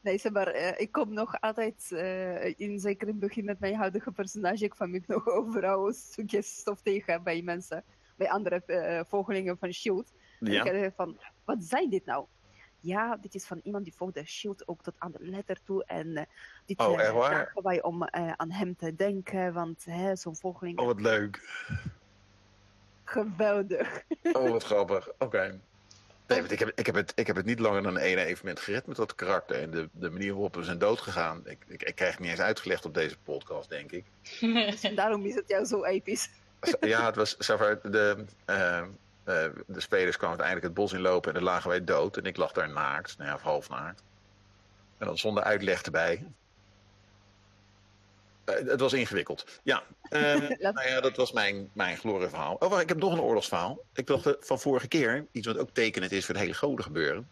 Nee, 0.00 0.18
zeg 0.18 0.32
maar, 0.32 0.54
uh, 0.54 0.70
ik 0.76 0.92
kom 0.92 1.12
nog 1.12 1.40
altijd, 1.40 1.88
uh, 1.90 2.58
in, 2.58 2.80
zeker 2.80 3.08
in 3.08 3.12
het 3.12 3.20
begin 3.20 3.44
met 3.44 3.60
mijn 3.60 3.74
huidige 3.74 4.10
personage, 4.10 4.64
ik 4.64 4.70
kwam 4.70 4.94
ik 4.94 5.06
nog 5.06 5.28
overal 5.28 5.92
stukjes 5.92 6.56
stof 6.56 6.80
tegen 6.82 7.22
bij 7.22 7.42
mensen, 7.42 7.84
bij 8.16 8.30
andere 8.30 8.62
uh, 8.66 9.00
volgelingen 9.08 9.58
van 9.58 9.72
S.H.I.E.L.D. 9.72 10.12
Ja. 10.38 10.64
En 10.64 10.84
ik 10.84 10.92
van, 10.96 11.18
wat 11.44 11.58
zijn 11.60 11.90
dit 11.90 12.04
nou? 12.04 12.26
Ja, 12.80 13.16
dit 13.16 13.34
is 13.34 13.44
van 13.44 13.60
iemand 13.62 13.84
die 13.84 13.94
volgde 13.96 14.22
S.H.I.E.L.D. 14.24 14.68
ook 14.68 14.82
tot 14.82 14.94
aan 14.98 15.12
de 15.12 15.18
letter 15.20 15.58
toe. 15.64 15.84
En 15.84 16.28
dit 16.66 16.78
oh, 16.78 16.98
vragen 16.98 17.62
wij 17.62 17.82
om 17.82 18.04
aan 18.36 18.50
hem 18.50 18.76
te 18.76 18.94
denken, 18.94 19.52
want 19.52 19.86
zo'n 20.14 20.36
volgeling... 20.36 20.78
Oh, 20.78 20.86
wat 20.86 21.00
leuk. 21.00 21.40
Geweldig. 23.04 24.02
Oh, 24.22 24.50
wat 24.50 24.64
grappig. 24.72 25.08
Oké. 25.08 25.24
Okay. 25.24 25.60
Nee, 26.26 26.38
want 26.38 26.50
ik 26.50 26.58
heb, 26.58 26.72
ik, 26.74 26.86
heb 26.86 26.94
het, 26.94 27.12
ik 27.14 27.26
heb 27.26 27.36
het 27.36 27.44
niet 27.44 27.58
langer 27.58 27.82
dan 27.82 27.98
één 27.98 28.18
evenement 28.18 28.60
gered 28.60 28.86
met 28.86 28.96
dat 28.96 29.14
karakter. 29.14 29.60
En 29.60 29.70
de, 29.70 29.88
de 29.92 30.10
manier 30.10 30.32
waarop 30.32 30.54
we 30.54 30.64
zijn 30.64 30.78
dood 30.78 31.00
gegaan. 31.00 31.42
Ik, 31.44 31.64
ik, 31.66 31.82
ik 31.82 31.94
krijg 31.94 32.10
het 32.10 32.20
niet 32.20 32.30
eens 32.30 32.40
uitgelegd 32.40 32.84
op 32.84 32.94
deze 32.94 33.16
podcast, 33.24 33.68
denk 33.68 33.92
ik. 33.92 34.04
Dus 34.40 34.80
daarom 34.94 35.24
is 35.24 35.34
het 35.34 35.48
jou 35.48 35.64
zo 35.64 35.84
episch. 35.84 36.30
Ja, 36.80 37.06
het 37.06 37.16
was 37.16 37.36
de, 37.36 38.24
uh, 38.50 38.82
uh, 39.26 39.44
de 39.66 39.80
spelers 39.80 40.16
kwamen 40.16 40.38
uiteindelijk 40.38 40.66
het 40.66 40.74
bos 40.74 40.92
inlopen 40.92 41.28
en 41.28 41.34
dan 41.34 41.44
lagen 41.44 41.70
wij 41.70 41.84
dood. 41.84 42.16
En 42.16 42.24
ik 42.24 42.36
lag 42.36 42.52
daar 42.52 42.68
naakt, 42.68 43.18
nou 43.18 43.28
ja, 43.28 43.34
of 43.34 43.42
half 43.42 43.68
naakt. 43.68 44.02
En 44.98 45.06
dan 45.06 45.18
zonder 45.18 45.42
uitleg 45.42 45.82
erbij. 45.82 46.26
Uh, 48.44 48.54
het 48.54 48.80
was 48.80 48.92
ingewikkeld. 48.92 49.60
Ja, 49.62 49.82
uh, 50.10 50.34
nou 50.58 50.88
ja, 50.88 51.00
dat 51.00 51.16
was 51.16 51.32
mijn, 51.32 51.70
mijn 51.72 51.96
glorieverhaal. 51.96 52.56
Oh, 52.58 52.68
wacht, 52.68 52.82
ik 52.82 52.88
heb 52.88 52.98
nog 52.98 53.12
een 53.12 53.20
oorlogsverhaal. 53.20 53.78
Ik 53.94 54.06
dacht 54.06 54.36
van 54.40 54.60
vorige 54.60 54.88
keer, 54.88 55.26
iets 55.32 55.46
wat 55.46 55.58
ook 55.58 55.70
tekenend 55.72 56.12
is 56.12 56.24
voor 56.24 56.34
het 56.34 56.42
hele 56.42 56.56
goden 56.56 56.84
gebeuren. 56.84 57.28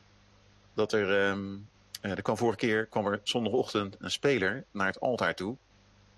Dat 0.74 0.92
er, 0.92 1.28
um, 1.28 1.68
er 2.00 2.22
kwam 2.22 2.36
vorige 2.36 2.58
keer 2.58 2.86
kwam 2.86 3.06
er 3.06 3.20
zondagochtend 3.22 3.96
een 3.98 4.10
speler 4.10 4.64
naar 4.70 4.86
het 4.86 5.00
altaar 5.00 5.34
toe. 5.34 5.56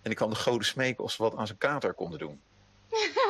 En 0.03 0.11
ik 0.11 0.17
kwam 0.17 0.31
de 0.31 0.37
goden 0.37 0.67
smeken 0.67 1.05
of 1.05 1.13
ze 1.13 1.23
wat 1.23 1.37
aan 1.37 1.47
zijn 1.47 1.59
kater 1.59 1.95
konden 1.95 2.19
doen. 2.19 2.41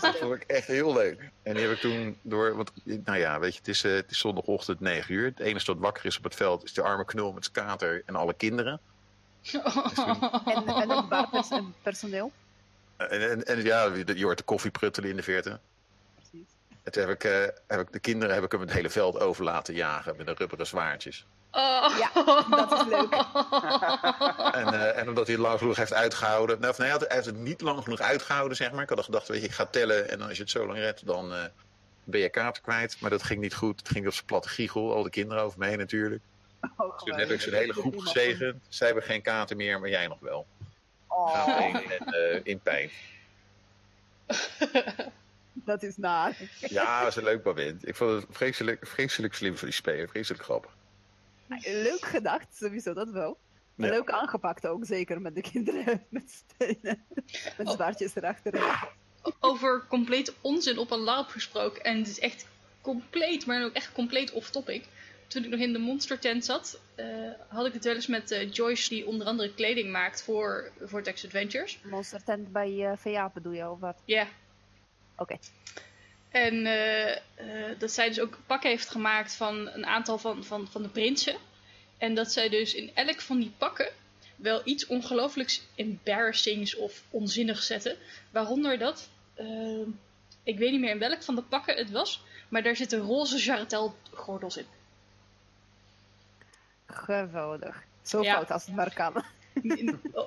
Dat 0.00 0.16
vond 0.16 0.34
ik 0.34 0.42
echt 0.42 0.66
heel 0.66 0.92
leuk. 0.92 1.30
En 1.42 1.54
die 1.54 1.62
heb 1.62 1.72
ik 1.72 1.80
toen 1.80 2.18
door, 2.22 2.56
want 2.56 2.72
nou 2.84 3.18
ja, 3.18 3.38
weet 3.38 3.52
je, 3.52 3.58
het 3.58 3.68
is, 3.68 3.82
het 3.82 4.10
is 4.10 4.18
zondagochtend 4.18 4.80
9 4.80 5.14
uur. 5.14 5.24
Het 5.24 5.40
enige 5.40 5.66
wat 5.66 5.80
wakker 5.80 6.04
is 6.04 6.18
op 6.18 6.24
het 6.24 6.34
veld 6.34 6.64
is 6.64 6.72
de 6.72 6.82
arme 6.82 7.04
knul 7.04 7.32
met 7.32 7.50
kater 7.50 8.02
en 8.06 8.14
alle 8.14 8.34
kinderen. 8.34 8.80
En, 10.44 10.66
en 10.66 10.90
het 10.90 11.08
barpersoneel? 11.08 12.32
En, 12.96 13.30
en, 13.30 13.44
en, 13.44 13.62
ja, 13.62 13.92
je 14.14 14.24
hoort 14.24 14.38
de 14.38 14.44
koffie 14.44 14.70
pruttelen 14.70 15.10
in 15.10 15.16
de 15.16 15.22
verte. 15.22 15.58
Precies. 16.14 16.48
En 16.82 16.92
toen 16.92 17.02
heb 17.02 17.10
ik, 17.10 17.24
uh, 17.24 17.46
heb 17.66 17.80
ik 17.80 17.92
de 17.92 17.98
kinderen 17.98 18.34
heb 18.34 18.44
ik 18.44 18.52
hem 18.52 18.60
het 18.60 18.72
hele 18.72 18.90
veld 18.90 19.20
over 19.20 19.44
laten 19.44 19.74
jagen 19.74 20.16
met 20.16 20.26
de 20.26 20.34
rubberen 20.34 20.66
zwaardjes. 20.66 21.26
Oh. 21.50 21.98
Ja, 21.98 22.10
dat 22.50 22.72
is 22.72 22.84
leuk. 22.86 23.12
en, 24.60 24.74
uh, 24.74 24.98
en 24.98 25.08
omdat 25.08 25.26
hij 25.26 25.36
het 25.36 25.44
lang 25.44 25.58
genoeg 25.58 25.76
heeft 25.76 25.92
uitgehouden. 25.92 26.60
Nou, 26.60 26.74
nee, 26.78 26.88
hij 26.90 27.04
heeft 27.08 27.26
het 27.26 27.36
niet 27.36 27.60
lang 27.60 27.82
genoeg 27.82 28.00
uitgehouden, 28.00 28.56
zeg 28.56 28.72
maar. 28.72 28.82
Ik 28.82 28.88
had 28.88 29.04
gedacht, 29.04 29.28
weet 29.28 29.40
je, 29.40 29.46
ik 29.46 29.52
ga 29.52 29.66
tellen 29.66 30.10
en 30.10 30.22
als 30.22 30.36
je 30.36 30.42
het 30.42 30.50
zo 30.50 30.66
lang 30.66 30.78
redt, 30.78 31.06
dan 31.06 31.32
uh, 31.32 31.44
ben 32.04 32.20
je 32.20 32.28
kaarten 32.28 32.62
kwijt. 32.62 33.00
Maar 33.00 33.10
dat 33.10 33.22
ging 33.22 33.40
niet 33.40 33.54
goed. 33.54 33.78
Het 33.78 33.88
ging 33.88 34.06
op 34.06 34.12
zijn 34.12 34.26
platte 34.26 34.48
giegel, 34.48 34.94
al 34.94 35.02
de 35.02 35.10
kinderen 35.10 35.42
over 35.42 35.58
me 35.58 35.66
heen 35.66 35.78
natuurlijk. 35.78 36.22
Oh, 36.76 36.92
dus 36.92 37.02
toen 37.04 37.18
heb 37.18 37.30
ik 37.30 37.40
zijn 37.40 37.54
hele 37.54 37.72
groep 37.72 37.98
gezegend. 37.98 38.62
Zij 38.68 38.86
hebben 38.86 39.04
geen 39.04 39.22
kaarten 39.22 39.56
meer, 39.56 39.80
maar 39.80 39.88
jij 39.88 40.06
nog 40.06 40.20
wel. 40.20 40.46
Oh. 41.06 41.58
In, 41.60 42.14
uh, 42.14 42.40
in 42.42 42.60
pijn. 42.60 42.90
Dat 45.64 45.82
is 45.82 45.96
naar. 45.96 46.36
Ja, 46.60 47.00
dat 47.00 47.08
is 47.08 47.16
een 47.16 47.24
leuk 47.24 47.44
moment. 47.44 47.88
Ik 47.88 47.96
vond 47.96 48.10
het 48.10 48.26
vreselijk, 48.30 48.86
vreselijk 48.86 49.34
slim 49.34 49.56
voor 49.56 49.68
die 49.68 49.76
speler. 49.76 50.08
Vreselijk 50.08 50.42
grappig. 50.42 50.70
Leuk 51.64 52.04
gedacht, 52.04 52.56
sowieso 52.56 52.94
dat 52.94 53.10
wel. 53.10 53.38
Ja. 53.74 53.88
Leuk 53.88 54.10
aangepakt 54.10 54.66
ook, 54.66 54.84
zeker 54.84 55.20
met 55.20 55.34
de 55.34 55.40
kinderen 55.40 56.04
met 56.10 56.30
stenen. 56.30 57.04
Met 57.56 57.66
oh. 57.66 57.70
zwaardjes 57.70 58.16
erachter. 58.16 58.86
Over 59.40 59.86
compleet 59.88 60.34
onzin 60.40 60.78
op 60.78 60.90
een 60.90 60.98
LARP 60.98 61.28
gesproken. 61.28 61.84
En 61.84 61.98
het 61.98 62.08
is 62.08 62.18
echt 62.18 62.46
compleet, 62.80 63.46
maar 63.46 63.64
ook 63.64 63.72
echt 63.72 63.92
compleet 63.92 64.32
off-topic 64.32 64.84
toen 65.28 65.44
ik 65.44 65.50
nog 65.50 65.60
in 65.60 65.72
de 65.72 65.78
Monster 65.78 66.18
tent 66.18 66.44
zat, 66.44 66.80
uh, 66.96 67.30
had 67.48 67.66
ik 67.66 67.72
het 67.72 67.84
wel 67.84 67.94
eens 67.94 68.06
met 68.06 68.30
uh, 68.30 68.52
Joyce, 68.52 68.88
die 68.88 69.06
onder 69.06 69.26
andere 69.26 69.54
kleding 69.54 69.90
maakt 69.90 70.22
voor 70.22 70.70
Vortex 70.80 71.24
Adventures. 71.24 71.80
Monster 71.84 72.24
tent 72.24 72.52
bij 72.52 72.70
uh, 72.70 72.92
VA 72.96 73.30
bedoel 73.34 73.52
je, 73.52 73.70
of 73.70 73.80
wat? 73.80 74.02
Ja. 74.04 74.26
Oké. 75.16 75.38
En 76.30 76.66
eh, 76.66 77.16
eh, 77.16 77.78
dat 77.78 77.92
zij 77.92 78.08
dus 78.08 78.20
ook 78.20 78.38
pakken 78.46 78.70
heeft 78.70 78.88
gemaakt 78.88 79.34
van 79.34 79.68
een 79.68 79.86
aantal 79.86 80.18
van, 80.18 80.44
van, 80.44 80.68
van 80.68 80.82
de 80.82 80.88
prinsen. 80.88 81.36
En 81.98 82.14
dat 82.14 82.32
zij 82.32 82.48
dus 82.48 82.74
in 82.74 82.90
elk 82.94 83.20
van 83.20 83.38
die 83.38 83.52
pakken 83.58 83.88
wel 84.36 84.60
iets 84.64 84.86
ongelooflijks 84.86 85.62
embarrassings 85.74 86.76
of 86.76 87.02
onzinnigs 87.10 87.66
zetten. 87.66 87.96
Waaronder 88.30 88.78
dat, 88.78 89.08
eh, 89.34 89.80
ik 90.42 90.58
weet 90.58 90.70
niet 90.70 90.80
meer 90.80 90.90
in 90.90 90.98
welk 90.98 91.22
van 91.22 91.34
de 91.34 91.42
pakken 91.42 91.76
het 91.76 91.90
was, 91.90 92.22
maar 92.48 92.62
daar 92.62 92.76
zitten 92.76 92.98
roze 92.98 93.38
jarretel 93.44 93.96
gordels 94.10 94.56
in. 94.56 94.66
Geweldig. 96.86 97.82
Zo 98.02 98.22
Ja. 98.22 98.34
fout 98.34 98.50
als 98.50 98.66
het 98.66 98.74
maar 98.74 98.94
kan. 98.94 99.24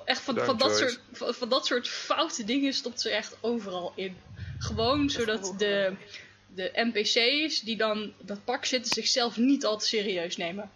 Echt 0.04 0.20
van, 0.20 0.34
Dank, 0.34 0.46
van, 0.46 0.56
dat 0.56 0.78
Joyce. 0.78 0.88
soort, 0.88 1.00
van, 1.12 1.34
van 1.34 1.48
dat 1.48 1.66
soort 1.66 1.88
foute 1.88 2.44
dingen 2.44 2.72
stopt 2.72 3.00
ze 3.00 3.10
echt 3.10 3.36
overal 3.40 3.92
in. 3.94 4.16
Gewoon 4.58 5.10
zodat 5.10 5.54
de, 5.58 5.96
de 6.54 6.70
NPC's 6.74 7.60
die 7.60 7.76
dan 7.76 8.12
dat 8.18 8.44
pak 8.44 8.64
zitten 8.64 8.92
zichzelf 8.94 9.36
niet 9.36 9.64
al 9.64 9.78
te 9.78 9.86
serieus 9.86 10.36
nemen. 10.36 10.70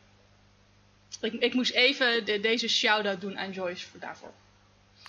Ik, 1.20 1.32
ik 1.32 1.54
moest 1.54 1.72
even 1.72 2.24
de, 2.24 2.40
deze 2.40 2.68
shout-out 2.68 3.20
doen 3.20 3.38
aan 3.38 3.52
Joyce 3.52 3.86
voor 3.86 4.00
daarvoor. 4.00 4.32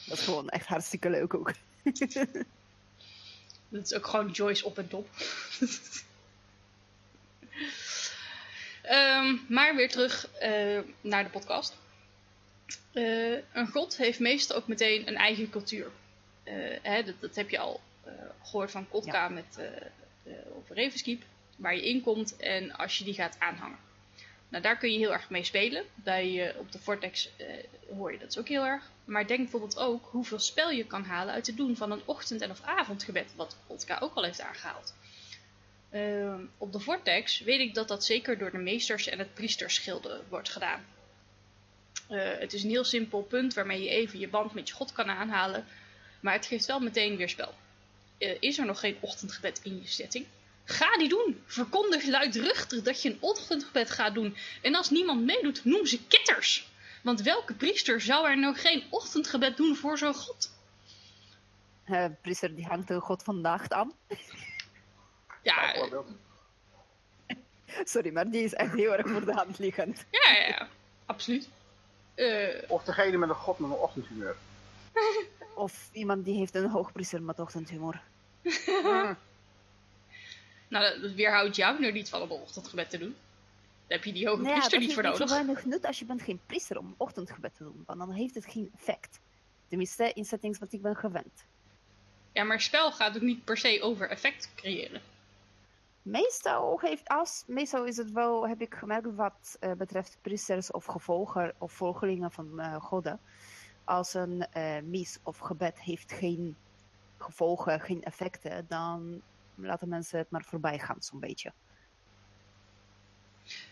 Dat 0.05 0.17
is 0.17 0.23
gewoon 0.23 0.49
echt 0.49 0.65
hartstikke 0.65 1.09
leuk 1.09 1.33
ook. 1.33 1.51
Dat 3.69 3.85
is 3.85 3.93
ook 3.93 4.07
gewoon 4.07 4.31
Joyce 4.31 4.65
op 4.65 4.77
en 4.77 4.87
top. 4.87 5.09
Ehm, 8.81 9.35
maar 9.47 9.75
weer 9.75 9.89
terug 9.89 10.31
eh, 10.31 10.79
naar 11.01 11.23
de 11.23 11.29
podcast. 11.29 11.77
Eh, 12.97 13.37
een 13.53 13.67
god 13.67 13.97
heeft 13.97 14.19
meestal 14.19 14.55
ook 14.57 14.67
meteen 14.67 15.07
een 15.07 15.15
eigen 15.15 15.49
cultuur. 15.49 15.91
Eh, 16.43 16.53
hè, 16.81 17.03
dat, 17.03 17.15
dat 17.19 17.35
heb 17.35 17.49
je 17.49 17.59
al 17.59 17.81
eh, 18.03 18.13
gehoord 18.43 18.71
van 18.71 18.89
Kotka 18.89 19.23
Ja. 19.23 19.29
met 19.29 19.59
over 20.57 20.75
Ravenskeep, 20.75 21.23
waar 21.55 21.75
je 21.75 21.89
in 21.89 22.01
komt 22.01 22.35
en 22.37 22.71
als 22.71 22.97
je 22.97 23.03
die 23.03 23.13
gaat 23.13 23.35
aanhangen. 23.39 23.77
Nou, 24.49 24.63
daar 24.63 24.77
kun 24.77 24.91
je 24.91 24.97
heel 24.97 25.13
erg 25.13 25.29
mee 25.29 25.43
spelen. 25.43 25.83
Bij, 25.95 26.55
op 26.57 26.71
de 26.71 26.79
Vortex 26.79 27.29
hoor 27.89 28.11
je 28.11 28.17
dat 28.17 28.27
dus 28.27 28.37
ook 28.37 28.47
heel 28.47 28.65
erg. 28.65 28.91
Maar 29.05 29.27
denk 29.27 29.39
bijvoorbeeld 29.39 29.77
ook 29.77 30.07
hoeveel 30.11 30.39
spel 30.39 30.69
je 30.69 30.85
kan 30.85 31.03
halen 31.03 31.33
uit 31.33 31.47
het 31.47 31.57
doen 31.57 31.75
van 31.75 31.91
een 31.91 32.01
ochtend- 32.05 32.41
en 32.41 32.51
of 32.51 32.61
avondgebed, 32.61 33.35
wat 33.35 33.57
Kotka 33.67 33.97
ook 34.01 34.13
al 34.15 34.23
heeft 34.23 34.41
aangehaald. 34.41 34.93
Ehm, 35.89 36.41
op 36.57 36.71
de 36.71 36.79
Vortex 36.79 37.39
weet 37.39 37.59
ik 37.59 37.73
dat 37.73 37.87
dat 37.87 38.05
zeker 38.05 38.37
door 38.37 38.51
de 38.51 38.57
meesters 38.57 39.07
en 39.07 39.19
het 39.19 39.33
priesterschilde 39.33 40.21
wordt 40.29 40.49
gedaan. 40.49 40.85
Eh, 42.07 42.39
het 42.39 42.53
is 42.53 42.63
een 42.63 42.69
heel 42.69 42.83
simpel 42.83 43.21
punt 43.21 43.53
waarmee 43.53 43.83
je 43.83 43.89
even 43.89 44.19
je 44.19 44.27
band 44.27 44.53
met 44.53 44.67
je 44.67 44.73
god 44.73 44.91
kan 44.91 45.09
aanhalen, 45.09 45.65
maar 46.19 46.33
het 46.33 46.45
geeft 46.45 46.65
wel 46.65 46.79
meteen 46.79 47.17
weer 47.17 47.29
spel. 47.29 47.53
Eh, 48.17 48.37
is 48.39 48.57
er 48.57 48.65
nog 48.65 48.79
geen 48.79 48.97
ochtendgebed 48.99 49.59
in 49.63 49.81
je 49.81 49.87
setting? 49.87 50.25
Ga 50.63 50.97
die 50.97 51.09
doen! 51.09 51.43
Verkondig 51.45 52.05
luidruchtig 52.05 52.81
dat 52.81 53.01
je 53.01 53.09
een 53.09 53.17
ochtendgebed 53.19 53.89
gaat 53.89 54.13
doen. 54.13 54.37
En 54.61 54.75
als 54.75 54.89
niemand 54.89 55.25
meedoet, 55.25 55.65
noem 55.65 55.85
ze 55.85 56.07
ketters! 56.07 56.67
Want 57.03 57.21
welke 57.21 57.53
priester 57.53 58.01
zou 58.01 58.27
er 58.27 58.37
nou 58.37 58.55
geen 58.55 58.83
ochtendgebed 58.89 59.57
doen 59.57 59.75
voor 59.75 59.97
zo'n 59.97 60.13
god? 60.13 60.55
Eh 61.85 62.05
priester 62.21 62.55
die 62.55 62.65
hangt 62.65 62.87
de 62.87 62.99
god 62.99 63.23
van 63.23 63.35
de 63.35 63.41
nacht 63.41 63.73
aan. 63.73 63.93
Ja. 65.43 65.75
Sorry, 67.83 68.11
maar 68.11 68.29
die 68.29 68.43
is 68.43 68.53
echt 68.53 68.73
heel 68.73 68.95
erg 68.95 69.07
voor 69.07 69.25
de 69.25 69.33
hand 69.33 69.59
liggend. 69.59 70.05
ja, 70.11 70.33
ja, 70.33 70.47
ja, 70.47 70.67
absoluut. 71.05 71.49
Eh, 72.17 72.71
Of 72.71 72.83
degene 72.83 73.17
met 73.17 73.29
een 73.29 73.35
god 73.35 73.59
met 73.59 73.69
een 73.69 73.75
ochtendhumeur. 73.75 74.35
Of 75.55 75.89
iemand 75.91 76.25
die 76.25 76.37
heeft 76.37 76.55
een 76.55 76.69
hoogpriester 76.69 77.21
met 77.21 77.39
ochtendhumor. 77.39 77.99
nou, 80.67 81.01
dat 81.01 81.11
weerhoudt 81.11 81.55
jou 81.55 81.83
er 81.85 81.91
niet 81.91 82.09
van 82.09 82.21
om 82.21 82.31
een 82.31 82.37
ochtendgebed 82.41 82.89
te 82.89 82.97
doen. 82.97 83.15
Daar 83.87 83.97
heb 83.97 84.05
je 84.05 84.13
die 84.13 84.27
hoge 84.27 84.41
Nou 84.41 84.53
ja, 84.53 84.57
priester 84.57 84.79
niet 84.79 84.93
voor 84.93 85.03
heeft 85.03 85.17
nodig. 85.17 85.29
zo 85.29 85.43
weinig 85.43 85.65
nut 85.65 85.85
als 85.85 85.99
je 85.99 86.05
bent 86.05 86.21
geen 86.21 86.39
priester 86.45 86.77
om 86.77 86.93
ochtendgebed 86.97 87.55
te 87.57 87.63
doen. 87.63 87.83
Want 87.85 87.99
dan 87.99 88.11
heeft 88.11 88.35
het 88.35 88.45
geen 88.45 88.71
effect. 88.77 89.19
Tenminste, 89.67 90.11
in 90.13 90.25
settings 90.25 90.59
wat 90.59 90.73
ik 90.73 90.81
ben 90.81 90.95
gewend. 90.95 91.43
Ja, 92.31 92.43
maar 92.43 92.61
spel 92.61 92.91
gaat 92.91 93.15
ook 93.15 93.21
niet 93.21 93.43
per 93.43 93.57
se 93.57 93.79
over 93.81 94.09
effect 94.09 94.49
creëren. 94.55 95.01
Meestal, 96.07 96.79
heeft 96.79 97.07
als, 97.07 97.43
meestal 97.47 97.85
is 97.85 97.97
het 97.97 98.11
wel, 98.11 98.47
heb 98.47 98.61
ik 98.61 98.73
gemerkt 98.75 99.15
wat 99.15 99.57
eh, 99.59 99.71
betreft 99.71 100.17
priesters 100.21 100.71
of 100.71 100.85
gevolger 100.85 101.53
of 101.57 101.71
volgelingen 101.71 102.31
van 102.31 102.59
eh 102.59 102.81
goden. 102.81 103.19
Als 103.83 104.13
een 104.13 104.47
eh 104.51 104.81
mis 104.83 105.19
of 105.23 105.37
gebed 105.37 105.81
heeft 105.81 106.11
geen 106.11 106.55
gevolgen, 107.17 107.79
geen 107.79 108.03
effecten, 108.03 108.65
dan 108.67 109.21
laten 109.55 109.89
mensen 109.89 110.19
het 110.19 110.29
maar 110.29 110.43
voorbij 110.43 110.79
gaan 110.79 111.01
zo'n 111.01 111.19
beetje. 111.19 111.53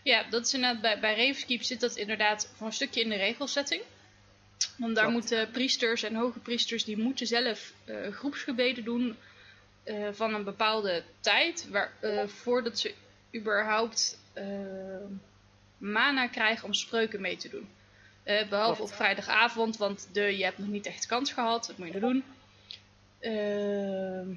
Ja, 0.02 0.30
dat 0.30 0.46
is 0.46 0.54
inderdaad, 0.54 0.82
bij, 0.82 1.00
bij 1.00 1.16
Ravenskeep 1.16 1.62
zit 1.62 1.80
dat 1.80 1.96
inderdaad 1.96 2.52
voor 2.56 2.66
een 2.66 2.72
stukje 2.72 3.00
in 3.00 3.08
de 3.08 3.16
regelsetting. 3.16 3.82
Want 4.78 4.94
daar 4.94 5.08
Klopt. 5.08 5.20
moeten 5.20 5.50
priesters 5.50 6.02
en 6.02 6.14
hoge 6.14 6.38
priesters, 6.38 6.84
die 6.84 6.98
moeten 6.98 7.26
zelf 7.26 7.72
groepsgebeden 8.10 8.84
doen 8.84 9.16
eh, 9.86 10.08
van 10.12 10.34
een 10.34 10.44
bepaalde 10.44 11.02
tijd, 11.20 11.68
waar, 11.70 11.92
eh, 12.00 12.26
voordat 12.26 12.78
ze 12.78 12.94
überhaupt 13.34 14.18
eh, 14.32 14.44
mana 15.78 16.26
krijgen 16.26 16.64
om 16.64 16.74
spreuken 16.74 17.20
mee 17.20 17.36
te 17.36 17.48
doen. 17.48 17.68
Eh, 18.22 18.48
behalve 18.48 18.82
op 18.82 18.92
vrijdagavond, 18.92 19.76
want 19.76 20.08
de, 20.12 20.36
je 20.36 20.44
hebt 20.44 20.58
nog 20.58 20.68
niet 20.68 20.86
echt 20.86 21.06
kans 21.06 21.32
gehad, 21.32 21.66
wat 21.66 21.78
moet 21.78 21.92
je 21.92 22.00
doen? 22.00 22.24
Ehm, 23.18 24.30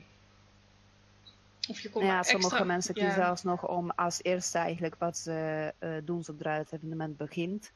of 1.69 1.79
je 1.79 1.89
komt 1.89 2.05
ja, 2.05 2.17
extra... 2.17 2.39
sommige 2.39 2.65
mensen 2.65 2.95
ja. 2.95 3.05
kiezen 3.05 3.25
alsnog 3.25 3.67
om 3.67 3.91
als 3.91 4.23
eerste 4.23 4.57
eigenlijk 4.57 4.95
wat 4.99 5.17
ze 5.17 5.73
doen 6.03 6.23
zodra 6.23 6.57
het 6.57 6.71
evenement 6.71 7.17
begint. 7.17 7.71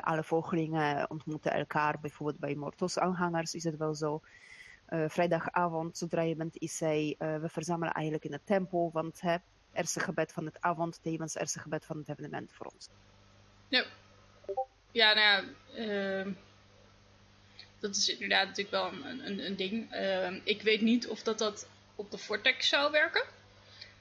Alle 0.00 0.24
volgelingen 0.24 1.10
ontmoeten 1.10 1.52
elkaar, 1.52 2.00
bijvoorbeeld 2.00 2.38
bij 2.38 2.54
Mortos-aanhangers 2.54 3.54
is 3.54 3.64
het 3.64 3.76
wel 3.76 3.94
zo. 3.94 4.22
Eh, 4.92 5.04
vrijdagavond, 5.08 5.98
zodra 5.98 6.22
je 6.22 6.34
bent, 6.34 6.56
is 6.58 6.76
zij, 6.76 7.14
eh, 7.18 7.36
we 7.36 7.48
verzamelen 7.48 7.94
eigenlijk 7.94 8.24
in 8.24 8.32
het 8.32 8.46
tempel, 8.46 8.90
want 8.92 9.20
het 9.20 9.40
eerste 9.72 10.00
gebed 10.00 10.32
van 10.32 10.44
het 10.44 10.60
avond, 10.60 10.98
tevens 11.02 11.34
eerste 11.34 11.58
gebed 11.58 11.84
van 11.84 11.98
het 11.98 12.08
evenement 12.08 12.52
voor 12.52 12.66
ons. 12.66 12.88
Ja, 13.68 13.84
ja 14.90 15.14
nou 15.14 15.26
ja, 15.26 15.44
ehm, 15.74 16.32
dat 17.78 17.96
is 17.96 18.08
inderdaad 18.08 18.46
natuurlijk 18.46 18.70
wel 18.70 18.92
een, 18.92 19.26
een, 19.26 19.46
een 19.46 19.56
ding. 19.56 19.92
Ehm, 19.92 20.40
ik 20.44 20.62
weet 20.62 20.80
niet 20.80 21.08
of 21.08 21.22
dat, 21.22 21.38
dat 21.38 21.68
op 21.94 22.10
de 22.10 22.18
Vortex 22.18 22.68
zou 22.68 22.90
werken. 22.90 23.24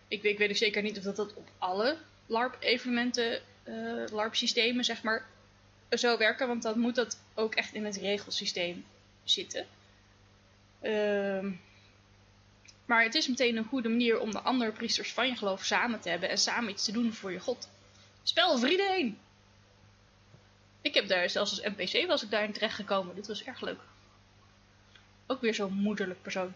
Ik 0.07 0.21
weet, 0.21 0.31
ik 0.31 0.37
weet 0.37 0.57
zeker 0.57 0.81
niet 0.81 0.97
of 0.97 1.03
dat, 1.03 1.15
dat 1.15 1.33
op 1.33 1.49
alle 1.57 1.97
LARP-evenementen, 2.25 3.41
eh, 3.63 4.03
LARP-systemen, 4.11 4.83
zeg 4.83 5.03
maar, 5.03 5.25
zou 5.89 6.17
werken. 6.17 6.47
Want 6.47 6.61
dan 6.63 6.79
moet 6.79 6.95
dat 6.95 7.17
ook 7.33 7.55
echt 7.55 7.73
in 7.73 7.85
het 7.85 7.97
regelsysteem 7.97 8.85
zitten. 9.23 9.67
Ehm, 10.81 11.51
maar 12.85 13.03
het 13.03 13.15
is 13.15 13.27
meteen 13.27 13.57
een 13.57 13.65
goede 13.65 13.89
manier 13.89 14.19
om 14.19 14.31
de 14.31 14.41
andere 14.41 14.71
priesters 14.71 15.13
van 15.13 15.27
je 15.27 15.35
geloof 15.35 15.63
samen 15.63 15.99
te 15.99 16.09
hebben 16.09 16.29
en 16.29 16.37
samen 16.37 16.69
iets 16.69 16.85
te 16.85 16.91
doen 16.91 17.13
voor 17.13 17.31
je 17.31 17.39
god. 17.39 17.69
Spel 18.23 18.57
voor 18.57 18.69
iedereen! 18.69 19.17
Ik 20.81 20.93
heb 20.93 21.07
daar 21.07 21.29
zelfs 21.29 21.51
als 21.51 21.75
NPC 21.75 22.07
was 22.07 22.23
ik 22.23 22.29
daarin 22.29 22.53
terecht 22.53 22.75
gekomen. 22.75 23.15
Dit 23.15 23.27
was 23.27 23.43
erg 23.43 23.61
leuk. 23.61 23.79
Ook 25.27 25.41
weer 25.41 25.53
zo'n 25.53 25.73
moederlijk 25.73 26.21
persoon. 26.21 26.53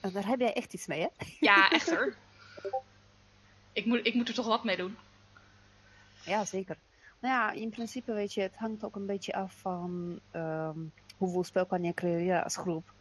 En 0.00 0.12
daar 0.12 0.26
heb 0.26 0.40
jij 0.40 0.52
echt 0.52 0.72
iets 0.72 0.86
mee, 0.86 1.00
hè? 1.00 1.08
Ja, 1.40 1.70
echt 1.70 1.90
hoor. 1.90 2.14
Ik 3.72 3.84
moet, 3.86 4.06
ik 4.06 4.14
moet 4.14 4.28
er 4.28 4.34
toch 4.34 4.46
wat 4.46 4.64
mee 4.64 4.76
doen. 4.76 4.96
Ja, 6.24 6.44
zeker. 6.44 6.76
Nou 7.18 7.34
ja, 7.34 7.50
in 7.50 7.70
principe 7.70 8.12
weet 8.12 8.34
je, 8.34 8.40
het 8.40 8.56
hangt 8.56 8.84
ook 8.84 8.96
een 8.96 9.06
beetje 9.06 9.34
af 9.34 9.54
van 9.54 10.20
ehm, 10.30 10.78
hoeveel 11.16 11.44
spel 11.44 11.66
kan 11.66 11.82
je 11.82 11.94
creëren 11.94 12.44
als 12.44 12.56
groep. 12.56 12.92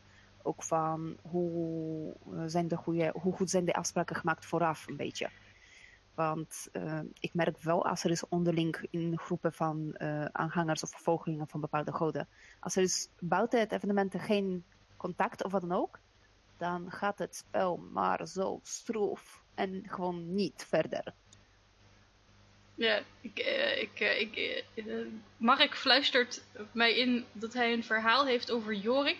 Ook 0.43 0.63
van 0.63 1.17
hoe, 1.21 2.13
zijn 2.45 2.67
de 2.67 2.77
goede, 2.77 3.13
hoe 3.21 3.33
goed 3.33 3.49
zijn 3.49 3.65
de 3.65 3.73
afspraken 3.73 4.15
gemaakt 4.15 4.45
vooraf 4.45 4.87
een 4.87 4.95
beetje. 4.95 5.29
Want 6.15 6.67
eh, 6.71 6.99
ik 7.19 7.33
merk 7.33 7.61
wel 7.61 7.85
als 7.85 8.03
er 8.03 8.11
is 8.11 8.27
onderling 8.29 8.87
in 8.89 9.17
groepen 9.19 9.53
van 9.53 9.93
eh, 9.93 10.25
aanhangers 10.25 10.83
of 10.83 10.89
volgelingen 10.89 11.47
van 11.47 11.61
bepaalde 11.61 11.93
goden. 11.93 12.27
Als 12.59 12.75
er 12.75 12.83
is 12.83 13.09
buiten 13.19 13.59
het 13.59 13.71
evenement 13.71 14.13
geen 14.17 14.63
contact 14.97 15.43
of 15.43 15.51
wat 15.51 15.61
dan 15.61 15.71
ook, 15.71 15.99
dan 16.57 16.91
gaat 16.91 17.19
het 17.19 17.35
spel 17.35 17.77
maar 17.77 18.27
zo 18.27 18.59
stroef 18.63 19.43
en 19.55 19.83
gewoon 19.87 20.35
niet 20.35 20.65
verder. 20.67 21.13
Ja, 22.75 23.01
ik, 23.21 23.39
eh, 23.39 23.81
ik, 23.81 23.99
ik, 24.33 24.85
Mark 25.37 25.75
fluistert 25.75 26.43
mij 26.71 26.97
in 26.97 27.25
dat 27.31 27.53
hij 27.53 27.73
een 27.73 27.83
verhaal 27.83 28.25
heeft 28.25 28.51
over 28.51 28.73
Jorik. 28.73 29.19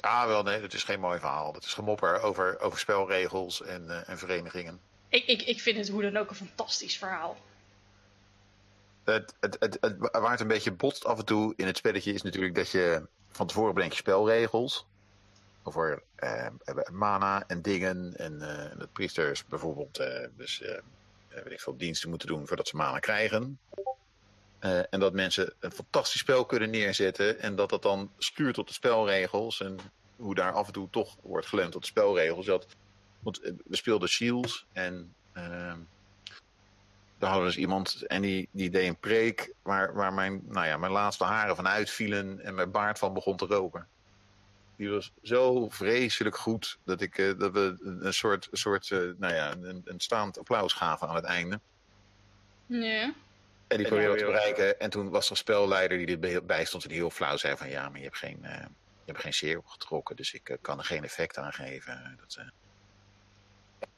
Ah, 0.00 0.26
wel 0.26 0.42
nee, 0.42 0.60
dat 0.60 0.72
is 0.72 0.84
geen 0.84 1.00
mooi 1.00 1.18
verhaal. 1.18 1.52
Dat 1.52 1.64
is 1.64 1.74
gemopper 1.74 2.20
over, 2.20 2.60
over 2.60 2.78
spelregels 2.78 3.62
en, 3.62 3.90
eh, 3.90 4.08
en 4.08 4.18
verenigingen. 4.18 4.80
Ik, 5.08 5.24
ik, 5.24 5.42
ik 5.42 5.60
vind 5.60 5.76
het 5.76 5.88
hoe 5.88 6.02
dan 6.02 6.16
ook 6.16 6.30
een 6.30 6.36
fantastisch 6.36 6.98
verhaal. 6.98 7.36
Het, 9.04 9.34
het, 9.40 9.56
het, 9.60 9.78
het, 9.80 9.96
waar 9.98 10.30
het 10.30 10.40
een 10.40 10.46
beetje 10.46 10.72
botst 10.72 11.04
af 11.04 11.18
en 11.18 11.24
toe 11.24 11.52
in 11.56 11.66
het 11.66 11.76
spelletje 11.76 12.12
is 12.12 12.22
natuurlijk 12.22 12.54
dat 12.54 12.70
je 12.70 13.06
van 13.30 13.46
tevoren 13.46 13.74
bedenk 13.74 13.92
je 13.92 13.98
spelregels. 13.98 14.86
over 15.62 16.02
eh, 16.14 16.46
mana 16.92 17.44
en 17.46 17.62
dingen. 17.62 18.16
En 18.16 18.42
eh, 18.42 18.78
dat 18.78 18.92
priesters 18.92 19.46
bijvoorbeeld 19.46 20.02
dus, 20.36 20.62
eh, 20.62 20.78
weet 21.28 21.52
ik 21.52 21.60
veel, 21.60 21.76
diensten 21.76 22.08
moeten 22.08 22.28
doen 22.28 22.46
voordat 22.46 22.68
ze 22.68 22.76
mana 22.76 22.98
krijgen. 22.98 23.58
Eh, 24.62 24.78
en 24.90 25.00
dat 25.00 25.12
mensen 25.12 25.52
een 25.60 25.72
fantastisch 25.72 26.20
spel 26.20 26.44
kunnen 26.44 26.70
neerzetten. 26.70 27.40
En 27.40 27.56
dat 27.56 27.70
dat 27.70 27.82
dan 27.82 28.10
stuurt 28.18 28.58
op 28.58 28.66
de 28.66 28.72
spelregels. 28.72 29.60
En 29.60 29.78
hoe 30.16 30.34
daar 30.34 30.52
af 30.52 30.66
en 30.66 30.72
toe 30.72 30.90
toch 30.90 31.16
wordt 31.22 31.46
geleund 31.46 31.74
op 31.74 31.80
de 31.80 31.86
spelregels. 31.86 32.46
Dat, 32.46 32.66
want 33.18 33.40
eh, 33.40 33.52
we 33.64 33.76
speelden 33.76 34.08
Shields 34.08 34.66
en 34.72 35.14
ehm, 35.32 35.78
daar 37.18 37.30
hadden 37.30 37.40
we 37.40 37.52
dus 37.52 37.56
iemand 37.56 38.02
en 38.06 38.22
die, 38.22 38.48
die 38.52 38.70
deed 38.70 38.88
een 38.88 38.98
preek 38.98 39.52
waar, 39.62 39.94
waar 39.94 40.12
mijn, 40.12 40.42
nou 40.44 40.66
ja, 40.66 40.76
mijn 40.76 40.92
laatste 40.92 41.24
haren 41.24 41.56
van 41.56 41.68
uitvielen 41.68 42.40
en 42.40 42.54
mijn 42.54 42.70
baard 42.70 42.98
van 42.98 43.14
begon 43.14 43.36
te 43.36 43.46
roken. 43.46 43.86
Die 44.76 44.90
was 44.90 45.12
zo 45.22 45.68
vreselijk 45.68 46.36
goed 46.36 46.78
dat, 46.84 47.00
ik, 47.00 47.18
eh, 47.18 47.38
dat 47.38 47.52
we 47.52 47.76
een 48.00 48.14
soort, 48.14 48.48
soort 48.52 48.90
nou 48.90 49.34
ja, 49.34 49.52
een, 49.52 49.82
een 49.84 50.00
staand 50.00 50.38
applaus 50.38 50.72
gaven 50.72 51.08
aan 51.08 51.14
het 51.14 51.24
einde. 51.24 51.60
Ja. 52.66 53.14
En 53.72 53.78
die 53.78 53.86
probeerde 53.86 54.16
te 54.18 54.24
bereiken. 54.24 54.80
En 54.80 54.90
toen 54.90 55.10
was 55.10 55.24
er 55.24 55.30
een 55.30 55.36
spelleider 55.36 56.06
die 56.06 56.18
er 56.34 56.44
bij 56.44 56.64
stond 56.64 56.82
en 56.82 56.88
die 56.88 56.98
heel 56.98 57.10
flauw 57.10 57.36
zei 57.36 57.56
van 57.56 57.68
ja, 57.68 57.88
maar 57.88 57.98
je 57.98 58.04
hebt 58.04 58.16
geen, 58.18 58.44
eh, 58.44 58.58
je 59.04 59.12
hebt 59.12 59.20
geen 59.20 59.32
cirkel 59.32 59.62
getrokken, 59.70 60.16
dus 60.16 60.32
ik 60.32 60.48
eh, 60.48 60.56
kan 60.60 60.78
er 60.78 60.84
geen 60.84 61.04
effect 61.04 61.38
aan 61.38 61.52
geven. 61.52 62.16
Dat, 62.20 62.36
eh, 62.38 62.44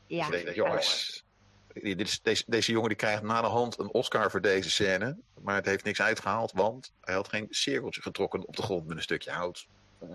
Ja. 0.06 0.52
jongens, 0.52 1.24
dit 1.72 2.00
is, 2.00 2.20
deze, 2.22 2.44
deze 2.46 2.72
jongen 2.72 2.88
die 2.88 2.96
krijgt 2.98 3.22
na 3.22 3.40
de 3.40 3.46
hand 3.46 3.78
een 3.78 3.92
Oscar 3.92 4.30
voor 4.30 4.40
deze 4.40 4.70
scène. 4.70 5.16
Maar 5.42 5.54
het 5.54 5.66
heeft 5.66 5.84
niks 5.84 6.00
uitgehaald, 6.02 6.52
want 6.52 6.92
hij 7.00 7.14
had 7.14 7.28
geen 7.28 7.46
cirkeltje 7.50 8.02
getrokken 8.02 8.46
op 8.46 8.56
de 8.56 8.62
grond 8.62 8.86
met 8.86 8.96
een 8.96 9.02
stukje 9.02 9.30
hout. 9.30 9.66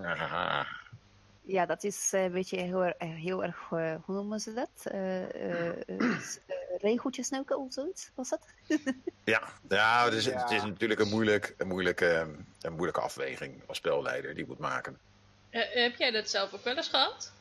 Ah, 0.04 0.66
Ja, 1.42 1.66
dat 1.66 1.84
is 1.84 2.10
een 2.12 2.32
beetje 2.32 2.60
heel, 2.60 2.84
erg- 2.84 2.96
heel 2.98 3.44
erg, 3.44 3.58
hoe 3.70 4.02
noemen 4.16 4.40
ze 4.40 4.54
dat? 4.54 4.70
Regeltjes 6.78 7.28
snoken 7.28 7.58
of 7.60 7.74
zoiets, 7.74 8.10
was 8.16 8.30
dat? 8.30 8.40
Ja, 9.24 9.42
ja, 9.70 10.06
het, 10.06 10.14
is, 10.14 10.26
Ja. 10.26 10.42
het 10.42 10.52
is 10.52 10.62
natuurlijk 10.62 11.00
een, 11.00 11.10
moeilijk, 11.10 11.54
een, 11.58 11.68
moeilijke, 11.68 12.28
een 12.62 12.74
moeilijke 12.74 13.02
afweging 13.02 13.62
als 13.68 13.78
spelleider 13.78 14.36
die 14.36 14.46
moet 14.48 14.60
maken. 14.60 14.98
Eh, 15.50 15.62
heb 15.74 15.96
jij 15.96 16.12
dat 16.12 16.30
zelf 16.30 16.54
ook 16.54 16.64
wel 16.64 16.76
eens 16.76 16.88
gehad? 16.88 17.32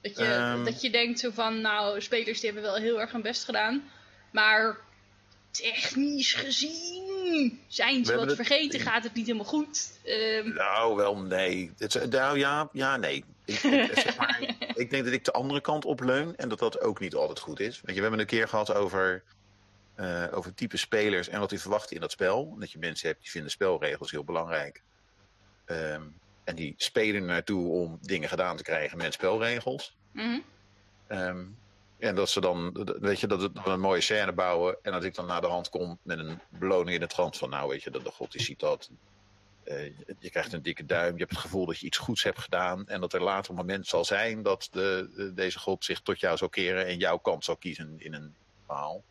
Dat 0.00 0.16
je, 0.16 0.24
Ehm. 0.24 0.64
dat 0.64 0.80
je 0.80 0.90
denkt 0.90 1.18
zo 1.20 1.30
van, 1.30 1.60
nou, 1.60 2.00
spelers 2.00 2.40
die 2.40 2.50
hebben 2.52 2.70
wel 2.70 2.80
heel 2.80 3.00
erg 3.00 3.12
hun 3.12 3.22
best 3.22 3.44
gedaan. 3.44 3.90
Maar 4.30 4.76
technisch 5.50 6.32
gezien 6.34 7.60
zijn 7.68 8.04
ze 8.04 8.16
wat 8.16 8.26
het- 8.26 8.36
vergeten, 8.36 8.80
gaat 8.80 9.04
het 9.04 9.14
niet 9.14 9.26
helemaal 9.26 9.46
goed. 9.46 9.98
Ehm, 10.04 10.48
Nou, 10.54 10.96
wel 10.96 11.16
nee. 11.16 11.72
Het, 11.78 11.94
is- 11.94 12.08
nou 12.08 12.38
ja, 12.38 12.68
ja, 12.72 12.96
nee. 12.96 13.24
Ik, 13.44 13.62
ik- 13.62 13.98
zeg 13.98 14.16
maar, 14.16 14.40
ik 14.82 14.90
denk 14.90 15.04
dat 15.04 15.12
ik 15.12 15.24
de 15.24 15.32
andere 15.32 15.60
kant 15.60 15.84
op 15.84 16.00
leun 16.00 16.36
en 16.36 16.48
dat 16.48 16.58
dat 16.58 16.80
ook 16.80 17.00
niet 17.00 17.14
altijd 17.14 17.38
goed 17.38 17.60
is. 17.60 17.80
Weet 17.80 17.94
je, 17.94 17.94
we 17.94 18.00
hebben 18.00 18.20
een 18.20 18.26
keer 18.26 18.48
gehad 18.48 18.74
over, 18.74 19.22
eh, 19.94 20.24
over 20.30 20.54
type 20.54 20.76
spelers 20.76 21.28
en 21.28 21.40
wat 21.40 21.50
die 21.50 21.60
verwachten 21.60 21.94
in 21.94 22.00
dat 22.00 22.10
spel. 22.10 22.56
Dat 22.58 22.70
je 22.70 22.78
mensen 22.78 23.08
hebt 23.08 23.20
die 23.20 23.30
vinden 23.30 23.50
spelregels 23.50 24.10
heel 24.10 24.24
belangrijk. 24.24 24.82
Ehm, 25.64 26.02
en 26.44 26.54
die 26.54 26.74
spelen 26.76 27.24
naartoe 27.24 27.68
om 27.68 27.98
dingen 28.00 28.28
gedaan 28.28 28.56
te 28.56 28.62
krijgen 28.62 28.98
met 28.98 29.12
spelregels. 29.12 29.96
mhm. 30.12 30.38
Ehm, 31.06 31.44
en 31.98 32.14
dat 32.14 32.28
ze 32.28 32.40
dan, 32.40 32.86
weet 33.00 33.20
je, 33.20 33.26
dat 33.26 33.40
we 33.40 33.50
een 33.64 33.80
mooie 33.80 34.00
scène 34.00 34.32
bouwen. 34.32 34.76
En 34.82 34.92
dat 34.92 35.04
ik 35.04 35.14
dan 35.14 35.26
naar 35.26 35.40
de 35.40 35.46
hand 35.46 35.68
kom 35.68 35.98
met 36.02 36.18
een 36.18 36.40
beloning 36.48 36.94
in 36.94 37.00
de 37.00 37.06
trant 37.06 37.36
van, 37.36 37.50
nou 37.50 37.68
weet 37.68 37.82
je, 37.82 37.90
dat 37.90 38.04
de 38.04 38.10
god 38.10 38.32
die 38.32 38.42
ziet 38.42 38.60
dat. 38.60 38.90
Eh, 39.66 39.84
je- 40.18 40.30
krijgt 40.30 40.52
een 40.52 40.62
dikke 40.62 40.86
duim, 40.86 41.12
je 41.12 41.18
hebt 41.18 41.30
het 41.30 41.40
gevoel 41.40 41.66
dat 41.66 41.78
je 41.78 41.86
iets 41.86 41.98
goeds 41.98 42.22
hebt 42.22 42.38
gedaan. 42.38 42.88
En 42.88 43.00
dat 43.00 43.12
er 43.12 43.22
later 43.22 43.50
een 43.50 43.56
moment 43.56 43.86
zal 43.86 44.04
zijn 44.04 44.42
dat 44.42 44.68
de, 44.70 45.10
de- 45.16 45.34
deze 45.34 45.58
god 45.58 45.84
zich 45.84 46.00
tot 46.00 46.20
jou 46.20 46.36
zal 46.36 46.48
keren 46.48 46.86
en 46.86 46.98
jouw 46.98 47.16
kant 47.18 47.44
zal 47.44 47.56
kiezen 47.56 47.94
in 47.98 48.14
een 48.14 48.34
verhaal. 48.66 49.02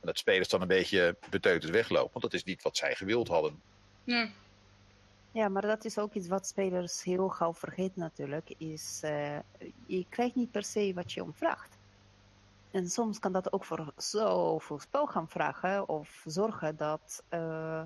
En 0.00 0.06
dat 0.06 0.18
spelers 0.18 0.48
dan 0.48 0.60
een 0.60 0.68
beetje 0.68 1.16
beteuterd 1.30 1.72
weglopen, 1.72 2.10
want 2.12 2.24
dat 2.24 2.34
is 2.34 2.44
niet 2.44 2.62
wat 2.62 2.76
zij 2.76 2.94
gewild 2.94 3.28
hadden. 3.28 3.60
ja. 4.04 4.28
Ja, 5.32 5.48
maar 5.48 5.62
dat 5.62 5.84
is 5.84 5.98
ook 5.98 6.14
iets 6.14 6.28
wat 6.28 6.46
spelers 6.46 7.02
heel 7.02 7.28
gauw 7.28 7.54
vergeten 7.54 8.00
natuurlijk. 8.00 8.54
Is, 8.58 9.00
eh, 9.02 9.38
je 9.86 10.06
krijgt 10.08 10.34
niet 10.34 10.50
per 10.50 10.62
se 10.64 10.92
wat 10.94 11.12
je 11.12 11.22
om 11.22 11.34
vraagt. 11.34 11.78
En 12.70 12.88
soms 12.88 13.18
kan 13.18 13.32
dat 13.32 13.52
ook 13.52 13.64
voor 13.64 13.92
zoveel 13.96 14.78
spel 14.78 15.06
gaan 15.06 15.28
vragen 15.28 15.88
of 15.88 16.22
zorgen 16.26 16.76
dat, 16.76 17.22
eh, 17.28 17.82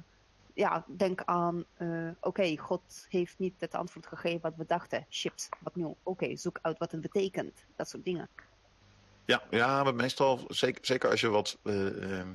ja, 0.55 0.85
denk 0.97 1.23
aan, 1.25 1.65
eh, 1.75 2.09
oké, 2.21 2.57
God 2.57 3.07
heeft 3.09 3.39
niet 3.39 3.55
het 3.59 3.75
antwoord 3.75 4.07
gegeven 4.07 4.41
wat 4.41 4.57
we 4.57 4.65
dachten. 4.67 5.07
Chips, 5.09 5.49
wat 5.61 5.75
nu? 5.75 5.95
Oké, 6.03 6.37
zoek 6.37 6.59
uit 6.63 6.79
wat 6.79 6.93
het 6.93 7.01
betekent. 7.01 7.65
Dat 7.77 7.89
soort 7.89 8.05
dingen. 8.05 8.29
Ja, 9.25 9.43
ja 9.51 9.83
maar 9.83 9.95
meestal, 9.95 10.45
zeker, 10.49 10.87
zeker 10.87 11.11
als 11.11 11.21
je 11.21 11.29
wat. 11.29 11.59
eh, 11.63 12.19
ehm, 12.19 12.29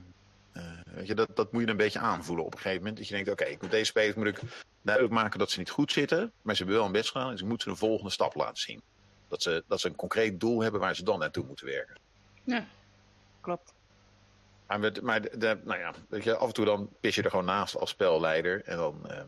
eh, 0.52 0.64
weet 0.86 1.08
je, 1.08 1.16
dat, 1.16 1.36
dat 1.36 1.52
moet 1.52 1.62
je 1.62 1.68
een 1.68 1.78
beetje 1.78 2.00
aanvoelen 2.00 2.46
op 2.46 2.52
een 2.54 2.58
gegeven 2.60 2.78
moment. 2.82 2.98
Dat 2.98 3.08
je 3.08 3.14
denkt: 3.14 3.30
oké, 3.30 3.44
ik 3.44 3.62
moet 3.62 3.72
deze 3.72 3.86
spelers 3.86 4.16
moet 4.16 4.28
ik 4.28 4.42
duidelijk 4.82 5.16
maken 5.16 5.40
dat 5.40 5.52
ze 5.52 5.60
niet 5.60 5.70
goed 5.70 5.92
zitten. 5.92 6.32
Maar 6.42 6.56
ze 6.56 6.62
hebben 6.64 6.80
wel 6.80 6.88
een 6.88 6.94
best 7.00 7.12
gedaan. 7.12 7.32
Dus 7.32 7.42
ik 7.42 7.48
moet 7.48 7.62
ze 7.62 7.70
een 7.70 7.78
volgende 7.78 8.12
stap 8.12 8.36
laten 8.36 8.58
zien. 8.62 8.82
Dat 9.28 9.42
ze, 9.42 9.64
dat 9.68 9.80
ze 9.80 9.88
een 9.88 9.96
concreet 9.96 10.40
doel 10.40 10.62
hebben 10.62 10.82
waar 10.82 10.96
ze 10.96 11.04
dan 11.04 11.20
naartoe 11.20 11.46
moeten 11.46 11.66
werken. 11.66 11.98
ja. 12.44 12.66
Klopt. 13.42 13.74
Maar, 14.78 15.22
de, 15.22 15.38
de- 15.38 15.60
nou 15.64 15.80
ja, 15.80 15.94
weet 16.10 16.24
je, 16.24 16.36
af 16.36 16.48
en 16.48 16.54
toe 16.54 16.66
dan 16.66 16.90
pis 17.00 17.16
je 17.16 17.24
er 17.24 17.30
gewoon 17.30 17.46
naast 17.46 17.78
als 17.78 17.90
spelleider. 17.90 18.62
En 18.66 18.78
dan, 18.78 19.10
ehm, 19.10 19.28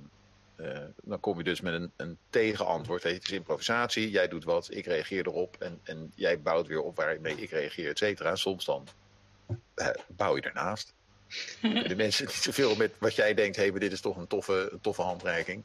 eh, 0.55 0.79
dan 1.03 1.19
kom 1.19 1.37
je 1.37 1.43
dus 1.43 1.61
met 1.61 1.73
een, 1.73 1.91
een 1.95 2.17
tegenantwoord. 2.29 3.03
Weet 3.03 3.11
je, 3.11 3.17
het 3.19 3.27
is 3.27 3.35
improvisatie, 3.35 4.09
jij 4.09 4.27
doet 4.27 4.43
wat, 4.43 4.67
ik 4.71 4.85
reageer 4.85 5.27
erop. 5.27 5.55
En, 5.59 5.79
en 5.83 6.11
jij 6.15 6.41
bouwt 6.41 6.67
weer 6.67 6.81
op 6.81 6.95
waarmee 6.95 7.35
ik 7.35 7.49
reageer, 7.49 7.89
et 7.89 7.97
cetera. 7.97 8.35
Soms 8.35 8.65
dan 8.65 8.87
eh, 9.73 9.87
bouw 10.07 10.35
je 10.35 10.41
ernaast. 10.41 10.93
de 11.61 11.95
mensen 11.95 12.25
niet 12.25 12.33
zoveel 12.35 12.75
met 12.75 12.93
wat 12.99 13.15
jij 13.15 13.33
denkt, 13.33 13.55
hé, 13.57 13.71
maar 13.71 13.79
dit 13.79 13.91
is 13.91 14.01
toch 14.01 14.17
een 14.17 14.27
toffe, 14.27 14.69
een 14.71 14.81
toffe 14.81 15.01
handreiking. 15.01 15.63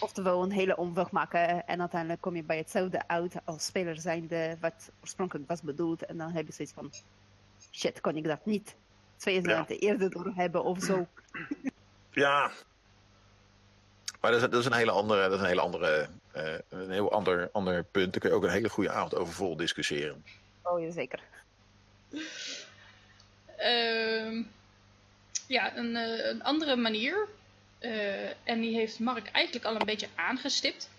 Oftewel 0.00 0.42
een 0.42 0.50
hele 0.50 0.76
omweg 0.76 1.10
maken 1.10 1.66
en 1.66 1.80
uiteindelijk 1.80 2.20
kom 2.20 2.36
je 2.36 2.42
bij 2.42 2.56
hetzelfde 2.56 3.08
uit 3.08 3.34
als 3.44 3.64
speler 3.64 4.00
zijnde 4.00 4.56
wat 4.60 4.90
oorspronkelijk 5.00 5.48
was 5.48 5.62
bedoeld. 5.62 6.04
En 6.04 6.16
dan 6.16 6.30
heb 6.30 6.46
je 6.46 6.52
zoiets 6.52 6.74
van, 6.74 6.92
shit, 7.72 8.00
kon 8.00 8.16
ik 8.16 8.24
dat 8.24 8.46
niet 8.46 8.76
twee 9.24 9.42
Ja. 9.42 9.56
maanden 9.56 9.78
eerder 9.78 10.10
door 10.10 10.32
hebben 10.36 10.64
of 10.64 10.82
zo. 10.82 11.06
Ja. 12.10 12.50
Maar 14.20 14.30
dat 14.32 14.42
is, 14.42 14.50
dat 14.50 14.60
is 14.60 14.66
een 14.66 14.72
hele 14.72 14.90
andere, 14.90 15.22
dat 15.22 15.32
is 15.32 15.40
een 15.40 15.46
hele 15.46 15.60
andere, 15.60 16.08
eh, 16.32 16.54
een 16.68 16.90
heel 16.90 17.12
ander, 17.12 17.48
ander 17.52 17.84
punt. 17.84 18.12
Daar 18.12 18.20
kun 18.20 18.30
je 18.30 18.36
ook 18.36 18.42
een 18.42 18.50
hele 18.50 18.68
goede 18.68 18.90
avond 18.90 19.14
over 19.14 19.34
vol 19.34 19.56
discussiëren. 19.56 20.24
Oh 20.62 20.80
ja, 20.80 20.90
zeker. 20.90 21.20
Ehm, 23.56 24.42
ja, 25.46 25.76
een, 25.76 25.96
eh, 25.96 26.26
een 26.28 26.42
andere 26.42 26.76
manier, 26.76 27.28
eh, 27.78 28.48
en 28.48 28.60
die 28.60 28.74
heeft 28.74 28.98
Mark 28.98 29.28
eigenlijk 29.32 29.66
al 29.66 29.74
een 29.74 29.86
beetje 29.86 30.08
aangestipt, 30.14 30.90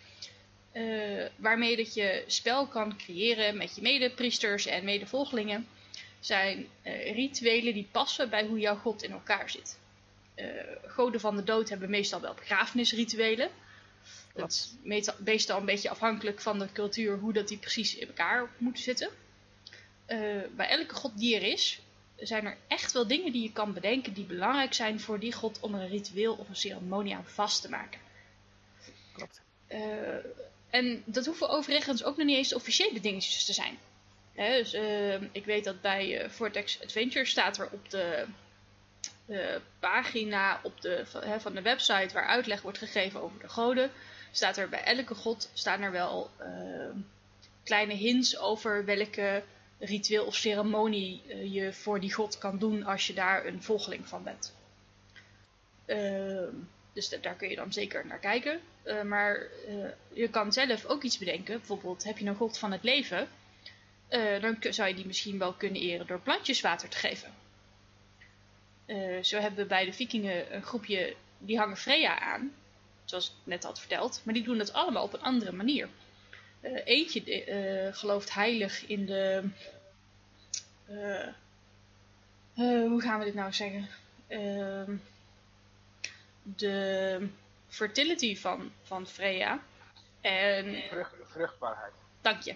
eh, 0.71 1.25
waarmee 1.35 1.75
dat 1.75 1.93
je 1.93 2.23
spel 2.27 2.67
kan 2.67 2.97
creëren 2.97 3.57
met 3.57 3.75
je 3.75 3.81
medepriesters 3.81 4.65
en 4.65 4.83
medevolgelingen, 4.83 5.67
zijn 6.25 6.67
eh, 6.81 7.13
rituelen 7.13 7.73
die 7.73 7.87
passen 7.91 8.29
bij 8.29 8.45
hoe 8.45 8.59
jouw 8.59 8.75
god 8.75 9.03
in 9.03 9.11
elkaar 9.11 9.49
zit. 9.49 9.79
Eh, 10.35 10.47
goden 10.85 11.19
van 11.19 11.35
de 11.35 11.43
dood 11.43 11.69
hebben 11.69 11.89
meestal 11.89 12.21
wel 12.21 12.33
begrafenisrituelen. 12.33 13.49
Dat 14.33 14.51
is 14.51 14.73
meestal- 14.83 15.15
meestal 15.19 15.59
een 15.59 15.65
beetje 15.65 15.89
afhankelijk 15.89 16.41
van 16.41 16.59
de 16.59 16.71
cultuur 16.71 17.17
hoe 17.17 17.33
dat 17.33 17.47
die 17.47 17.57
precies 17.57 17.95
in 17.95 18.07
elkaar 18.07 18.49
moet 18.57 18.79
zitten. 18.79 19.09
Eh, 20.05 20.17
bij 20.55 20.67
elke 20.67 20.95
god 20.95 21.17
die 21.17 21.35
er 21.35 21.43
is, 21.43 21.79
zijn 22.15 22.45
er 22.45 22.57
echt 22.67 22.91
wel 22.91 23.07
dingen 23.07 23.31
die 23.31 23.43
je 23.43 23.51
kan 23.51 23.73
bedenken 23.73 24.13
die 24.13 24.25
belangrijk 24.25 24.73
zijn 24.73 24.99
voor 24.99 25.19
die 25.19 25.33
god 25.33 25.59
om 25.59 25.73
een 25.73 25.87
ritueel 25.87 26.33
of 26.33 26.49
een 26.49 26.55
ceremonie 26.55 27.15
aan 27.15 27.25
vast 27.25 27.61
te 27.61 27.69
maken. 27.69 27.99
Klopt. 29.13 29.41
En 30.69 31.03
dat 31.05 31.25
hoeven 31.25 31.49
overigens 31.49 32.03
ook 32.03 32.17
nog 32.17 32.25
niet 32.25 32.37
eens 32.37 32.53
officiële 32.53 32.99
dingetjes 32.99 33.45
te 33.45 33.53
zijn. 33.53 33.77
Dus, 34.35 34.73
eh, 34.73 35.21
ik 35.21 35.45
weet 35.45 35.63
dat 35.63 35.81
bij 35.81 36.19
eh, 36.21 36.29
Vortex 36.29 36.81
Adventure 36.83 37.25
staat 37.25 37.57
er 37.57 37.69
op 37.71 37.89
de 37.89 38.25
eh, 39.25 39.55
pagina 39.79 40.59
op 40.63 40.81
de, 40.81 41.01
van, 41.05 41.41
van 41.41 41.53
de 41.55 41.61
website 41.61 42.13
waar 42.13 42.25
uitleg 42.27 42.61
wordt 42.61 42.77
gegeven 42.77 43.21
over 43.21 43.39
de 43.39 43.49
goden, 43.49 43.91
staat 44.31 44.57
er 44.57 44.69
bij 44.69 44.83
elke 44.83 45.15
god 45.15 45.49
staan 45.53 45.81
er 45.81 45.91
wel 45.91 46.29
eh, 46.37 46.47
kleine 47.63 47.93
hints 47.93 48.37
over 48.37 48.85
welke 48.85 49.43
ritueel 49.79 50.25
of 50.25 50.35
ceremonie 50.35 51.21
eh, 51.29 51.53
je 51.53 51.73
voor 51.73 51.99
die 51.99 52.13
god 52.13 52.37
kan 52.37 52.57
doen 52.59 52.83
als 52.83 53.07
je 53.07 53.13
daar 53.13 53.45
een 53.45 53.63
volgeling 53.63 54.07
van 54.07 54.23
bent. 54.23 54.53
Ehm, 55.85 56.53
dus 56.93 57.09
da- 57.09 57.17
daar 57.17 57.35
kun 57.35 57.49
je 57.49 57.55
dan 57.55 57.73
zeker 57.73 58.05
naar 58.05 58.19
kijken. 58.19 58.59
Maar 59.05 59.47
je 60.13 60.27
kan 60.29 60.53
zelf 60.53 60.85
ook 60.85 61.03
iets 61.03 61.17
bedenken. 61.17 61.57
Bijvoorbeeld 61.57 62.03
heb 62.03 62.17
je 62.17 62.25
een 62.25 62.35
god 62.35 62.57
van 62.57 62.71
het 62.71 62.83
leven. 62.83 63.27
Eh, 64.07 64.41
dan 64.41 64.57
zou 64.69 64.87
je 64.89 64.95
die 64.95 65.05
misschien 65.05 65.37
wel 65.37 65.53
kunnen 65.53 65.81
eren 65.81 66.07
door 66.07 66.19
plantjes 66.19 66.61
water 66.61 66.89
te 66.89 66.97
geven. 66.97 67.33
Eh, 68.85 69.23
zo 69.23 69.39
hebben 69.39 69.59
we 69.59 69.65
bij 69.65 69.85
de 69.85 69.93
vikingen 69.93 70.55
een 70.55 70.63
groepje 70.63 71.15
die 71.37 71.57
hangen 71.57 71.77
Freya 71.77 72.19
aan. 72.19 72.53
zoals 73.05 73.27
ik 73.27 73.33
net 73.43 73.63
had 73.63 73.79
verteld, 73.79 74.21
maar 74.23 74.33
die 74.33 74.43
doen 74.43 74.57
dat 74.57 74.73
allemaal 74.73 75.03
op 75.03 75.13
een 75.13 75.21
andere 75.21 75.51
manier. 75.51 75.89
Uh, 76.61 76.81
eentje 76.85 77.91
gelooft 77.93 78.33
heilig 78.33 78.85
in 78.85 79.05
de. 79.05 79.49
Hoe 82.55 83.01
gaan 83.01 83.19
we 83.19 83.25
dit 83.25 83.33
nou 83.33 83.53
zeggen? 83.53 83.89
Ehm, 84.27 84.95
de 86.43 87.27
fertility 87.67 88.37
van, 88.37 88.71
van 88.83 89.07
Freya. 89.07 89.59
En, 90.21 90.83
vruchtbaarheid. 91.23 91.93
Dank 92.21 92.41
je. 92.41 92.55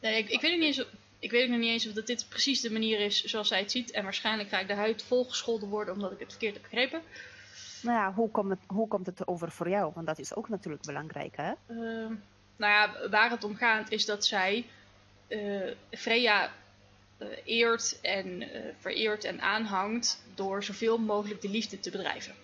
Nee, 0.00 0.18
ik, 0.18 0.28
ik, 0.28 0.40
weet 0.40 0.50
nog 0.50 0.60
niet 0.60 0.76
eens, 0.76 0.86
ik 1.18 1.30
weet 1.30 1.48
nog 1.48 1.58
niet 1.58 1.70
eens 1.70 1.86
of 1.86 1.92
dat 1.92 2.06
dit 2.06 2.26
precies 2.28 2.60
de 2.60 2.72
manier 2.72 3.00
is 3.00 3.24
zoals 3.24 3.48
zij 3.48 3.58
het 3.58 3.70
ziet. 3.70 3.90
En 3.90 4.02
waarschijnlijk 4.02 4.48
ga 4.48 4.58
ik 4.58 4.68
de 4.68 4.74
huid 4.74 5.02
volgescholden 5.02 5.68
worden 5.68 5.94
omdat 5.94 6.12
ik 6.12 6.18
het 6.18 6.30
verkeerd 6.30 6.54
heb 6.54 6.62
begrepen. 6.62 7.02
Nou 7.82 7.96
ja, 7.96 8.12
hoe 8.12 8.30
komt 8.30 8.50
het, 8.50 8.58
hoe 8.66 8.88
komt 8.88 9.06
het 9.06 9.26
over 9.26 9.50
voor 9.50 9.68
jou? 9.68 9.92
Want 9.94 10.06
dat 10.06 10.18
is 10.18 10.34
ook 10.34 10.48
natuurlijk 10.48 10.84
belangrijk, 10.84 11.36
hè? 11.36 11.52
Uh, 11.68 12.10
nou 12.56 12.72
ja, 12.72 13.08
waar 13.08 13.30
het 13.30 13.44
om 13.44 13.56
gaat 13.56 13.90
is 13.90 14.04
dat 14.04 14.26
zij 14.26 14.66
uh, 15.28 15.70
Freya 15.90 16.52
uh, 17.18 17.28
eert 17.44 17.98
en 18.00 18.42
uh, 18.42 18.48
vereert 18.78 19.24
en 19.24 19.40
aanhangt 19.40 20.22
door 20.34 20.64
zoveel 20.64 20.98
mogelijk 20.98 21.40
de 21.40 21.48
liefde 21.48 21.80
te 21.80 21.90
bedrijven. 21.90 22.34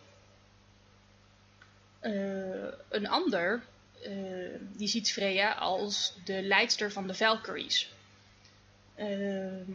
een 2.88 3.08
ander, 3.08 3.62
die 4.72 4.88
ziet 4.88 5.12
Freya 5.12 5.52
als 5.52 6.14
de 6.24 6.42
leidster 6.42 6.92
van 6.92 7.06
de 7.06 7.14
Valkyries. 7.14 7.92
Ehm, 8.94 9.70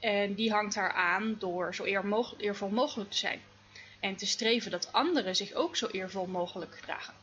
en 0.00 0.34
die 0.34 0.52
hangt 0.52 0.74
haar 0.74 0.92
aan 0.92 1.36
door 1.38 1.74
zo 1.74 1.84
eer 1.84 2.06
mogelijk, 2.06 2.42
eervol 2.42 2.68
mogelijk 2.68 3.10
te 3.10 3.16
zijn. 3.16 3.40
En 4.00 4.16
te 4.16 4.26
streven 4.26 4.70
dat 4.70 4.92
anderen 4.92 5.36
zich 5.36 5.52
ook 5.52 5.76
zo 5.76 5.86
eervol 5.86 6.26
mogelijk 6.26 6.74
gedragen. 6.74 7.14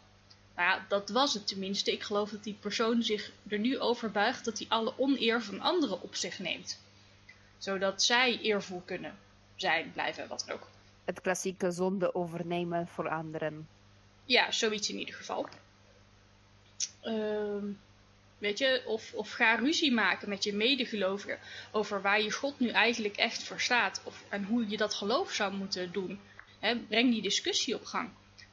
Nou 0.56 0.70
ja, 0.70 0.86
dat 0.88 1.10
was 1.10 1.34
het 1.34 1.48
tenminste. 1.48 1.92
Ik 1.92 2.04
geloof 2.04 2.30
dat 2.30 2.44
die 2.44 2.58
persoon 2.60 3.04
zich 3.04 3.32
er 3.48 3.60
nu 3.60 3.80
over 3.80 4.12
buigt 4.12 4.46
dat 4.46 4.58
hij 4.58 4.68
alle 4.70 4.94
oneer 4.98 5.42
van 5.42 5.62
anderen 5.62 6.02
op 6.02 6.16
zich 6.16 6.40
neemt. 6.40 6.80
Zodat 7.58 8.04
zij 8.04 8.40
eervol 8.40 8.82
kunnen 8.86 9.18
zijn, 9.56 9.92
blijven, 9.92 10.28
wat 10.28 10.44
dan 10.46 10.56
ook. 10.56 10.68
Het 11.04 11.22
klassieke 11.22 11.72
zonde 11.72 12.16
overnemen 12.16 12.88
voor 12.88 13.10
anderen. 13.10 13.68
Ja, 14.26 14.52
zoiets 14.52 14.90
in 14.90 15.00
ieder 15.00 15.16
geval. 15.16 15.48
Uh, 17.04 17.64
weet 18.38 18.58
je, 18.58 18.82
of, 18.86 19.14
of 19.14 19.32
ga 19.32 19.56
ruzie 19.56 19.92
maken 19.92 20.30
met 20.30 20.44
je 20.44 20.54
medegelovigen 20.54 21.38
over 21.72 22.02
waar 22.02 22.22
je 22.22 22.32
God 22.32 22.60
nu 22.60 22.70
eigenlijk 22.70 23.16
echt 23.16 23.44
voor 23.44 23.60
staat. 23.60 24.02
Of, 24.04 24.24
en 24.30 24.44
hoe 24.44 24.70
je 24.70 24.78
dat 24.78 24.94
geloof 24.94 25.32
zou 25.32 25.54
moeten 25.54 25.92
doen. 25.92 26.20
breng 26.88 27.12
die 27.12 27.22
discussie 27.22 27.76
op 27.76 27.86
gang. 27.86 28.10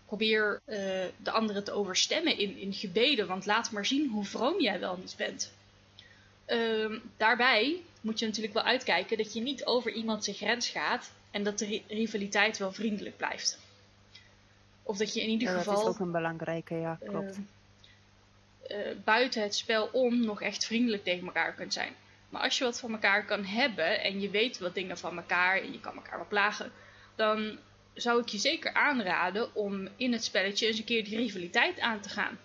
Probeer 0.06 0.60
uh, 0.66 0.76
de 1.16 1.30
anderen 1.30 1.64
te 1.64 1.72
overstemmen 1.72 2.38
in, 2.38 2.56
in 2.56 2.72
gebeden, 2.72 3.26
want 3.26 3.46
laat 3.46 3.70
maar 3.70 3.86
zien 3.86 4.08
hoe 4.08 4.24
vroom 4.24 4.60
jij 4.60 4.80
wel 4.80 4.96
niet 4.96 5.14
bent. 5.16 5.52
Uh, 6.46 7.00
daarbij 7.16 7.82
moet 8.00 8.18
je 8.18 8.26
natuurlijk 8.26 8.54
wel 8.54 8.62
uitkijken 8.62 9.16
dat 9.16 9.32
je 9.32 9.40
niet 9.40 9.64
over 9.64 9.92
iemand 9.92 10.24
zijn 10.24 10.36
grens 10.36 10.68
gaat 10.68 11.12
en 11.30 11.42
dat 11.42 11.58
de 11.58 11.82
rivaliteit 11.88 12.58
wel 12.58 12.72
vriendelijk 12.72 13.16
blijft. 13.16 13.58
Of 14.82 14.96
dat 14.96 15.14
je 15.14 15.22
in 15.22 15.28
ieder 15.28 15.48
ja, 15.48 15.58
geval. 15.58 15.74
Dat 15.74 15.82
is 15.82 15.88
ook 15.88 15.98
een 15.98 16.12
belangrijke, 16.12 16.74
ja, 16.74 16.98
klopt. 17.04 17.36
Uh, 17.36 17.44
buiten 19.04 19.42
het 19.42 19.54
spel 19.54 19.88
om 19.92 20.24
nog 20.24 20.42
echt 20.42 20.66
vriendelijk 20.66 21.04
tegen 21.04 21.26
elkaar 21.26 21.54
kunt 21.54 21.72
zijn. 21.72 21.94
Maar 22.28 22.42
als 22.42 22.58
je 22.58 22.64
wat 22.64 22.80
van 22.80 22.92
elkaar 22.92 23.24
kan 23.24 23.44
hebben 23.44 24.00
en 24.02 24.20
je 24.20 24.30
weet 24.30 24.58
wat 24.58 24.74
dingen 24.74 24.98
van 24.98 25.16
elkaar 25.16 25.60
en 25.60 25.72
je 25.72 25.80
kan 25.80 25.94
elkaar 25.94 26.18
wel 26.18 26.28
plagen, 26.28 26.72
dan 27.16 27.58
zou 27.94 28.20
ik 28.20 28.28
je 28.28 28.38
zeker 28.38 28.74
aanraden 28.74 29.54
om 29.54 29.88
in 29.96 30.12
het 30.12 30.24
spelletje 30.24 30.66
eens 30.66 30.78
een 30.78 30.84
keer 30.84 31.04
die 31.04 31.16
rivaliteit 31.16 31.80
aan 31.80 32.00
te 32.00 32.08
gaan. 32.08 32.38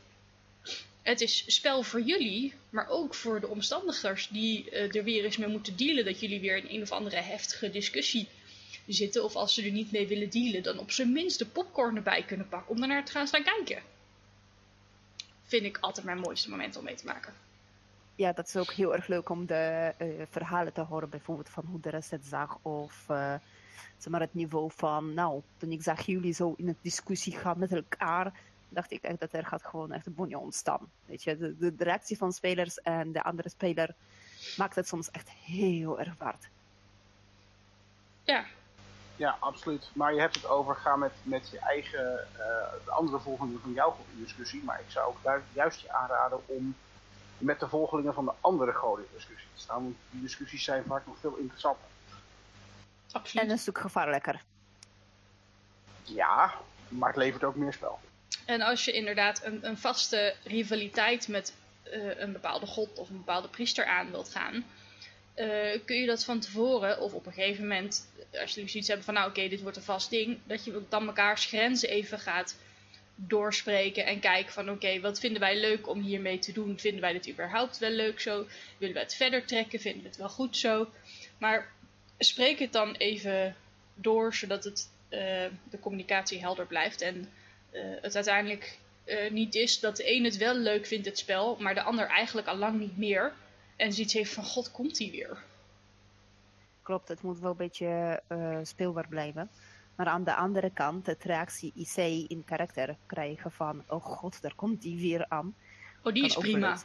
Het 1.01 1.21
is 1.21 1.43
spel 1.47 1.83
voor 1.83 2.01
jullie, 2.01 2.53
maar 2.69 2.89
ook 2.89 3.15
voor 3.15 3.39
de 3.39 3.47
omstandigers 3.47 4.27
die 4.27 4.71
uh, 4.71 4.95
er 4.95 5.03
weer 5.03 5.23
eens 5.23 5.37
mee 5.37 5.49
moeten 5.49 5.77
dealen 5.77 6.05
dat 6.05 6.19
jullie 6.19 6.39
weer 6.39 6.57
in 6.57 6.75
een 6.75 6.81
of 6.81 6.91
andere 6.91 7.21
heftige 7.21 7.71
discussie 7.71 8.27
zitten. 8.87 9.23
Of 9.23 9.35
als 9.35 9.53
ze 9.53 9.63
er 9.63 9.71
niet 9.71 9.91
mee 9.91 10.07
willen 10.07 10.29
dealen, 10.29 10.63
dan 10.63 10.79
op 10.79 10.91
zijn 10.91 11.11
minst 11.11 11.39
de 11.39 11.45
popcorn 11.45 11.95
erbij 11.95 12.23
kunnen 12.23 12.47
pakken 12.47 12.75
om 12.75 12.81
ernaar 12.81 13.05
te 13.05 13.11
gaan 13.11 13.27
staan 13.27 13.43
kijken. 13.43 13.81
Vind 15.45 15.63
ik 15.63 15.77
altijd 15.77 16.05
mijn 16.05 16.19
mooiste 16.19 16.49
moment 16.49 16.77
om 16.77 16.83
mee 16.83 16.95
te 16.95 17.05
maken. 17.05 17.33
Ja, 18.15 18.33
dat 18.33 18.47
is 18.47 18.55
ook 18.55 18.71
heel 18.71 18.93
erg 18.95 19.07
leuk 19.07 19.29
om 19.29 19.45
de 19.45 19.93
uh, 20.01 20.25
verhalen 20.29 20.73
te 20.73 20.81
horen, 20.81 21.09
bijvoorbeeld 21.09 21.49
van 21.49 21.65
hoe 21.65 21.79
de 21.79 21.89
rest 21.89 22.11
het 22.11 22.25
zag. 22.25 22.57
Of 22.61 23.05
uh, 23.09 23.33
zeg 23.97 24.11
maar 24.11 24.19
het 24.19 24.33
niveau 24.33 24.71
van, 24.75 25.13
nou, 25.13 25.41
toen 25.57 25.71
ik 25.71 25.83
zag 25.83 26.05
jullie 26.05 26.33
zo 26.33 26.53
in 26.57 26.67
een 26.67 26.77
discussie 26.81 27.37
gaan 27.37 27.59
met 27.59 27.71
elkaar, 27.71 28.33
dacht 28.69 28.91
ik 28.91 29.01
echt 29.01 29.19
dat 29.19 29.33
er 29.33 29.45
gaat 29.45 29.65
gewoon 29.65 29.91
echt 29.91 30.05
een 30.05 30.15
bonje 30.15 30.37
ontstaan. 30.37 30.89
Weet 31.05 31.23
je, 31.23 31.37
de, 31.37 31.57
de, 31.57 31.75
de, 31.75 31.83
reactie 31.83 32.17
van 32.17 32.33
spelers 32.33 32.81
en 32.81 33.11
de 33.11 33.23
andere 33.23 33.49
speler 33.49 33.95
maakt 34.57 34.75
het 34.75 34.87
soms 34.87 35.11
echt 35.11 35.29
heel 35.29 35.99
erg 35.99 36.17
waard. 36.17 36.49
Ja. 38.23 38.45
Ja, 39.15 39.37
absoluut. 39.39 39.89
Maar 39.93 40.13
je 40.13 40.19
hebt 40.19 40.35
het 40.35 40.47
over 40.47 40.75
gaan 40.75 40.99
met, 40.99 41.11
met 41.21 41.49
je 41.49 41.59
eigen, 41.59 42.27
uh, 42.33 42.39
de 42.85 42.91
andere 42.91 43.19
volgelingen 43.19 43.61
van 43.61 43.73
jouw 43.73 43.97
in 44.11 44.23
discussie. 44.23 44.63
Maar 44.63 44.79
ik 44.79 44.91
zou 44.91 45.07
ook 45.07 45.41
juist 45.53 45.79
je 45.79 45.91
aanraden 45.91 46.47
om 46.47 46.75
met 47.37 47.59
de 47.59 47.67
volgelingen 47.67 48.13
van 48.13 48.25
de 48.25 48.31
andere 48.41 48.71
goden 48.71 49.05
in 49.05 49.11
discussie 49.13 49.47
te 49.53 49.61
staan. 49.61 49.83
Want 49.83 49.95
die 50.09 50.21
discussies 50.21 50.63
zijn 50.63 50.83
vaak 50.83 51.05
nog 51.05 51.15
veel 51.19 51.35
interessanter. 51.35 51.87
Absoluut. 53.11 53.45
En 53.45 53.51
een 53.51 53.57
stuk 53.57 53.77
gevaarlijker. 53.77 54.41
Ja, 56.03 56.53
maar 56.87 57.09
het 57.09 57.17
levert 57.17 57.43
ook 57.43 57.55
meer 57.55 57.73
spel. 57.73 57.99
En 58.45 58.61
als 58.61 58.85
je 58.85 58.91
inderdaad 58.91 59.43
een, 59.43 59.67
een 59.67 59.77
vaste 59.77 60.35
rivaliteit 60.43 61.27
met 61.27 61.53
uh, 61.93 62.19
een 62.19 62.31
bepaalde 62.31 62.65
god 62.65 62.99
of 62.99 63.09
een 63.09 63.17
bepaalde 63.17 63.47
priester 63.47 63.85
aan 63.85 64.11
wilt 64.11 64.29
gaan, 64.29 64.65
uh, 65.35 65.79
kun 65.85 65.95
je 65.95 66.05
dat 66.05 66.23
van 66.23 66.39
tevoren 66.39 67.01
of 67.01 67.13
op 67.13 67.25
een 67.25 67.33
gegeven 67.33 67.67
moment, 67.67 68.09
als 68.41 68.53
jullie 68.53 68.69
zoiets 68.69 68.87
hebben 68.87 69.05
van 69.05 69.13
nou 69.13 69.29
oké, 69.29 69.47
dit 69.47 69.61
wordt 69.61 69.77
een 69.77 69.83
vast 69.83 70.09
ding, 70.09 70.37
dat 70.45 70.65
je 70.65 70.81
dan 70.89 71.05
mekaars 71.05 71.45
grenzen 71.45 71.89
even 71.89 72.19
gaat 72.19 72.55
doorspreken 73.15 74.05
en 74.05 74.19
kijken 74.19 74.53
van 74.53 74.69
oké, 74.69 74.99
wat 74.99 75.19
vinden 75.19 75.41
wij 75.41 75.59
leuk 75.59 75.87
om 75.87 76.01
hiermee 76.01 76.39
te 76.39 76.51
doen? 76.51 76.79
Vinden 76.79 77.01
wij 77.01 77.13
dit 77.13 77.29
überhaupt 77.29 77.77
wel 77.77 77.89
leuk 77.89 78.19
zo? 78.19 78.45
Willen 78.77 78.95
we 78.95 79.01
het 79.01 79.15
verder 79.15 79.45
trekken? 79.45 79.79
Vinden 79.79 80.01
we 80.01 80.07
het 80.07 80.17
wel 80.17 80.29
goed 80.29 80.57
zo? 80.57 80.89
Maar 81.37 81.71
spreek 82.17 82.59
het 82.59 82.71
dan 82.71 82.95
even 82.95 83.55
door, 83.95 84.33
zodat 84.33 84.63
het, 84.63 84.89
uh, 85.09 85.19
de 85.69 85.79
communicatie 85.79 86.39
helder 86.39 86.65
blijft 86.65 87.01
en 87.01 87.31
uh, 87.71 87.81
het 88.01 88.15
uiteindelijk 88.15 88.77
niet 89.29 89.55
is 89.55 89.79
dat 89.79 89.97
de 89.97 90.11
een 90.11 90.23
het 90.23 90.37
wel 90.37 90.55
leuk 90.55 90.85
vindt, 90.85 91.05
het 91.05 91.17
spel, 91.17 91.57
maar 91.59 91.73
de 91.73 91.81
ander 91.81 92.07
eigenlijk 92.07 92.47
al 92.47 92.55
lang 92.55 92.79
niet 92.79 92.97
meer. 92.97 93.33
En 93.75 93.93
zoiets 93.93 94.13
heeft 94.13 94.33
van, 94.33 94.43
god, 94.43 94.71
komt 94.71 94.97
hij 94.97 95.11
weer? 95.11 95.43
Klopt, 96.81 97.07
het 97.07 97.21
moet 97.21 97.39
wel 97.39 97.51
een 97.51 97.57
beetje 97.57 98.21
uh, 98.29 98.57
speelbaar 98.63 99.07
blijven. 99.07 99.49
Maar 99.95 100.07
aan 100.07 100.23
de 100.23 100.35
andere 100.35 100.71
kant, 100.73 101.05
het 101.05 101.23
reactie 101.23 101.73
IC 101.75 102.29
in 102.29 102.43
karakter 102.45 102.95
krijgen 103.05 103.51
van, 103.51 103.83
oh 103.87 104.03
god, 104.03 104.41
daar 104.41 104.55
komt 104.55 104.81
die 104.81 104.99
weer 104.99 105.25
aan. 105.29 105.55
Oh, 106.03 106.13
die 106.13 106.25
is 106.25 106.35
prima. 106.35 106.77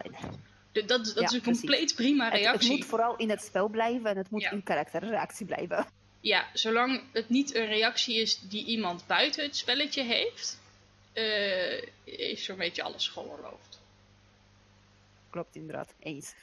De, 0.72 0.84
dat, 0.84 1.04
dat 1.04 1.14
ja, 1.14 1.22
is 1.22 1.32
een 1.32 1.40
precies. 1.40 1.60
compleet 1.60 1.94
prima 1.94 2.28
reactie. 2.28 2.50
Het, 2.50 2.62
het, 2.62 2.70
moet 2.70 2.84
vooral 2.84 3.16
in 3.16 3.30
het 3.30 3.42
spel 3.42 3.68
blijven 3.68 4.10
en 4.10 4.16
het 4.16 4.30
moet 4.30 4.42
ja. 4.42 4.50
in 4.50 4.62
karakterreactie 4.62 5.46
blijven. 5.46 5.86
Ja, 6.20 6.46
zolang 6.52 7.02
het 7.12 7.28
niet 7.28 7.54
een 7.54 7.66
reactie 7.66 8.20
is 8.20 8.40
die 8.40 8.64
iemand 8.64 9.06
buiten 9.06 9.44
het 9.44 9.56
spelletje 9.56 10.02
heeft, 10.02 10.60
uh, 11.14 11.82
is 12.04 12.44
zo'n 12.44 12.56
beetje 12.56 12.82
alles 12.82 13.08
geoorloofd. 13.08 13.69
Klopt 15.30 15.56
inderdaad, 15.56 15.94
eens. 15.98 16.34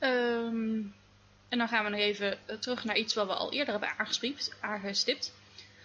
um, 0.00 0.94
en 1.48 1.58
dan 1.58 1.68
gaan 1.68 1.84
we 1.84 1.90
nog 1.90 2.00
even 2.00 2.38
terug 2.60 2.84
naar 2.84 2.96
iets 2.96 3.14
wat 3.14 3.26
we 3.26 3.34
al 3.34 3.52
eerder 3.52 3.70
hebben 3.70 3.98
aangestipt. 3.98 4.56
aangestipt 4.60 5.32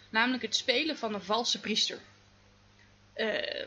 namelijk 0.10 0.44
het 0.44 0.56
spelen 0.56 0.98
van 0.98 1.14
een 1.14 1.22
valse 1.22 1.60
priester. 1.60 2.00
Uh, 3.16 3.66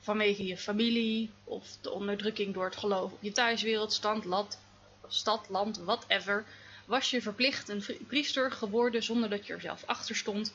vanwege 0.00 0.46
je 0.46 0.56
familie 0.56 1.30
of 1.44 1.76
de 1.80 1.90
onderdrukking 1.90 2.54
door 2.54 2.64
het 2.64 2.76
geloof 2.76 3.12
op 3.12 3.22
je 3.22 3.32
thuiswereld, 3.32 3.92
stand, 3.92 4.24
land, 4.24 4.58
stad, 5.08 5.48
land, 5.48 5.78
whatever, 5.78 6.44
was 6.86 7.10
je 7.10 7.22
verplicht 7.22 7.68
een 7.68 7.84
priester 8.06 8.52
geworden 8.52 9.02
zonder 9.02 9.30
dat 9.30 9.46
je 9.46 9.52
er 9.52 9.60
zelf 9.60 9.82
achter 9.86 10.16
stond. 10.16 10.54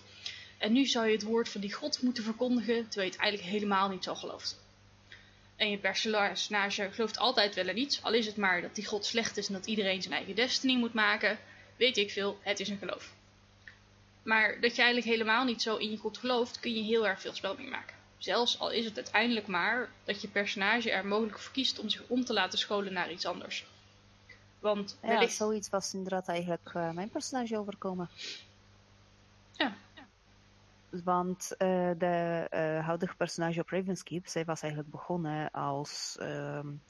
En 0.58 0.72
nu 0.72 0.86
zou 0.86 1.06
je 1.08 1.14
het 1.14 1.24
woord 1.24 1.50
van 1.50 1.62
die 1.62 1.74
God 1.74 2.02
moeten 2.02 2.24
verkondigen, 2.24 2.84
terwijl 2.84 3.08
je 3.08 3.16
het 3.16 3.22
eigenlijk 3.22 3.52
helemaal 3.52 3.90
niet 3.90 4.04
zo 4.04 4.16
gelooft. 4.16 4.60
En 5.60 5.70
je 5.70 5.78
personage 5.78 6.92
gelooft 6.92 7.18
altijd 7.18 7.56
wel 7.56 7.68
en 7.68 7.78
iets, 7.78 8.04
al 8.04 8.14
is 8.14 8.26
het 8.26 8.38
maar 8.38 8.62
dat 8.62 8.76
die 8.76 8.86
God 8.86 9.06
slecht 9.06 9.38
is 9.38 9.48
en 9.48 9.54
dat 9.54 9.66
iedereen 9.66 10.02
zijn 10.02 10.14
eigen 10.14 10.36
destiny 10.36 10.76
moet 10.76 10.94
maken. 10.94 11.38
Weet 11.76 11.98
ik 11.98 12.12
veel, 12.12 12.40
het 12.42 12.60
is 12.60 12.70
een 12.70 12.78
geloof. 12.78 13.14
Maar 14.24 14.62
dat 14.62 14.76
je 14.76 14.82
eigenlijk 14.82 15.12
helemaal 15.12 15.46
niet 15.46 15.62
zo 15.62 15.76
in 15.76 15.92
je 15.92 15.98
God 15.98 16.18
gelooft, 16.18 16.60
kun 16.60 16.74
je 16.76 16.82
heel 16.82 17.08
erg 17.08 17.22
veel 17.22 17.34
spel 17.34 17.56
mee 17.56 17.70
maken. 17.70 17.96
Zelfs 18.18 18.60
al 18.60 18.72
is 18.72 18.86
het 18.86 18.96
uiteindelijk 18.96 19.48
maar 19.48 19.90
dat 20.04 20.22
je 20.22 20.28
personage 20.28 20.92
er 20.92 21.06
mogelijk 21.06 21.40
voor 21.40 21.54
kiest 21.54 21.80
om 21.80 21.90
zich 21.90 22.04
om 22.08 22.26
te 22.26 22.34
laten 22.34 22.60
scholen 22.60 22.94
naar 22.94 23.12
iets 23.12 23.26
anders. 23.26 23.66
Want 24.60 24.98
ja, 25.02 25.08
wellicht... 25.08 25.36
zoiets 25.36 25.70
was 25.70 25.94
inderdaad 25.94 26.28
eigenlijk 26.28 26.72
uh, 26.76 26.92
mijn 26.92 27.10
personage 27.10 27.58
overkomen. 27.58 28.10
Ja. 29.52 29.76
Want 31.04 31.52
uh, 31.52 31.58
de 31.98 32.48
uh, 32.54 32.86
huidige 32.86 33.16
personage 33.16 33.60
op 33.60 33.70
Ravenskeep, 33.70 34.28
zij 34.28 34.46
was 34.46 34.62
eigenlijk 34.62 34.92
begonnen 34.92 35.52
als 35.52 36.18
um, 36.22 36.82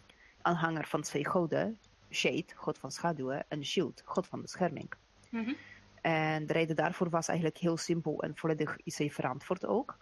aanhanger 0.42 0.88
van 0.88 1.02
twee 1.02 1.26
goden. 1.28 1.78
Shade, 2.12 2.46
god 2.56 2.78
van 2.78 2.92
schaduwen, 2.92 3.46
en 3.48 3.66
Shield, 3.66 4.02
god 4.06 4.28
van 4.28 4.42
bescherming. 4.42 4.92
Mm 5.30 5.44
-hmm. 5.44 5.56
En 6.02 6.46
de 6.46 6.54
reden 6.54 6.76
daarvoor 6.76 7.10
was 7.10 7.28
eigenlijk 7.28 7.58
heel 7.58 7.78
simpel 7.78 8.22
en 8.22 8.36
volledig 8.36 8.78
IC 8.84 9.14
verantwoord 9.14 9.66
ook. 9.66 9.98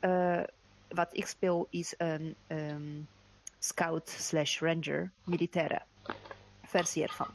Uh, 0.00 0.42
wat 0.88 1.16
ik 1.16 1.26
speel 1.26 1.66
is 1.70 1.94
een 1.96 2.34
um, 2.48 3.08
scout 3.58 4.08
slash 4.08 4.60
ranger, 4.60 5.10
militaire 5.24 5.82
versie 6.62 7.02
ervan. 7.02 7.28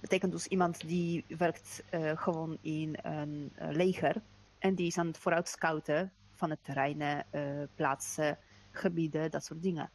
betekent 0.00 0.32
dus 0.32 0.46
iemand 0.46 0.88
die 0.88 1.24
werkt 1.28 1.82
gewoon 2.14 2.58
in 2.60 2.98
een 3.02 3.52
leger 3.56 4.22
en 4.62 4.74
die 4.74 4.86
is 4.86 4.98
aan 4.98 5.06
het 5.06 5.18
vooruit 5.18 5.48
scouten 5.48 6.12
van 6.34 6.50
het 6.50 6.64
terreinen, 6.64 7.26
plaatsen, 7.74 8.38
gebieden, 8.70 9.30
dat 9.30 9.44
soort 9.44 9.62
dingen. 9.62 9.90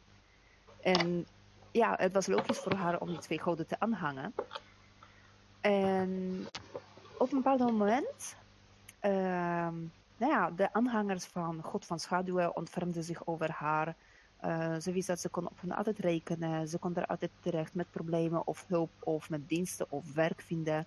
En 0.80 1.26
ja, 1.70 1.94
het 1.96 2.12
was 2.12 2.26
logisch 2.26 2.58
voor 2.58 2.74
haar 2.74 3.00
om 3.00 3.08
die 3.08 3.18
twee 3.18 3.40
goden 3.40 3.66
te 3.66 3.80
aanhangen. 3.80 4.34
En 5.60 6.46
op 7.18 7.32
een 7.32 7.42
bepaald 7.42 7.58
moment, 7.58 8.36
uh, 9.02 9.12
nou 10.16 10.32
ja, 10.32 10.50
de 10.50 10.72
aanhangers 10.72 11.24
van 11.24 11.62
God 11.62 11.86
van 11.86 11.98
Schaduwen 11.98 12.56
ontfermden 12.56 13.04
zich 13.04 13.26
over 13.26 13.50
haar. 13.50 13.94
Uh, 14.44 14.76
ze 14.78 14.92
wist 14.92 15.06
dat 15.06 15.20
ze 15.20 15.28
kon 15.28 15.46
op 15.46 15.60
hen 15.60 15.72
altijd 15.72 15.98
rekenen. 15.98 16.68
Ze 16.68 16.78
kon 16.78 16.94
er 16.94 17.06
altijd 17.06 17.30
terecht 17.40 17.74
met 17.74 17.90
problemen 17.90 18.46
of 18.46 18.64
hulp 18.68 18.90
of 18.98 19.30
met 19.30 19.48
diensten 19.48 19.86
of 19.90 20.14
werk 20.14 20.40
vinden. 20.40 20.86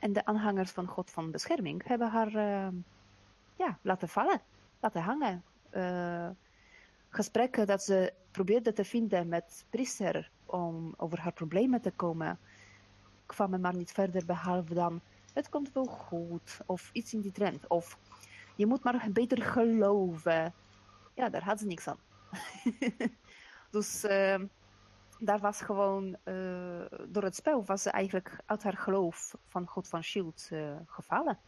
En 0.00 0.12
de 0.12 0.24
aanhangers 0.24 0.70
van 0.70 0.86
God 0.86 1.10
van 1.10 1.30
Bescherming 1.30 1.86
hebben 1.86 2.10
haar 2.10 2.34
uh, 2.34 2.68
ja, 3.56 3.78
laten 3.82 4.08
vallen, 4.08 4.40
laten 4.80 5.02
hangen. 5.02 5.42
Uh, 5.74 6.28
gesprekken 7.08 7.66
dat 7.66 7.82
ze 7.82 8.12
probeerde 8.30 8.72
te 8.72 8.84
vinden 8.84 9.28
met 9.28 9.64
priester 9.70 10.30
om 10.46 10.94
over 10.96 11.20
haar 11.20 11.32
problemen 11.32 11.80
te 11.80 11.90
komen, 11.90 12.38
kwamen 13.26 13.60
maar 13.60 13.76
niet 13.76 13.92
verder 13.92 14.24
behalve 14.26 14.74
dan 14.74 15.00
het 15.32 15.48
komt 15.48 15.72
wel 15.72 15.84
goed 15.84 16.60
of 16.66 16.90
iets 16.92 17.12
in 17.12 17.20
die 17.20 17.32
trend 17.32 17.66
of 17.66 17.98
je 18.54 18.66
moet 18.66 18.82
maar 18.82 19.08
beter 19.12 19.42
geloven. 19.42 20.54
Ja, 21.14 21.28
daar 21.28 21.44
had 21.44 21.58
ze 21.58 21.66
niks 21.66 21.88
aan. 21.88 21.98
dus 23.70 24.04
uh, 24.04 24.40
daar 25.20 25.38
was 25.38 25.60
gewoon, 25.60 26.16
uh, 26.24 26.84
door 27.06 27.22
het 27.22 27.34
spel 27.34 27.64
was 27.64 27.82
ze 27.82 27.90
eigenlijk 27.90 28.36
uit 28.46 28.62
haar 28.62 28.76
geloof 28.76 29.34
van 29.48 29.66
God 29.66 29.88
van 29.88 30.02
Shield 30.02 30.48
uh, 30.52 30.76
gevallen. 30.86 31.38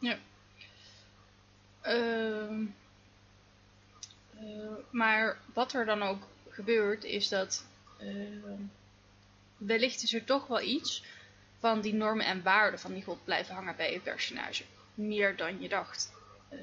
Ja. 0.00 0.16
Uh, 1.86 2.66
maar 4.90 5.38
wat 5.54 5.72
er 5.72 5.86
dan 5.86 6.02
ook 6.02 6.22
gebeurt, 6.48 7.04
is 7.04 7.28
dat 7.28 7.64
wellicht 9.56 10.02
is 10.02 10.14
er 10.14 10.24
toch 10.24 10.46
wel 10.46 10.60
iets 10.60 11.04
van 11.58 11.80
die 11.80 11.94
normen 11.94 12.26
en 12.26 12.42
waarden 12.42 12.80
van 12.80 12.92
die 12.92 13.04
god 13.04 13.24
blijven 13.24 13.54
hangen 13.54 13.76
bij 13.76 13.92
je 13.92 14.00
personage. 14.00 14.64
Meer 14.94 15.36
dan 15.36 15.60
je 15.60 15.68
dacht. 15.68 16.12
Uh, 16.52 16.60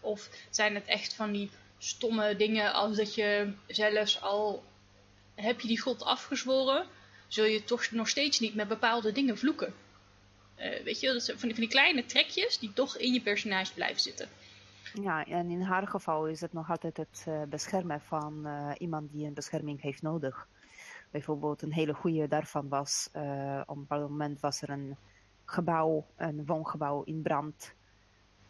of 0.00 0.28
zijn 0.50 0.74
het 0.74 0.84
echt 0.86 1.14
van 1.14 1.32
die 1.32 1.50
stomme 1.84 2.36
dingen 2.36 2.72
als 2.72 2.96
dat 2.96 3.14
je 3.14 3.52
zelfs 3.66 4.20
al 4.20 4.64
heb 5.34 5.60
je 5.60 5.68
die 5.68 5.80
god 5.80 6.02
afgezworen, 6.04 6.86
zul 7.28 7.44
je 7.44 7.64
toch 7.64 7.90
nog 7.90 8.08
steeds 8.08 8.40
niet 8.40 8.54
met 8.54 8.68
bepaalde 8.68 9.12
dingen 9.12 9.38
vloeken. 9.38 9.74
Uh, 10.58 10.82
weet 10.84 11.00
je, 11.00 11.20
van 11.20 11.48
die, 11.48 11.54
van 11.54 11.64
die 11.64 11.68
kleine 11.68 12.04
trekjes 12.04 12.58
die 12.58 12.72
toch 12.72 12.96
in 12.96 13.12
je 13.12 13.22
personage 13.22 13.74
blijven 13.74 14.00
zitten. 14.00 14.28
Ja, 15.02 15.24
en 15.24 15.50
in 15.50 15.62
haar 15.62 15.86
geval 15.88 16.26
is 16.26 16.40
het 16.40 16.52
nog 16.52 16.70
altijd 16.70 16.96
het 16.96 17.24
uh, 17.28 17.42
beschermen 17.42 18.00
van 18.00 18.42
uh, 18.44 18.70
iemand 18.78 19.12
die 19.12 19.26
een 19.26 19.34
bescherming 19.34 19.80
heeft 19.80 20.02
nodig. 20.02 20.48
Bijvoorbeeld 21.10 21.62
een 21.62 21.72
hele 21.72 21.94
goede 21.94 22.28
daarvan 22.28 22.68
was, 22.68 23.08
op 23.66 23.76
een 23.76 23.86
bepaald 23.86 24.10
moment 24.10 24.40
was 24.40 24.62
er 24.62 24.70
een 24.70 24.96
gebouw, 25.44 26.06
een 26.16 26.46
woongebouw 26.46 27.02
in 27.02 27.22
brand. 27.22 27.74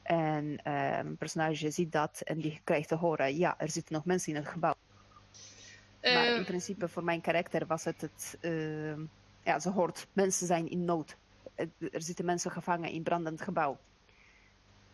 En 0.03 0.69
een 0.69 1.17
personage 1.17 1.71
ziet 1.71 1.93
dat 1.93 2.21
en 2.21 2.39
die 2.39 2.61
krijgt 2.65 2.89
te 2.89 2.95
horen, 2.95 3.37
ja, 3.37 3.55
er 3.59 3.71
zitten 3.71 3.95
nog 3.95 4.05
mensen 4.05 4.33
in 4.35 4.39
het 4.41 4.49
gebouw. 4.49 4.75
Maar 6.03 6.27
in 6.27 6.45
principe 6.45 6.89
voor 6.89 7.05
mijn 7.05 7.21
karakter 7.21 7.67
was 7.67 7.85
het 7.85 8.01
het, 8.01 8.39
ja, 9.43 9.59
ze 9.59 9.71
hoort, 9.71 10.07
mensen 10.13 10.47
zijn 10.47 10.71
in 10.71 10.85
nood. 10.85 11.17
Er 11.93 12.03
zitten 12.03 12.25
mensen 12.25 12.51
gevangen 12.51 12.91
in 12.91 13.03
brandend 13.03 13.41
gebouw. 13.41 13.79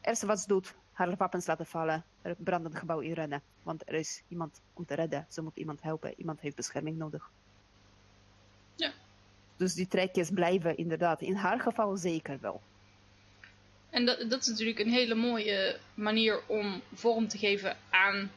Eerste 0.00 0.26
wat 0.26 0.40
ze 0.40 0.46
doet, 0.46 0.74
haar 0.92 1.16
wapens 1.16 1.46
laten 1.46 1.66
vallen, 1.66 2.04
het 2.22 2.44
brandend 2.44 2.76
gebouw 2.76 3.00
inrennen. 3.00 3.42
Want 3.62 3.88
er 3.88 3.94
is 3.94 4.22
iemand 4.28 4.61
om 4.72 4.86
te 4.86 4.94
redden. 4.94 5.26
Ze 5.28 5.42
moet 5.42 5.56
iemand 5.56 5.82
helpen. 5.82 6.14
Iemand 6.16 6.40
heeft 6.40 6.56
bescherming 6.56 6.96
nodig. 6.96 7.30
Ja. 8.74 8.92
Dus 9.56 9.74
die 9.74 9.86
trekjes 9.86 10.30
blijven 10.30 10.76
inderdaad 10.76 11.20
in 11.20 11.34
haar 11.34 11.61
geval 11.61 11.96
zeker 11.96 12.38
wel. 12.40 12.62
En 13.91 14.07
dat, 14.07 14.30
dat 14.30 14.41
is 14.41 14.47
natuurlijk 14.47 14.78
een 14.78 14.93
hele 14.93 15.14
mooie 15.14 15.78
manier 15.95 16.41
om 16.47 16.82
vorm 16.95 17.28
te 17.28 17.39
geven 17.39 17.76
aan 17.91 18.32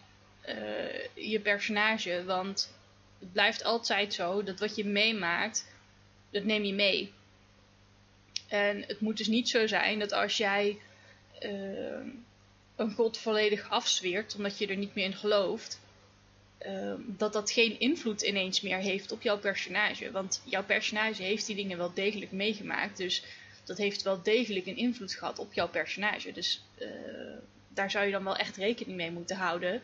uh, 0.48 1.06
je 1.14 1.40
personage. 1.40 2.24
Want 2.26 2.74
het 3.20 3.32
blijft 3.32 3.64
altijd 3.64 4.14
zo 4.14 4.44
dat 4.44 4.60
wat 4.60 4.76
je 4.76 4.86
meemaakt, 4.86 5.66
dat 6.30 6.44
neem 6.44 6.64
je 6.64 6.74
mee. 6.74 7.12
En 8.48 8.84
het 8.88 9.00
moet 9.00 9.18
dus 9.18 9.28
niet 9.28 9.50
zo 9.50 9.68
zijn 9.68 10.00
dat 10.00 10.12
als 10.12 10.38
jij 10.38 10.78
uh, 11.42 12.06
een 12.76 12.92
god 12.92 13.18
volledig 13.18 13.70
afzweert, 13.70 14.36
omdat 14.36 14.58
je 14.58 14.68
er 14.68 14.78
niet 14.78 14.96
meer 14.96 15.06
in 15.06 15.14
gelooft, 15.14 15.80
uh, 16.66 16.94
dat 17.06 17.34
dat 17.34 17.52
geen 17.52 17.80
invloed 17.80 18.22
ineens 18.22 18.62
meer 18.62 18.78
heeft 18.78 19.12
op 19.12 19.22
jouw 19.22 19.40
personage. 19.40 20.12
Want 20.12 20.42
jouw 20.46 20.64
personage 20.64 21.24
heeft 21.24 21.46
die 21.46 21.56
dingen 21.56 21.78
wel 21.78 21.94
degelijk 21.94 22.32
meegemaakt, 22.32 22.98
dus 22.98 23.24
dat 23.72 23.80
heeft 23.80 24.02
wel 24.02 24.22
degelijk 24.22 24.66
een 24.66 24.78
invloed 24.78 25.14
gehad 25.14 25.40
op 25.40 25.54
jouw 25.54 25.70
personage. 25.70 26.32
Dus 26.32 26.64
uh, 26.80 26.88
daar 27.68 27.92
zou 27.92 28.06
je 28.06 28.12
dan 28.12 28.24
wel 28.24 28.36
echt 28.36 28.58
rekening 28.58 28.98
mee 28.98 29.12
moeten 29.12 29.36
houden 29.36 29.82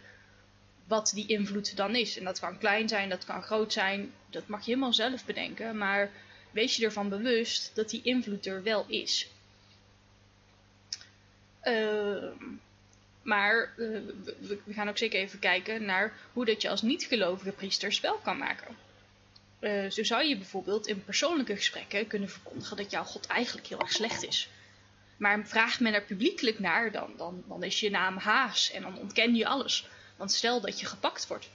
wat 0.88 1.12
die 1.14 1.28
invloed 1.28 1.76
dan 1.76 1.96
is. 1.96 2.18
En 2.18 2.24
dat 2.24 2.40
kan 2.40 2.58
klein 2.58 2.88
zijn, 2.88 3.10
dat 3.10 3.26
kan 3.26 3.44
groot 3.44 3.74
zijn, 3.74 4.14
dat 4.30 4.48
mag 4.48 4.60
je 4.60 4.70
helemaal 4.70 4.94
zelf 4.94 5.26
bedenken, 5.26 5.78
maar 5.78 6.12
wees 6.52 6.76
je 6.76 6.86
ervan 6.86 7.10
bewust 7.10 7.76
dat 7.76 7.90
die 7.90 8.02
invloed 8.04 8.46
er 8.46 8.64
wel 8.64 8.86
is. 8.88 9.30
Uh, 11.64 12.24
maar 13.22 13.74
uh, 13.78 14.00
we, 14.40 14.60
we, 14.64 14.74
gaan 14.74 14.90
ook 14.90 14.98
zeker 14.98 15.20
even 15.20 15.40
kijken 15.40 15.86
naar 15.86 16.14
hoe 16.34 16.46
dat 16.46 16.62
je 16.62 16.70
als 16.70 16.82
niet-gelovige 16.82 17.52
priester 17.52 17.94
spel 17.94 18.16
kan 18.18 18.38
maken. 18.38 18.87
Uh, 19.60 19.90
zo 19.90 20.04
zou 20.04 20.24
je 20.24 20.38
bijvoorbeeld 20.38 20.88
in 20.88 21.04
persoonlijke 21.04 21.56
gesprekken 21.56 22.08
kunnen 22.08 22.30
verkondigen 22.30 22.78
dat 22.78 22.92
jouw 22.92 23.04
God 23.04 23.26
eigenlijk 23.26 23.68
heel 23.68 23.80
erg 23.80 23.92
slecht 23.92 24.24
is. 24.24 24.50
Maar 25.18 25.48
vraagt 25.48 25.80
men 25.80 25.94
er 25.94 26.04
publiekelijk 26.04 26.60
naar, 26.60 26.92
dan, 26.92 27.14
dan, 27.18 27.44
dan 27.48 27.64
is 27.64 27.80
je 27.80 27.90
naam 27.90 28.18
haas 28.18 28.72
en 28.72 28.82
dan 28.82 28.98
ontken 28.98 29.36
je 29.36 29.48
alles. 29.48 29.88
Want 30.16 30.32
stel 30.32 30.62
dat 30.62 30.80
je 30.80 30.86
gepakt 30.86 31.28
wordt. 31.28 31.50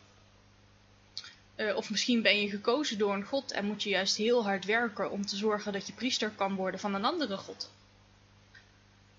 Uh, 1.56 1.76
of 1.76 1.90
misschien 1.90 2.22
ben 2.22 2.40
je 2.40 2.48
gekozen 2.48 2.98
door 2.98 3.14
een 3.14 3.24
god 3.24 3.52
en 3.52 3.64
moet 3.64 3.82
je 3.82 3.90
juist 3.90 4.16
heel 4.16 4.44
hard 4.44 4.64
werken 4.64 5.10
om 5.10 5.26
te 5.26 5.36
zorgen 5.36 5.72
dat 5.72 5.86
je 5.86 5.92
priester 5.92 6.30
kan 6.30 6.54
worden 6.54 6.80
van 6.80 6.94
een 6.94 7.04
andere 7.04 7.36
god. 7.36 7.70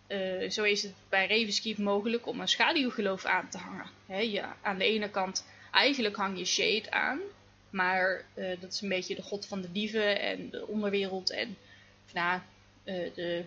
Uh, 0.07 0.49
zo 0.49 0.63
is 0.63 0.83
het 0.83 0.93
bij 1.09 1.27
Ravenskeep 1.27 1.77
mogelijk 1.77 2.27
om 2.27 2.39
een 2.39 2.47
schaduwgeloof 2.47 3.25
aan 3.25 3.49
te 3.49 3.57
hangen. 3.57 4.31
Je, 4.31 4.43
aan 4.61 4.77
de 4.77 4.85
ene 4.85 5.09
kant, 5.09 5.45
eigenlijk 5.71 6.15
hang 6.15 6.37
je 6.37 6.45
Shade 6.45 6.91
aan, 6.91 7.19
maar 7.73 8.25
uh, 8.35 8.61
dat 8.61 8.73
is 8.73 8.81
een 8.81 8.89
beetje 8.89 9.15
de 9.15 9.21
god 9.21 9.45
van 9.45 9.61
de 9.61 9.71
dieven 9.71 10.21
en 10.21 10.49
de 10.49 10.67
onderwereld 10.67 11.29
en 11.29 11.57
nou, 12.13 12.41
uh, 12.83 13.13
de 13.15 13.45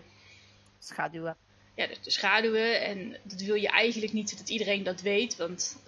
schaduwen. 0.79 1.35
Ja, 1.75 1.87
de, 1.87 1.97
de, 2.01 2.11
schaduwen. 2.11 2.81
En 2.81 3.17
dat 3.23 3.41
wil 3.41 3.55
je 3.55 3.67
eigenlijk 3.67 4.13
niet 4.13 4.37
dat 4.37 4.49
iedereen 4.49 4.83
dat 4.83 5.01
weet, 5.01 5.35
want 5.35 5.81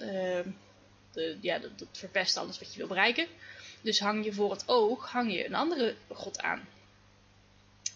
de, 1.11 1.37
ja, 1.41 1.59
dat, 1.59 1.79
dat 1.79 1.87
verpest 1.91 2.37
alles 2.37 2.59
wat 2.59 2.73
je 2.73 2.79
wil 2.79 2.87
bereiken. 2.87 3.27
Dus 3.81 3.99
hang 3.99 4.25
je 4.25 4.33
voor 4.33 4.51
het 4.51 4.63
oog, 4.67 5.11
hang 5.11 5.31
je 5.31 5.45
een 5.45 5.55
andere 5.55 5.95
god 6.07 6.41
aan. 6.41 6.61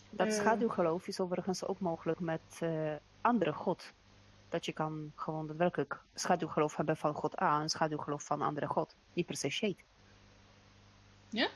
Dat 0.10 0.34
schaduwgeloof 0.34 1.08
is 1.08 1.20
overigens 1.20 1.66
ook 1.66 1.80
mogelijk 1.80 2.20
met 2.20 2.60
andere 3.22 3.54
god. 3.54 3.94
Dat 4.50 4.66
je 4.66 4.74
kan 4.74 5.12
gewoon 5.16 5.48
daadwerkelijk 5.48 6.00
schaduwgeloof 6.14 6.76
hebben 6.76 6.98
van 6.98 7.14
god 7.14 7.42
A 7.42 7.62
en 7.62 7.70
schaduwgeloof 7.70 8.24
van 8.24 8.42
andere 8.42 8.68
god. 8.68 8.96
Niet 9.14 9.26
per 9.26 9.36
se 9.36 9.50
shade. 9.50 9.78
Ja? 11.34 11.50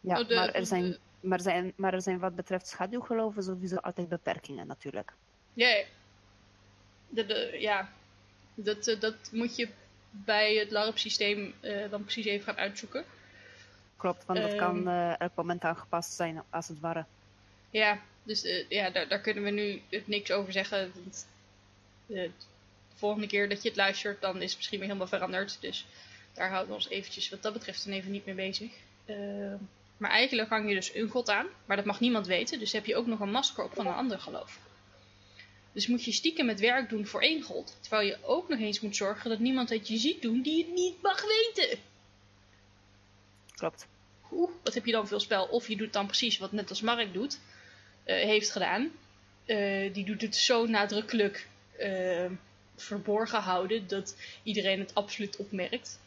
Ja, 0.00 0.20
oh, 0.20 0.28
de, 0.28 0.34
maar, 0.34 0.50
er 0.50 0.66
zijn, 0.66 0.96
maar, 1.20 1.40
zijn, 1.40 1.72
maar 1.76 1.94
er 1.94 2.02
zijn 2.02 2.18
wat 2.18 2.36
betreft 2.36 2.66
schaduwgeloven 2.66 3.42
sowieso 3.42 3.76
altijd 3.76 4.08
beperkingen 4.08 4.66
natuurlijk. 4.66 5.12
Ja, 5.52 5.68
ja. 5.68 5.84
De, 7.08 7.26
de, 7.26 7.56
ja. 7.58 7.92
Dat, 8.54 8.86
uh, 8.86 9.00
dat 9.00 9.14
moet 9.32 9.56
je 9.56 9.68
bij 10.10 10.54
het 10.54 10.70
LARP-systeem 10.70 11.54
dan 11.90 12.02
precies 12.02 12.24
even 12.24 12.44
gaan 12.44 12.56
uitzoeken. 12.56 13.04
Klopt, 13.96 14.24
want 14.24 14.40
dat 14.40 14.54
kan 14.54 14.88
elk 15.18 15.34
moment 15.34 15.64
aangepast 15.64 16.12
zijn 16.12 16.42
als 16.50 16.68
het 16.68 16.80
ware. 16.80 17.04
Ja, 17.70 18.00
dus 18.22 18.44
eh, 18.44 18.68
ja, 18.68 18.90
daar, 18.90 19.08
daar 19.08 19.20
kunnen 19.20 19.44
we 19.44 19.50
nu 19.50 19.82
niks 20.04 20.30
over 20.30 20.52
zeggen. 20.52 20.92
Want, 20.94 21.26
eh, 22.06 22.14
de 22.14 22.30
volgende 22.94 23.26
keer 23.26 23.48
dat 23.48 23.62
je 23.62 23.68
het 23.68 23.76
luistert, 23.76 24.20
dan 24.20 24.42
is 24.42 24.48
het 24.48 24.56
misschien 24.56 24.78
weer 24.78 24.88
helemaal 24.88 25.08
veranderd. 25.08 25.60
Dus 25.60 25.86
daar 26.38 26.50
houden 26.50 26.68
we 26.68 26.74
ons 26.74 26.88
eventjes 26.88 27.28
wat 27.28 27.42
dat 27.42 27.52
betreft 27.52 27.84
dan 27.84 27.92
even 27.92 28.10
niet 28.10 28.26
mee 28.26 28.34
bezig. 28.34 28.70
Uh, 29.06 29.54
maar 29.96 30.10
eigenlijk 30.10 30.48
hang 30.48 30.68
je 30.68 30.74
dus 30.74 30.94
een 30.94 31.08
god 31.08 31.28
aan, 31.30 31.46
maar 31.64 31.76
dat 31.76 31.84
mag 31.84 32.00
niemand 32.00 32.26
weten. 32.26 32.58
Dus 32.58 32.72
heb 32.72 32.86
je 32.86 32.96
ook 32.96 33.06
nog 33.06 33.20
een 33.20 33.30
masker 33.30 33.64
op 33.64 33.74
van 33.74 33.86
een 33.86 33.94
ander 33.94 34.20
geloof. 34.20 34.58
Dus 35.72 35.86
moet 35.86 36.04
je 36.04 36.12
stiekem 36.12 36.48
het 36.48 36.60
werk 36.60 36.88
doen 36.88 37.06
voor 37.06 37.22
één 37.22 37.42
god. 37.42 37.76
Terwijl 37.80 38.06
je 38.06 38.18
ook 38.22 38.48
nog 38.48 38.58
eens 38.58 38.80
moet 38.80 38.96
zorgen 38.96 39.30
dat 39.30 39.38
niemand 39.38 39.68
het 39.68 39.88
je 39.88 39.96
ziet 39.96 40.22
doen 40.22 40.42
die 40.42 40.64
het 40.64 40.74
niet 40.74 41.02
mag 41.02 41.22
weten. 41.22 41.78
Klopt. 43.54 43.86
Oeh, 44.32 44.50
wat 44.62 44.74
heb 44.74 44.86
je 44.86 44.92
dan 44.92 45.08
veel 45.08 45.20
spel? 45.20 45.44
Of 45.44 45.68
je 45.68 45.76
doet 45.76 45.92
dan 45.92 46.06
precies 46.06 46.38
wat 46.38 46.52
net 46.52 46.68
als 46.68 46.80
Mark 46.80 47.12
doet, 47.12 47.40
uh, 48.06 48.14
heeft 48.14 48.50
gedaan. 48.50 48.90
Uh, 49.46 49.94
die 49.94 50.04
doet 50.04 50.20
het 50.20 50.36
zo 50.36 50.66
nadrukkelijk 50.66 51.48
uh, 51.78 52.30
verborgen 52.76 53.40
houden 53.40 53.88
dat 53.88 54.16
iedereen 54.42 54.78
het 54.78 54.94
absoluut 54.94 55.36
opmerkt. 55.36 55.98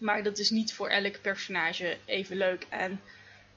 Maar 0.00 0.22
dat 0.22 0.38
is 0.38 0.50
niet 0.50 0.72
voor 0.72 0.88
elk 0.88 1.20
personage 1.20 1.96
even 2.04 2.36
leuk. 2.36 2.66
En 2.68 3.00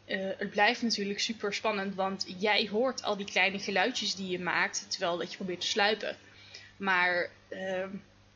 uh, 0.05 0.29
het 0.37 0.49
blijft 0.49 0.81
natuurlijk 0.81 1.19
super 1.19 1.53
spannend, 1.53 1.95
want 1.95 2.25
jij 2.37 2.67
hoort 2.71 3.03
al 3.03 3.17
die 3.17 3.25
kleine 3.25 3.59
geluidjes 3.59 4.15
die 4.15 4.29
je 4.29 4.39
maakt 4.39 4.85
terwijl 4.89 5.17
dat 5.17 5.31
je 5.31 5.37
probeert 5.37 5.61
te 5.61 5.67
sluipen. 5.67 6.17
Maar 6.77 7.29
uh, 7.49 7.85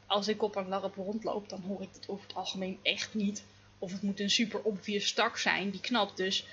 als 0.05 0.28
ik 0.28 0.41
op 0.41 0.55
een 0.55 0.68
larp 0.68 0.95
rondloop, 0.95 1.49
dan 1.49 1.62
hoor 1.62 1.82
ik 1.82 1.89
het 1.93 2.10
over 2.10 2.28
het 2.28 2.36
algemeen 2.36 2.80
echt 2.82 3.14
niet. 3.14 3.43
Of 3.80 3.91
het 3.91 4.01
moet 4.01 4.20
een 4.20 4.30
super 4.30 4.62
obvious 4.62 5.08
stak 5.08 5.38
zijn 5.38 5.70
die 5.70 5.82
knapt. 5.82 6.18
Dus 6.18 6.45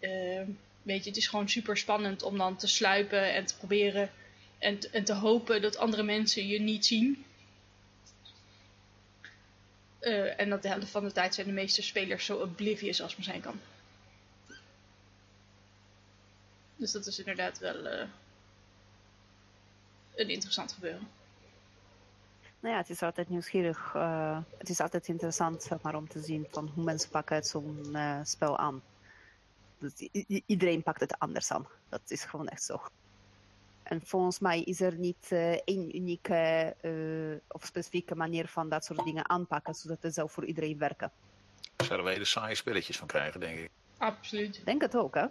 uh, 0.00 0.42
weet 0.82 1.02
je, 1.04 1.08
het 1.08 1.18
is 1.18 1.28
gewoon 1.28 1.48
super 1.48 1.76
spannend 1.76 2.22
om 2.22 2.38
dan 2.38 2.56
te 2.56 2.66
sluipen 2.66 3.34
en 3.34 3.46
te 3.46 3.56
proberen 3.56 4.10
en, 4.58 4.78
en 4.92 5.04
te 5.04 5.12
hopen 5.12 5.62
dat 5.62 5.76
andere 5.76 6.02
mensen 6.02 6.46
je 6.46 6.60
niet 6.60 6.86
zien. 6.86 7.24
Uh, 10.04 10.40
en 10.40 10.48
dat 10.50 10.62
de 10.62 10.68
helft 10.68 10.90
van 10.90 11.04
de 11.04 11.12
tijd 11.12 11.34
zijn 11.34 11.46
de 11.46 11.52
meeste 11.52 11.82
spelers 11.82 12.24
zo 12.24 12.36
oblivious 12.36 13.02
als 13.02 13.16
maar 13.16 13.24
zijn 13.24 13.40
kan. 13.40 13.60
Dus 16.76 16.92
dat 16.92 17.06
is 17.06 17.18
inderdaad 17.18 17.58
wel 17.58 17.86
uh, 17.86 18.08
een 20.14 20.28
interessant 20.28 20.72
gebeuren. 20.72 21.08
Nou 22.60 22.74
ja, 22.74 22.80
het 22.80 22.90
is 22.90 23.02
altijd 23.02 23.28
nieuwsgierig. 23.28 23.92
Uh, 23.96 24.38
het 24.58 24.68
is 24.68 24.80
altijd 24.80 25.08
interessant 25.08 25.62
zeg 25.62 25.80
maar, 25.80 25.94
om 25.94 26.08
te 26.08 26.20
zien 26.20 26.46
van 26.50 26.70
hoe 26.74 26.84
mensen 26.84 27.10
pakken 27.10 27.44
zo'n 27.44 27.88
uh, 27.92 28.20
spel 28.22 28.58
aan. 28.58 28.82
Iedereen 30.46 30.82
pakt 30.82 31.00
het 31.00 31.18
anders 31.18 31.50
aan. 31.50 31.66
Dat 31.88 32.00
is 32.06 32.24
gewoon 32.24 32.48
echt 32.48 32.62
zo. 32.62 32.80
En 33.84 34.00
volgens 34.04 34.38
mij 34.38 34.62
is 34.62 34.80
er 34.80 34.94
niet 34.94 35.28
uh, 35.30 35.52
één 35.52 35.96
unieke 35.96 36.74
of 37.48 37.64
specifieke 37.64 38.14
manier 38.14 38.48
van 38.48 38.68
dat 38.68 38.84
soort 38.84 39.04
dingen 39.04 39.28
aanpakken, 39.28 39.74
zodat 39.74 40.02
het 40.02 40.14
zelf 40.14 40.32
voor 40.32 40.44
iedereen 40.44 40.78
werken. 40.78 41.12
Daar 41.76 41.86
zouden 41.86 42.06
we 42.06 42.12
hele 42.12 42.24
saaie 42.24 42.54
spelletjes 42.54 42.98
van 42.98 43.06
krijgen, 43.06 43.40
denk 43.40 43.58
ik. 43.58 43.70
Absoluut. 43.98 44.56
Ik 44.56 44.64
denk 44.64 44.82
het 44.82 44.96
ook, 44.96 45.14
hè? 45.14 45.26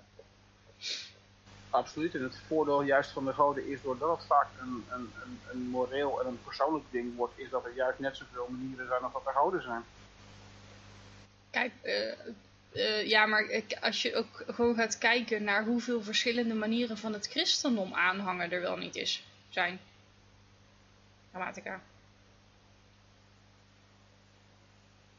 Absoluut. 1.69 2.15
En 2.15 2.23
het 2.23 2.41
voordeel 2.47 2.81
juist 2.81 3.11
van 3.11 3.25
de 3.25 3.33
goden 3.33 3.67
is 3.67 3.81
doordat 3.81 4.17
het 4.17 4.25
vaak 4.25 4.47
een, 4.61 4.85
een, 4.89 5.11
een, 5.23 5.39
een 5.51 5.61
moreel 5.61 6.21
en 6.21 6.27
een 6.27 6.39
persoonlijk 6.43 6.85
ding 6.89 7.15
wordt, 7.15 7.33
is 7.39 7.49
dat 7.49 7.65
er 7.65 7.73
juist 7.75 7.99
net 7.99 8.17
zoveel 8.17 8.47
manieren 8.49 8.87
zijn 8.87 9.01
als 9.01 9.13
dat 9.13 9.25
er 9.25 9.33
goden 9.33 9.61
zijn. 9.61 9.83
Kijk, 11.49 11.71
uh, 11.83 12.33
uh, 12.73 13.07
ja, 13.07 13.25
maar 13.25 13.63
als 13.81 14.01
je 14.01 14.15
ook 14.15 14.43
gewoon 14.47 14.75
gaat 14.75 14.97
kijken 14.97 15.43
naar 15.43 15.65
hoeveel 15.65 16.01
verschillende 16.01 16.53
manieren 16.53 16.97
van 16.97 17.13
het 17.13 17.27
christendom 17.27 17.93
aanhangen 17.93 18.51
er 18.51 18.61
wel 18.61 18.77
niet 18.77 18.95
is, 18.95 19.23
zijn. 19.49 19.79
Grammatica. 21.29 21.81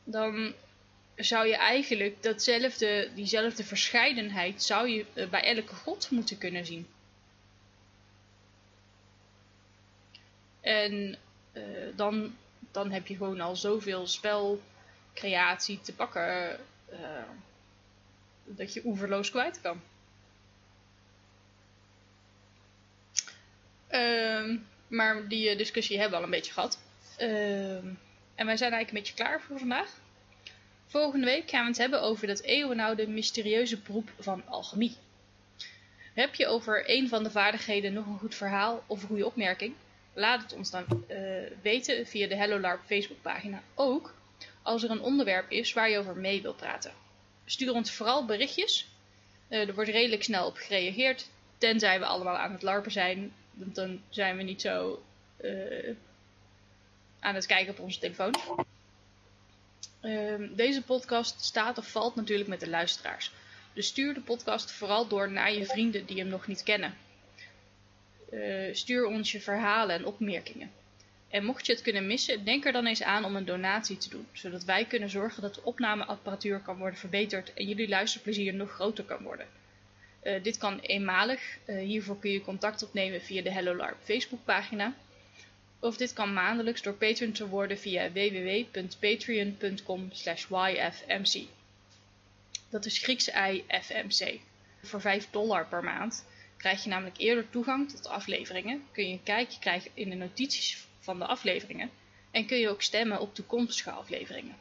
Dan 0.04 0.54
zou 1.16 1.46
je 1.46 1.56
eigenlijk 1.56 2.22
datzelfde, 2.22 3.10
diezelfde 3.14 3.64
verscheidenheid 3.64 4.62
zou 4.62 4.88
je 4.88 5.06
uh, 5.14 5.28
bij 5.28 5.56
elke 5.56 5.74
god 5.74 6.10
moeten 6.10 6.38
kunnen 6.38 6.66
zien. 6.66 6.86
En 10.60 11.16
uh, 11.52 11.62
dan, 11.96 12.36
dan 12.70 12.90
heb 12.90 13.06
je 13.06 13.16
gewoon 13.16 13.40
al 13.40 13.56
zoveel 13.56 14.06
spelcreatie 14.06 15.80
te 15.80 15.94
pakken 15.94 16.58
uh, 17.00 17.22
dat 18.44 18.72
je 18.72 18.82
oeverloos 18.84 19.30
kwijt 19.30 19.60
kan. 19.60 19.80
Uh, 23.90 24.58
maar 24.88 25.28
die 25.28 25.56
discussie 25.56 25.98
hebben 25.98 26.18
we 26.18 26.24
al 26.24 26.30
een 26.30 26.38
beetje 26.38 26.52
gehad. 26.52 26.78
en 28.34 28.46
wij 28.46 28.56
zijn 28.56 28.72
eigenlijk 28.72 28.88
een 28.88 28.94
beetje 28.94 29.14
klaar 29.14 29.40
voor 29.40 29.58
vandaag. 29.58 30.02
Volgende 30.86 31.26
week 31.26 31.50
gaan 31.50 31.62
we 31.62 31.68
het 31.68 31.78
hebben 31.78 32.02
over 32.02 32.26
dat 32.26 32.40
eeuwenoude 32.40 33.08
mysterieuze 33.08 33.78
beroep 33.78 34.10
van 34.18 34.46
alchemie. 34.46 34.96
Heb 36.14 36.34
je 36.34 36.46
over 36.46 36.90
een 36.90 37.08
van 37.08 37.22
de 37.22 37.30
vaardigheden 37.30 37.92
nog 37.92 38.06
een 38.06 38.18
goed 38.18 38.34
verhaal 38.34 38.84
of 38.86 39.02
een 39.02 39.08
goede 39.08 39.26
opmerking? 39.26 39.74
Laat 40.12 40.42
het 40.42 40.52
ons 40.52 40.70
dan 40.70 40.84
uh, 41.08 41.16
weten 41.62 42.06
via 42.06 42.28
de 42.28 42.36
Hello 42.36 42.60
LARP 42.60 42.80
Facebookpagina. 42.84 43.62
Ook 43.74 44.14
als 44.64 44.82
er 44.82 44.90
een 44.90 45.02
onderwerp 45.02 45.50
is 45.50 45.72
waar 45.72 45.90
je 45.90 45.98
over 45.98 46.16
mee 46.16 46.42
wilt 46.42 46.56
praten. 46.56 46.92
Stuur 47.44 47.72
ons 47.72 47.92
vooral 47.92 48.24
berichtjes. 48.24 48.88
Uh, 49.48 49.68
er 49.68 49.74
wordt 49.74 49.90
redelijk 49.90 50.22
snel 50.22 50.46
op 50.46 50.56
gereageerd. 50.56 51.28
Tenzij 51.58 51.98
we 51.98 52.06
allemaal 52.06 52.36
aan 52.36 52.52
het 52.52 52.62
larpen 52.62 52.92
zijn. 52.92 53.32
Want 53.50 53.74
dan 53.74 54.00
zijn 54.08 54.36
we 54.36 54.42
niet 54.42 54.60
zo 54.60 55.02
uh, 55.40 55.94
aan 57.20 57.34
het 57.34 57.46
kijken 57.46 57.72
op 57.72 57.80
onze 57.80 57.98
telefoon. 57.98 58.34
Uh, 60.02 60.48
deze 60.50 60.82
podcast 60.82 61.44
staat 61.44 61.78
of 61.78 61.90
valt 61.90 62.14
natuurlijk 62.14 62.48
met 62.48 62.60
de 62.60 62.68
luisteraars. 62.68 63.32
Dus 63.72 63.86
stuur 63.86 64.14
de 64.14 64.20
podcast 64.20 64.72
vooral 64.72 65.08
door 65.08 65.30
naar 65.30 65.52
je 65.52 65.66
vrienden 65.66 66.06
die 66.06 66.18
hem 66.18 66.28
nog 66.28 66.46
niet 66.46 66.62
kennen. 66.62 66.94
Uh, 68.32 68.74
stuur 68.74 69.06
ons 69.06 69.32
je 69.32 69.40
verhalen 69.40 69.96
en 69.96 70.06
opmerkingen. 70.06 70.70
En 71.34 71.44
mocht 71.44 71.66
je 71.66 71.72
het 71.72 71.82
kunnen 71.82 72.06
missen, 72.06 72.44
denk 72.44 72.64
er 72.64 72.72
dan 72.72 72.86
eens 72.86 73.02
aan 73.02 73.24
om 73.24 73.36
een 73.36 73.44
donatie 73.44 73.96
te 73.96 74.08
doen, 74.08 74.26
zodat 74.32 74.64
wij 74.64 74.84
kunnen 74.84 75.10
zorgen 75.10 75.42
dat 75.42 75.54
de 75.54 75.64
opnameapparatuur 75.64 76.60
kan 76.60 76.76
worden 76.76 76.98
verbeterd 76.98 77.54
en 77.54 77.66
jullie 77.66 77.88
luisterplezier 77.88 78.54
nog 78.54 78.70
groter 78.70 79.04
kan 79.04 79.22
worden. 79.22 79.46
Uh, 80.24 80.42
dit 80.42 80.58
kan 80.58 80.80
eenmalig. 80.80 81.40
Uh, 81.66 81.78
hiervoor 81.78 82.18
kun 82.18 82.30
je 82.30 82.40
contact 82.40 82.82
opnemen 82.82 83.22
via 83.22 83.42
de 83.42 83.50
Hello 83.50 83.76
LARP 83.76 83.96
Facebookpagina. 84.02 84.94
Of 85.78 85.96
dit 85.96 86.12
kan 86.12 86.32
maandelijks 86.32 86.82
door 86.82 86.94
patron 86.94 87.32
te 87.32 87.48
worden 87.48 87.78
via 87.78 88.12
www.patreon.com 88.12 90.10
yfmc. 90.50 91.46
Dat 92.70 92.84
is 92.84 92.98
Griekse 92.98 93.32
I 93.52 93.64
FMC. 93.82 94.38
Voor 94.82 95.00
5 95.00 95.30
dollar 95.30 95.66
per 95.66 95.84
maand 95.84 96.24
krijg 96.56 96.82
je 96.82 96.88
namelijk 96.88 97.18
eerder 97.18 97.50
toegang 97.50 97.90
tot 97.90 98.06
afleveringen. 98.06 98.82
Kun 98.92 99.06
je 99.06 99.12
een 99.12 99.22
kijkje 99.22 99.58
krijgen 99.58 99.90
in 99.94 100.10
de 100.10 100.16
notities 100.16 100.86
van 101.04 101.18
de 101.18 101.26
afleveringen. 101.26 101.90
En 102.30 102.46
kun 102.46 102.58
je 102.58 102.68
ook 102.68 102.82
stemmen 102.82 103.20
op 103.20 103.34
toekomstige 103.34 103.90
afleveringen. 103.90 104.56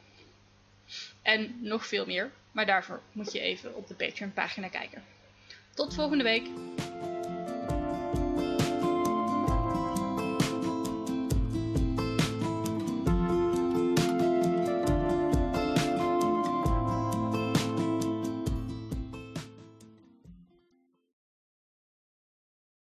En 1.21 1.57
nog 1.61 1.87
veel 1.87 2.05
meer, 2.05 2.31
maar 2.51 2.65
daarvoor 2.65 3.01
moet 3.11 3.31
je 3.31 3.39
even 3.39 3.75
op 3.75 3.87
de 3.87 3.95
Patreon 3.95 4.33
pagina 4.33 4.67
kijken. 4.67 5.03
Tot 5.73 5.93
volgende 5.93 6.23
week! 6.23 6.47